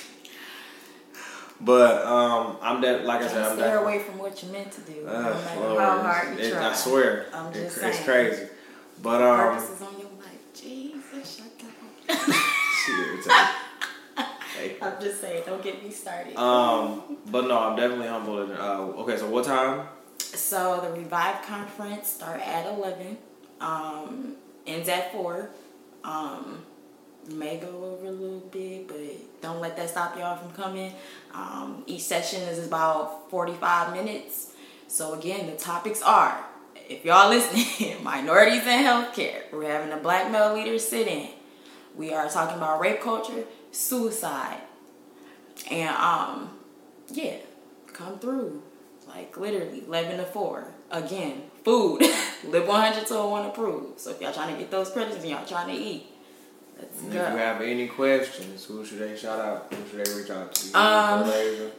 but 1.61 2.05
um, 2.07 2.57
I'm 2.63 2.81
that 2.83 3.05
like 3.05 3.23
I 3.23 3.29
said, 3.29 3.43
I'm 3.45 3.57
stay 3.57 3.73
away 3.73 3.99
from 4.01 4.19
what 4.19 4.43
you're 4.43 4.53
meant 4.53 4.73
to 4.73 4.81
do. 4.83 5.07
Uh, 5.07 5.13
no 5.13 5.23
matter 5.35 5.61
Lord, 5.61 5.81
how 5.81 6.03
hard 6.03 6.39
you 6.39 6.45
it- 6.45 6.53
try. 6.53 6.69
I 6.71 6.73
swear, 6.75 7.27
I'm 7.33 7.53
it- 7.53 7.55
just 7.55 7.79
it's 7.83 8.05
crazy. 8.05 8.49
But 9.03 9.23
um, 9.23 9.39
Purpose 9.55 9.71
is 9.71 9.83
on 9.83 9.93
your 9.99 10.11
life. 10.11 10.55
Jesus, 10.55 11.37
shut 11.37 11.47
up. 11.47 12.35
She 12.87 12.93
irritating. 12.93 13.33
okay. 14.19 14.77
I'm 14.83 15.01
just 15.03 15.21
saying, 15.21 15.43
don't 15.45 15.63
get 15.63 15.83
me 15.83 15.91
started. 15.91 16.37
Um, 16.37 17.17
but 17.27 17.47
no, 17.49 17.59
I'm 17.59 17.75
definitely 17.77 18.07
humbled. 18.07 18.51
And, 18.51 18.59
uh, 18.59 18.81
okay, 19.03 19.17
so 19.17 19.29
what 19.29 19.45
time? 19.45 19.89
So 20.19 20.81
the 20.81 20.91
Revive 21.01 21.43
conference 21.43 22.09
start 22.09 22.41
at 22.41 22.67
eleven, 22.67 23.19
um, 23.61 24.37
ends 24.67 24.89
at 24.89 25.11
four. 25.13 25.51
Um, 26.05 26.63
may 27.29 27.59
go 27.59 27.69
over 27.85 28.07
a 28.07 28.11
little 28.11 28.41
bit, 28.41 28.89
but 28.89 28.99
don't 29.43 29.61
let 29.61 29.77
that 29.77 29.91
stop 29.91 30.17
y'all 30.17 30.37
from 30.37 30.53
coming. 30.53 30.93
Um, 31.33 31.83
each 31.87 32.03
session 32.03 32.43
is 32.43 32.67
about 32.67 33.31
forty 33.31 33.55
five 33.55 33.93
minutes. 33.93 34.53
So 34.89 35.15
again, 35.15 35.47
the 35.47 35.57
topics 35.57 36.03
are, 36.03 36.45
if 36.89 37.05
y'all 37.05 37.29
listening, 37.29 38.03
minorities 38.03 38.63
in 38.63 38.85
healthcare. 38.85 39.43
We're 39.53 39.71
having 39.71 39.93
a 39.93 39.97
black 39.97 40.31
male 40.31 40.55
leader 40.55 40.79
sit 40.79 41.09
in. 41.09 41.29
We 41.97 42.13
are 42.13 42.29
talking 42.29 42.57
about 42.57 42.81
rape 42.81 43.01
culture, 43.01 43.45
suicide, 43.73 44.61
and 45.71 45.95
um, 45.97 46.51
yeah, 47.09 47.37
come 47.93 48.19
through. 48.19 48.63
Like 49.09 49.37
literally, 49.37 49.85
11 49.87 50.19
to 50.19 50.25
4. 50.25 50.75
Again, 50.91 51.43
food. 51.65 52.03
Live 52.45 52.67
100 52.67 53.07
to 53.07 53.15
1 53.15 53.47
approved. 53.47 54.01
So 54.01 54.11
if 54.11 54.21
y'all 54.21 54.33
trying 54.33 54.55
to 54.55 54.61
get 54.61 54.71
those 54.71 54.91
credits 54.91 55.17
and 55.17 55.31
y'all 55.31 55.47
trying 55.47 55.75
to 55.75 55.81
eat, 55.83 56.07
let's 56.79 57.01
And 57.03 57.13
go. 57.13 57.25
If 57.25 57.33
you 57.33 57.39
have 57.39 57.61
any 57.61 57.89
questions, 57.89 58.65
who 58.65 58.85
should 58.85 58.99
they 58.99 59.17
shout 59.17 59.41
out? 59.41 59.73
Who 59.73 59.77
should 59.89 60.05
they 60.07 60.15
reach 60.21 60.31
out 60.31 60.55
to? 60.55 60.79
Um, 60.79 61.31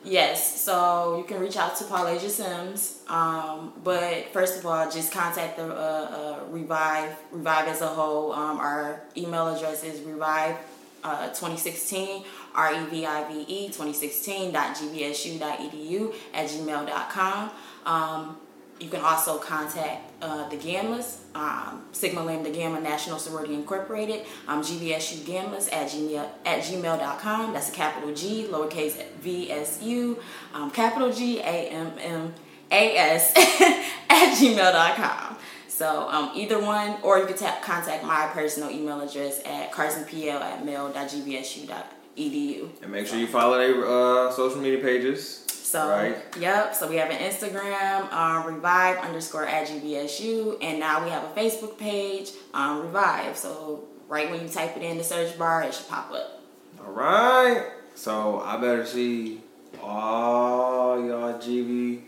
Yes, 0.04 0.62
so 0.62 1.18
you 1.18 1.24
can 1.26 1.40
reach 1.42 1.58
out 1.58 1.76
to 1.78 1.84
Paulasia 1.86 2.30
Sims. 2.30 3.02
Um, 3.08 3.74
but 3.84 4.32
first 4.34 4.60
of 4.60 4.66
all, 4.66 4.90
just 4.90 5.12
contact 5.12 5.58
the 5.58 5.66
uh, 5.66 5.70
uh, 5.70 6.40
Revive, 6.50 7.16
Revive 7.32 7.68
as 7.68 7.82
a 7.82 7.88
whole. 7.88 8.32
Um, 8.32 8.58
our 8.60 9.04
email 9.16 9.48
address 9.50 9.84
is 9.84 10.02
revive 10.02 10.56
uh, 11.04 11.28
2016, 11.30 12.24
R-E-V-I-V-E 12.56 13.70
2016.gvsu.edu 13.70 16.14
at 16.34 16.48
gmail.com. 16.50 17.52
Um, 17.86 18.38
you 18.80 18.90
can 18.90 19.02
also 19.02 19.38
contact 19.38 20.12
uh, 20.22 20.48
the 20.50 20.58
Gammas, 20.58 21.18
um, 21.36 21.84
Sigma 21.92 22.24
Lambda 22.24 22.52
Gamma 22.52 22.80
National 22.80 23.20
Sorority 23.20 23.54
Incorporated, 23.54 24.26
um, 24.48 24.62
GVSU 24.62 25.26
Gammas 25.26 25.72
at 25.74 25.90
gmail 25.90 26.30
at 26.46 26.64
gmail.com. 26.64 27.54
That's 27.54 27.70
a 27.70 27.72
capital 27.72 28.14
G, 28.14 28.48
lowercase 28.50 29.04
v 29.22 29.52
s 29.52 29.82
u, 29.82 30.20
um, 30.54 30.72
capital 30.72 31.12
G 31.12 31.40
A 31.40 31.70
M 31.70 31.92
M 32.00 32.34
A 32.72 32.98
S 32.98 33.34
at 34.10 34.36
gmail.com. 34.38 35.38
So 35.68 36.08
um, 36.10 36.32
either 36.34 36.60
one, 36.60 36.96
or 37.04 37.20
you 37.20 37.28
can 37.28 37.38
ta- 37.38 37.60
contact 37.64 38.04
my 38.04 38.28
personal 38.34 38.72
email 38.72 39.00
address 39.02 39.42
at 39.46 39.72
carsonpl 39.72 40.42
at 40.42 40.66
mail.gvsu.edu. 40.66 42.70
And 42.82 42.92
make 42.92 43.06
sure 43.06 43.20
you 43.20 43.28
follow 43.28 43.60
their 43.60 43.86
uh, 43.86 44.32
social 44.32 44.60
media 44.60 44.80
pages. 44.82 45.44
So, 45.68 45.90
Right. 45.90 46.16
yep. 46.40 46.74
So 46.74 46.88
we 46.88 46.96
have 46.96 47.10
an 47.12 47.18
Instagram, 47.18 48.10
um, 48.14 48.46
revive 48.46 49.00
underscore 49.00 49.46
at 49.46 49.68
GVSU, 49.68 50.58
and 50.62 50.80
now 50.80 51.04
we 51.04 51.10
have 51.10 51.26
a 51.26 51.28
Facebook 51.38 51.78
page, 51.78 52.32
um, 52.54 52.84
revive. 52.84 53.36
So 53.36 53.84
right 54.08 54.32
when 54.32 54.42
you 54.42 54.48
type 54.48 54.78
it 54.78 54.84
in 54.84 54.98
the 54.98 55.04
search 55.04 55.38
bar, 55.38 55.64
it 55.64 55.74
should 55.74 55.90
pop 55.90 56.10
up. 56.14 56.42
All 56.80 56.94
right. 56.94 57.66
So 57.96 58.40
I 58.46 58.56
better 58.56 58.86
see 58.86 59.42
all 59.84 61.06
y'all 61.06 61.34
GV. 61.34 62.02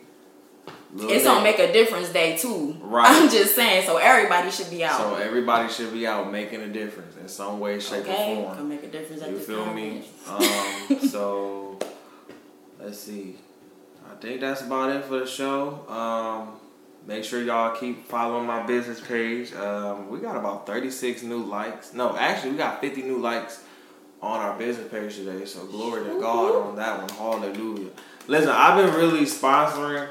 little 0.94 1.12
It's 1.12 1.26
gonna 1.26 1.44
make 1.44 1.60
a 1.60 1.74
difference 1.74 2.08
day 2.10 2.38
too. 2.38 2.78
Right. 2.82 3.08
I'm 3.10 3.30
just 3.30 3.56
saying. 3.56 3.86
So 3.86 3.98
everybody 3.98 4.52
should 4.52 4.70
be 4.70 4.86
out. 4.86 5.02
So 5.02 5.16
everybody 5.16 5.68
should 5.70 5.92
be 5.92 6.08
out 6.08 6.32
making 6.32 6.62
a 6.62 6.70
difference 6.70 7.18
in 7.18 7.28
some 7.28 7.60
way, 7.60 7.82
shape, 7.82 8.04
okay, 8.04 8.38
or 8.38 8.44
form. 8.44 8.56
come 8.56 8.70
make 8.70 8.84
a 8.84 8.88
difference 8.88 9.22
You 9.28 9.38
feel 9.38 9.66
me? 9.74 10.06
Um, 10.30 11.00
so 11.10 11.78
let's 12.80 12.98
see. 13.00 13.36
I 14.10 14.16
think 14.16 14.42
that's 14.42 14.62
about 14.62 14.96
it 14.96 15.06
for 15.06 15.20
the 15.20 15.28
show. 15.28 15.88
Um, 15.88 16.60
make 17.06 17.24
sure 17.24 17.42
y'all 17.42 17.76
keep 17.76 18.08
following 18.08 18.48
my 18.48 18.64
business 18.66 19.00
page. 19.00 19.54
Um, 19.54 20.10
we 20.10 20.20
got 20.20 20.36
about 20.36 20.66
36 20.66 21.24
new 21.24 21.44
likes. 21.44 21.94
No, 21.94 22.18
actually, 22.18 22.52
we 22.52 22.58
got 22.58 22.82
50 22.82 23.04
new 23.04 23.20
likes 23.20 23.64
on 24.22 24.40
our 24.40 24.58
business 24.58 24.90
page 24.90 25.16
today. 25.16 25.46
So 25.46 25.66
glory 25.66 26.04
to 26.06 26.20
God 26.20 26.56
on 26.56 26.76
that 26.76 27.00
one. 27.00 27.10
Hallelujah. 27.10 27.92
Listen, 28.28 28.50
I've 28.50 28.84
been 28.84 28.94
really 28.96 29.26
sponsoring. 29.26 30.10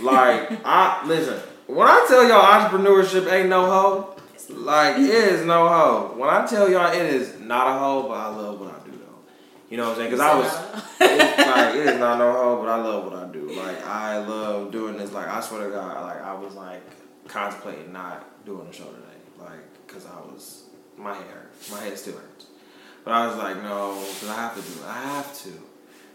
Like, 0.00 0.60
I 0.64 1.04
listen. 1.06 1.38
When 1.66 1.86
I 1.88 2.04
tell 2.08 2.26
y'all 2.26 2.42
entrepreneurship 2.42 3.30
ain't 3.30 3.48
no 3.48 3.66
hoe, 3.66 4.16
like 4.50 4.98
it 4.98 5.08
is 5.08 5.44
no 5.46 5.68
hoe. 5.68 6.14
When 6.16 6.28
I 6.28 6.46
tell 6.46 6.68
y'all 6.68 6.92
it 6.92 7.06
is 7.06 7.40
not 7.40 7.68
a 7.68 7.78
hoe, 7.78 8.08
but 8.08 8.14
I 8.14 8.28
love 8.28 8.60
what 8.60 8.70
I. 8.70 8.73
You 9.74 9.78
know 9.78 9.88
what 9.88 9.98
I'm 9.98 10.08
saying? 10.08 10.10
Because 10.12 10.20
I 10.20 10.38
was 10.38 10.92
it's 11.00 11.48
like 11.48 11.74
it 11.74 11.86
is 11.94 11.98
not 11.98 12.18
no 12.18 12.30
hoe, 12.30 12.62
but 12.62 12.68
I 12.68 12.76
love 12.76 13.10
what 13.10 13.14
I 13.14 13.26
do. 13.32 13.50
Like 13.50 13.84
I 13.84 14.18
love 14.18 14.70
doing 14.70 14.96
this. 14.96 15.10
Like 15.10 15.26
I 15.26 15.40
swear 15.40 15.64
to 15.64 15.70
God, 15.72 16.00
like 16.00 16.22
I 16.22 16.32
was 16.32 16.54
like 16.54 16.80
contemplating 17.26 17.92
not 17.92 18.44
doing 18.46 18.68
the 18.68 18.72
show 18.72 18.84
today, 18.84 19.18
like 19.36 19.84
because 19.84 20.06
I 20.06 20.14
was 20.20 20.66
my 20.96 21.12
hair, 21.12 21.50
my 21.72 21.80
head 21.80 21.98
still 21.98 22.14
hurts, 22.14 22.46
but 23.04 23.14
I 23.14 23.26
was 23.26 23.34
like 23.34 23.64
no, 23.64 23.98
because 23.98 24.28
I 24.28 24.36
have 24.36 24.54
to 24.54 24.62
do 24.62 24.78
it. 24.78 24.86
I 24.86 25.02
have 25.02 25.38
to. 25.42 25.48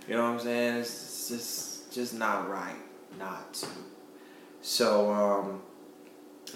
You 0.07 0.15
know 0.15 0.23
what 0.23 0.29
I'm 0.35 0.39
saying? 0.39 0.77
It's, 0.77 0.91
it's 0.91 1.27
just 1.27 1.91
just 1.93 2.13
not 2.13 2.49
right 2.49 2.79
not 3.19 3.53
to. 3.55 3.67
So 4.61 5.11
um, 5.11 5.61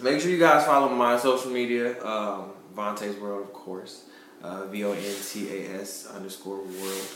make 0.01 0.21
sure 0.21 0.31
you 0.31 0.39
guys 0.39 0.65
follow 0.65 0.87
my 0.87 1.17
social 1.17 1.51
media, 1.51 2.01
um, 2.01 2.51
Vontae's 2.73 3.19
World, 3.19 3.41
of 3.41 3.51
course, 3.51 4.05
uh, 4.43 4.65
V 4.67 4.83
O 4.83 4.91
N 4.91 5.15
T 5.25 5.49
A 5.49 5.79
S 5.81 6.07
underscore 6.13 6.57
World. 6.57 7.07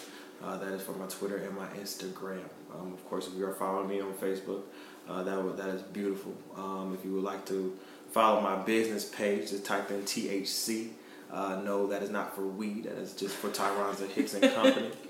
Uh, 0.44 0.58
that 0.58 0.72
is 0.72 0.82
for 0.82 0.94
my 0.94 1.06
Twitter 1.08 1.38
and 1.38 1.56
my 1.56 1.68
Instagram. 1.82 2.44
Um, 2.74 2.94
of 2.94 3.04
course, 3.10 3.28
if 3.28 3.34
you 3.34 3.46
are 3.46 3.54
following 3.54 3.90
me 3.90 4.00
on 4.00 4.14
Facebook, 4.14 4.62
uh, 5.10 5.24
that 5.24 5.44
would, 5.44 5.58
that 5.58 5.70
is 5.70 5.82
beautiful. 5.82 6.34
Um, 6.56 6.96
if 6.98 7.04
you 7.04 7.14
would 7.14 7.24
like 7.24 7.46
to 7.48 7.76
follow 8.12 8.42
my 8.42 8.56
business 8.56 9.06
page, 9.06 9.50
just 9.50 9.66
type 9.66 9.90
in 9.90 10.02
THC. 10.04 10.90
Uh, 11.32 11.60
no, 11.64 11.88
that 11.88 12.04
is 12.04 12.10
not 12.10 12.36
for 12.36 12.46
weed. 12.46 12.84
That 12.84 12.98
is 12.98 13.14
just 13.14 13.36
for 13.36 13.50
Tyron's 13.50 14.00
Hicks 14.14 14.34
and 14.34 14.54
Company. 14.54 14.92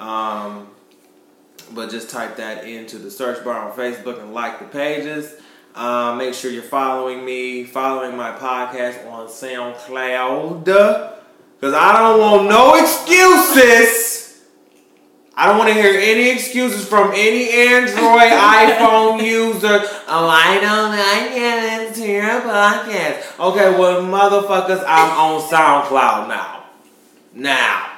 Um, 0.00 0.70
but 1.72 1.88
just 1.88 2.10
type 2.10 2.36
that 2.38 2.64
into 2.64 2.98
the 2.98 3.12
search 3.12 3.44
bar 3.44 3.70
on 3.70 3.76
Facebook 3.76 4.20
and 4.20 4.34
like 4.34 4.58
the 4.58 4.64
pages. 4.64 5.32
Um, 5.76 6.18
make 6.18 6.34
sure 6.34 6.50
you're 6.50 6.64
following 6.64 7.24
me, 7.24 7.62
following 7.62 8.16
my 8.16 8.32
podcast 8.32 9.08
on 9.08 9.28
SoundCloud. 9.28 11.13
Because 11.64 11.80
I 11.80 11.98
don't 11.98 12.20
want 12.20 12.50
no 12.50 12.74
excuses. 12.74 14.44
I 15.34 15.46
don't 15.46 15.56
want 15.56 15.70
to 15.70 15.74
hear 15.74 15.98
any 15.98 16.28
excuses 16.28 16.86
from 16.86 17.12
any 17.12 17.48
Android 17.48 17.96
iPhone 17.96 19.24
user. 19.24 19.80
Oh, 20.06 20.28
I 20.28 20.60
don't 20.60 20.90
like 20.90 21.32
it 21.32 21.88
into 21.88 22.12
your 22.12 22.42
podcast. 22.42 23.40
Okay, 23.40 23.78
well, 23.78 24.02
motherfuckers, 24.02 24.84
I'm 24.86 25.10
on 25.18 25.40
SoundCloud 25.40 26.28
now. 26.28 26.64
Now. 27.32 27.92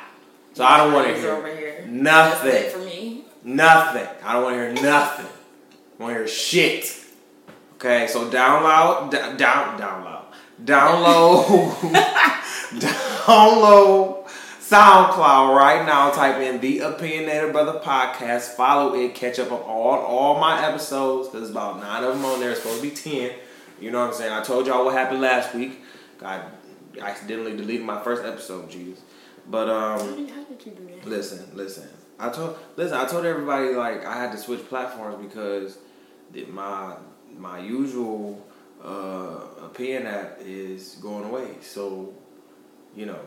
So 0.54 0.62
I 0.62 0.76
don't 0.76 0.92
want 0.92 1.08
to 1.08 1.20
hear 1.20 1.84
nothing. 1.88 2.70
For 2.70 2.78
me. 2.78 3.24
Nothing. 3.42 4.06
I 4.24 4.34
don't 4.34 4.44
want 4.44 4.54
to 4.54 4.60
hear 4.60 4.88
nothing. 4.88 5.26
I 5.26 6.02
want 6.04 6.12
to 6.14 6.18
hear 6.20 6.28
shit. 6.28 7.04
Okay, 7.74 8.06
so 8.06 8.30
download, 8.30 9.10
d- 9.10 9.36
down, 9.36 9.76
download, 9.76 10.25
download, 10.62 11.70
download 13.26 14.26
SoundCloud 14.60 15.56
right 15.56 15.86
now. 15.86 16.10
Type 16.10 16.40
in 16.40 16.60
the 16.60 16.80
Opinionated 16.80 17.52
Brother 17.52 17.78
Podcast. 17.78 18.56
Follow 18.56 18.94
it. 18.94 19.14
Catch 19.14 19.38
up 19.38 19.52
on 19.52 19.60
all 19.60 19.98
all 19.98 20.40
my 20.40 20.66
episodes. 20.66 21.30
There's 21.30 21.50
about 21.50 21.80
nine 21.80 22.02
of 22.02 22.14
them 22.14 22.24
on 22.24 22.40
there. 22.40 22.50
It's 22.50 22.62
supposed 22.62 22.82
to 22.82 22.88
be 22.88 22.94
ten. 22.94 23.32
You 23.80 23.90
know 23.90 24.00
what 24.00 24.08
I'm 24.08 24.14
saying? 24.14 24.32
I 24.32 24.42
told 24.42 24.66
y'all 24.66 24.84
what 24.84 24.94
happened 24.94 25.20
last 25.20 25.54
week. 25.54 25.80
I 26.22 26.42
accidentally 27.00 27.56
deleted 27.56 27.86
my 27.86 28.02
first 28.02 28.24
episode. 28.24 28.70
Jesus. 28.70 29.02
But 29.48 29.68
um. 29.68 30.00
How 30.00 30.16
did, 30.16 30.30
how 30.30 30.44
did 30.44 30.66
you 30.66 30.72
do 30.72 30.86
that? 30.86 31.06
Listen, 31.06 31.46
listen. 31.54 31.88
I 32.18 32.30
told 32.30 32.58
listen. 32.76 32.96
I 32.96 33.04
told 33.04 33.24
everybody 33.24 33.74
like 33.74 34.04
I 34.04 34.18
had 34.18 34.32
to 34.32 34.38
switch 34.38 34.66
platforms 34.68 35.24
because 35.24 35.78
my 36.48 36.96
my 37.36 37.58
usual 37.58 38.45
uh, 38.84 39.40
opinion 39.64 40.06
app 40.06 40.38
is 40.40 40.98
going 41.00 41.24
away. 41.24 41.56
So, 41.60 42.14
you 42.94 43.06
know, 43.06 43.20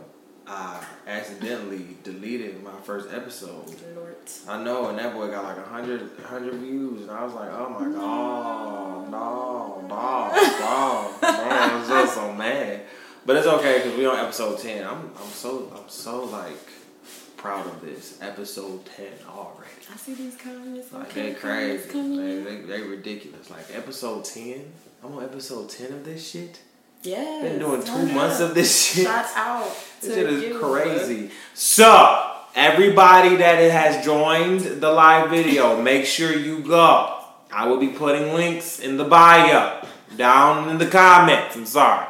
I 0.48 0.84
accidentally 1.06 1.98
deleted 2.04 2.64
my 2.64 2.76
first 2.84 3.14
episode. 3.14 3.76
Lord. 3.96 4.16
I 4.48 4.64
know, 4.64 4.88
and 4.90 4.98
that 4.98 5.14
boy 5.14 5.28
got 5.30 5.44
like 5.44 5.58
a 5.58 5.70
hundred 5.70 6.10
hundred 6.26 6.56
views, 6.56 7.04
and 7.04 7.12
I 7.12 7.24
was 7.24 7.34
like, 7.34 7.50
oh 7.52 7.70
my 7.70 7.86
god, 7.86 9.12
no, 9.12 9.82
no, 9.82 9.88
no, 9.88 9.88
no. 9.88 11.18
I 11.22 11.78
was 11.80 11.88
just 11.88 12.16
so 12.16 12.34
mad. 12.34 12.82
But 13.26 13.36
it's 13.36 13.48
okay 13.48 13.78
because 13.78 13.96
we're 13.96 14.10
on 14.10 14.18
episode 14.20 14.58
ten. 14.60 14.84
I'm 14.88 15.12
I'm 15.16 15.30
so 15.30 15.72
I'm 15.76 15.88
so 15.88 16.24
like 16.26 16.58
proud 17.40 17.66
of 17.66 17.82
this 17.82 18.20
episode 18.22 18.86
ten 18.86 19.14
already. 19.28 19.72
I 19.92 19.96
see 19.96 20.14
these 20.14 20.36
comments. 20.36 20.92
Like 20.92 21.08
okay, 21.08 21.30
they 21.30 21.36
crazy, 21.36 21.90
they, 21.90 22.62
they 22.62 22.82
ridiculous. 22.82 23.50
Like 23.50 23.66
episode 23.74 24.26
ten, 24.26 24.72
I'm 25.04 25.14
on 25.14 25.24
episode 25.24 25.70
ten 25.70 25.94
of 25.94 26.04
this 26.04 26.30
shit. 26.30 26.60
Yeah. 27.02 27.40
Been 27.42 27.60
doing 27.60 27.82
two 27.84 28.08
months 28.08 28.42
of 28.42 28.54
this 28.54 28.94
shit. 28.94 29.06
Shout 29.06 29.26
out 29.36 29.74
This 30.02 30.16
shit 30.16 30.28
is 30.28 30.44
you. 30.44 30.60
crazy. 30.60 31.32
So, 31.54 32.30
everybody 32.56 33.38
that 33.38 33.56
has 33.72 34.04
joined 34.04 34.82
the 34.82 34.92
live 34.92 35.30
video, 35.30 35.82
make 35.82 36.06
sure 36.06 36.36
you 36.36 36.60
go. 36.60 37.24
I 37.54 37.68
will 37.68 37.80
be 37.80 37.88
putting 37.88 38.34
links 38.34 38.80
in 38.80 38.98
the 38.98 39.06
bio, 39.06 39.82
down 40.18 40.68
in 40.70 40.78
the 40.78 40.88
comments. 40.88 41.56
I'm 41.56 41.66
sorry. 41.66 42.06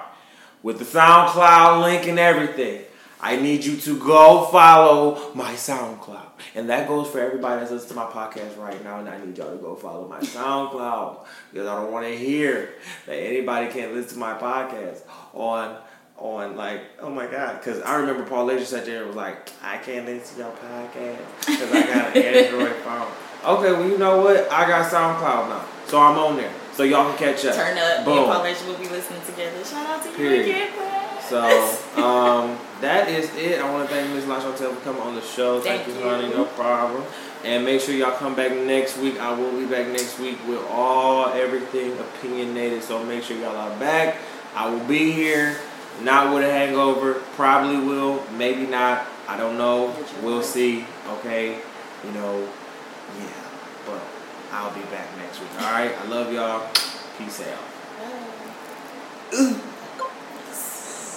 With 0.63 0.79
the 0.79 0.85
SoundCloud 0.85 1.83
link 1.83 2.07
and 2.07 2.17
everything. 2.17 2.85
I 3.21 3.35
need 3.35 3.65
you 3.65 3.75
to 3.77 3.99
go 3.99 4.45
follow 4.45 5.33
my 5.33 5.53
SoundCloud. 5.53 6.27
And 6.55 6.69
that 6.69 6.87
goes 6.87 7.09
for 7.09 7.19
everybody 7.19 7.59
that's 7.59 7.71
listening 7.71 7.89
to 7.89 7.95
my 7.95 8.05
podcast 8.05 8.57
right 8.57 8.81
now. 8.83 8.99
And 8.99 9.09
I 9.09 9.23
need 9.23 9.37
y'all 9.37 9.51
to 9.51 9.57
go 9.57 9.75
follow 9.75 10.07
my 10.07 10.19
SoundCloud. 10.19 11.25
Because 11.51 11.67
I 11.67 11.75
don't 11.81 11.91
want 11.91 12.05
to 12.05 12.15
hear 12.17 12.69
that 13.07 13.15
anybody 13.15 13.67
can't 13.67 13.93
listen 13.93 14.13
to 14.13 14.19
my 14.19 14.33
podcast 14.35 15.01
on 15.33 15.77
on 16.17 16.55
like, 16.57 16.81
oh 16.99 17.09
my 17.09 17.27
God. 17.27 17.59
Because 17.59 17.81
I 17.81 17.95
remember 17.95 18.25
Paulasia 18.25 18.65
sat 18.65 18.85
there 18.85 18.99
and 18.99 19.07
was 19.07 19.15
like, 19.15 19.49
I 19.63 19.77
can't 19.77 20.05
listen 20.05 20.35
to 20.35 20.41
your 20.43 20.51
podcast 20.51 21.17
because 21.45 21.71
I 21.71 21.81
got 21.87 22.15
an 22.15 22.23
Android 22.45 22.75
phone. 22.83 23.11
Okay, 23.45 23.71
well, 23.71 23.87
you 23.89 23.97
know 23.97 24.21
what? 24.21 24.51
I 24.51 24.67
got 24.67 24.91
SoundCloud 24.91 25.49
now. 25.49 25.65
So 25.87 25.99
I'm 25.99 26.17
on 26.17 26.35
there. 26.37 26.51
So 26.73 26.83
y'all 26.83 27.09
can 27.09 27.17
catch 27.17 27.45
up. 27.45 27.55
Turn 27.55 27.77
up. 27.77 28.05
Boom. 28.05 28.15
Me 28.15 28.19
and 28.21 28.31
Paul 28.31 28.43
Laser 28.43 28.67
will 28.67 28.77
be 28.77 28.87
listening 28.89 29.21
together. 29.25 29.63
Shout 29.65 29.85
out 29.87 30.03
to 30.03 30.11
Period. 30.11 30.45
you 30.47 30.53
again. 30.53 30.98
So 31.29 31.45
um, 32.01 32.57
that 32.81 33.07
is 33.07 33.31
it. 33.35 33.61
I 33.61 33.71
want 33.71 33.87
to 33.87 33.93
thank 33.93 34.11
Ms. 34.15 34.23
LaChantel 34.23 34.73
for 34.73 34.81
coming 34.81 35.03
on 35.03 35.13
the 35.13 35.21
show. 35.21 35.61
Thank, 35.61 35.83
Thank 35.83 35.97
you, 35.99 36.03
honey. 36.03 36.29
No 36.29 36.45
problem. 36.45 37.03
And 37.43 37.63
make 37.63 37.81
sure 37.81 37.93
y'all 37.93 38.17
come 38.17 38.35
back 38.35 38.51
next 38.51 38.97
week. 38.97 39.19
I 39.19 39.31
will 39.37 39.51
be 39.51 39.67
back 39.67 39.87
next 39.89 40.17
week 40.17 40.39
with 40.47 40.65
all 40.71 41.27
everything 41.27 41.95
opinionated. 41.99 42.81
So 42.81 43.03
make 43.05 43.23
sure 43.23 43.37
y'all 43.37 43.55
are 43.55 43.79
back. 43.79 44.17
I 44.55 44.71
will 44.71 44.83
be 44.85 45.11
here. 45.11 45.55
Not 46.01 46.33
with 46.33 46.43
a 46.43 46.51
hangover. 46.51 47.15
Probably 47.35 47.77
will. 47.77 48.23
Maybe 48.35 48.65
not. 48.65 49.05
I 49.27 49.37
don't 49.37 49.59
know. 49.59 49.95
We'll 50.23 50.41
see. 50.41 50.85
Okay. 51.19 51.59
You 52.03 52.11
know. 52.11 52.41
Yeah. 53.19 53.25
But 53.85 54.01
I'll 54.51 54.73
be 54.73 54.81
back 54.89 55.15
next 55.19 55.39
week. 55.39 55.49
All 55.59 55.71
right. 55.71 55.91
I 55.95 56.07
love 56.07 56.33
y'all. 56.33 56.67
Peace 57.19 57.41
out. 57.41 57.59
Ooh. 59.35 59.61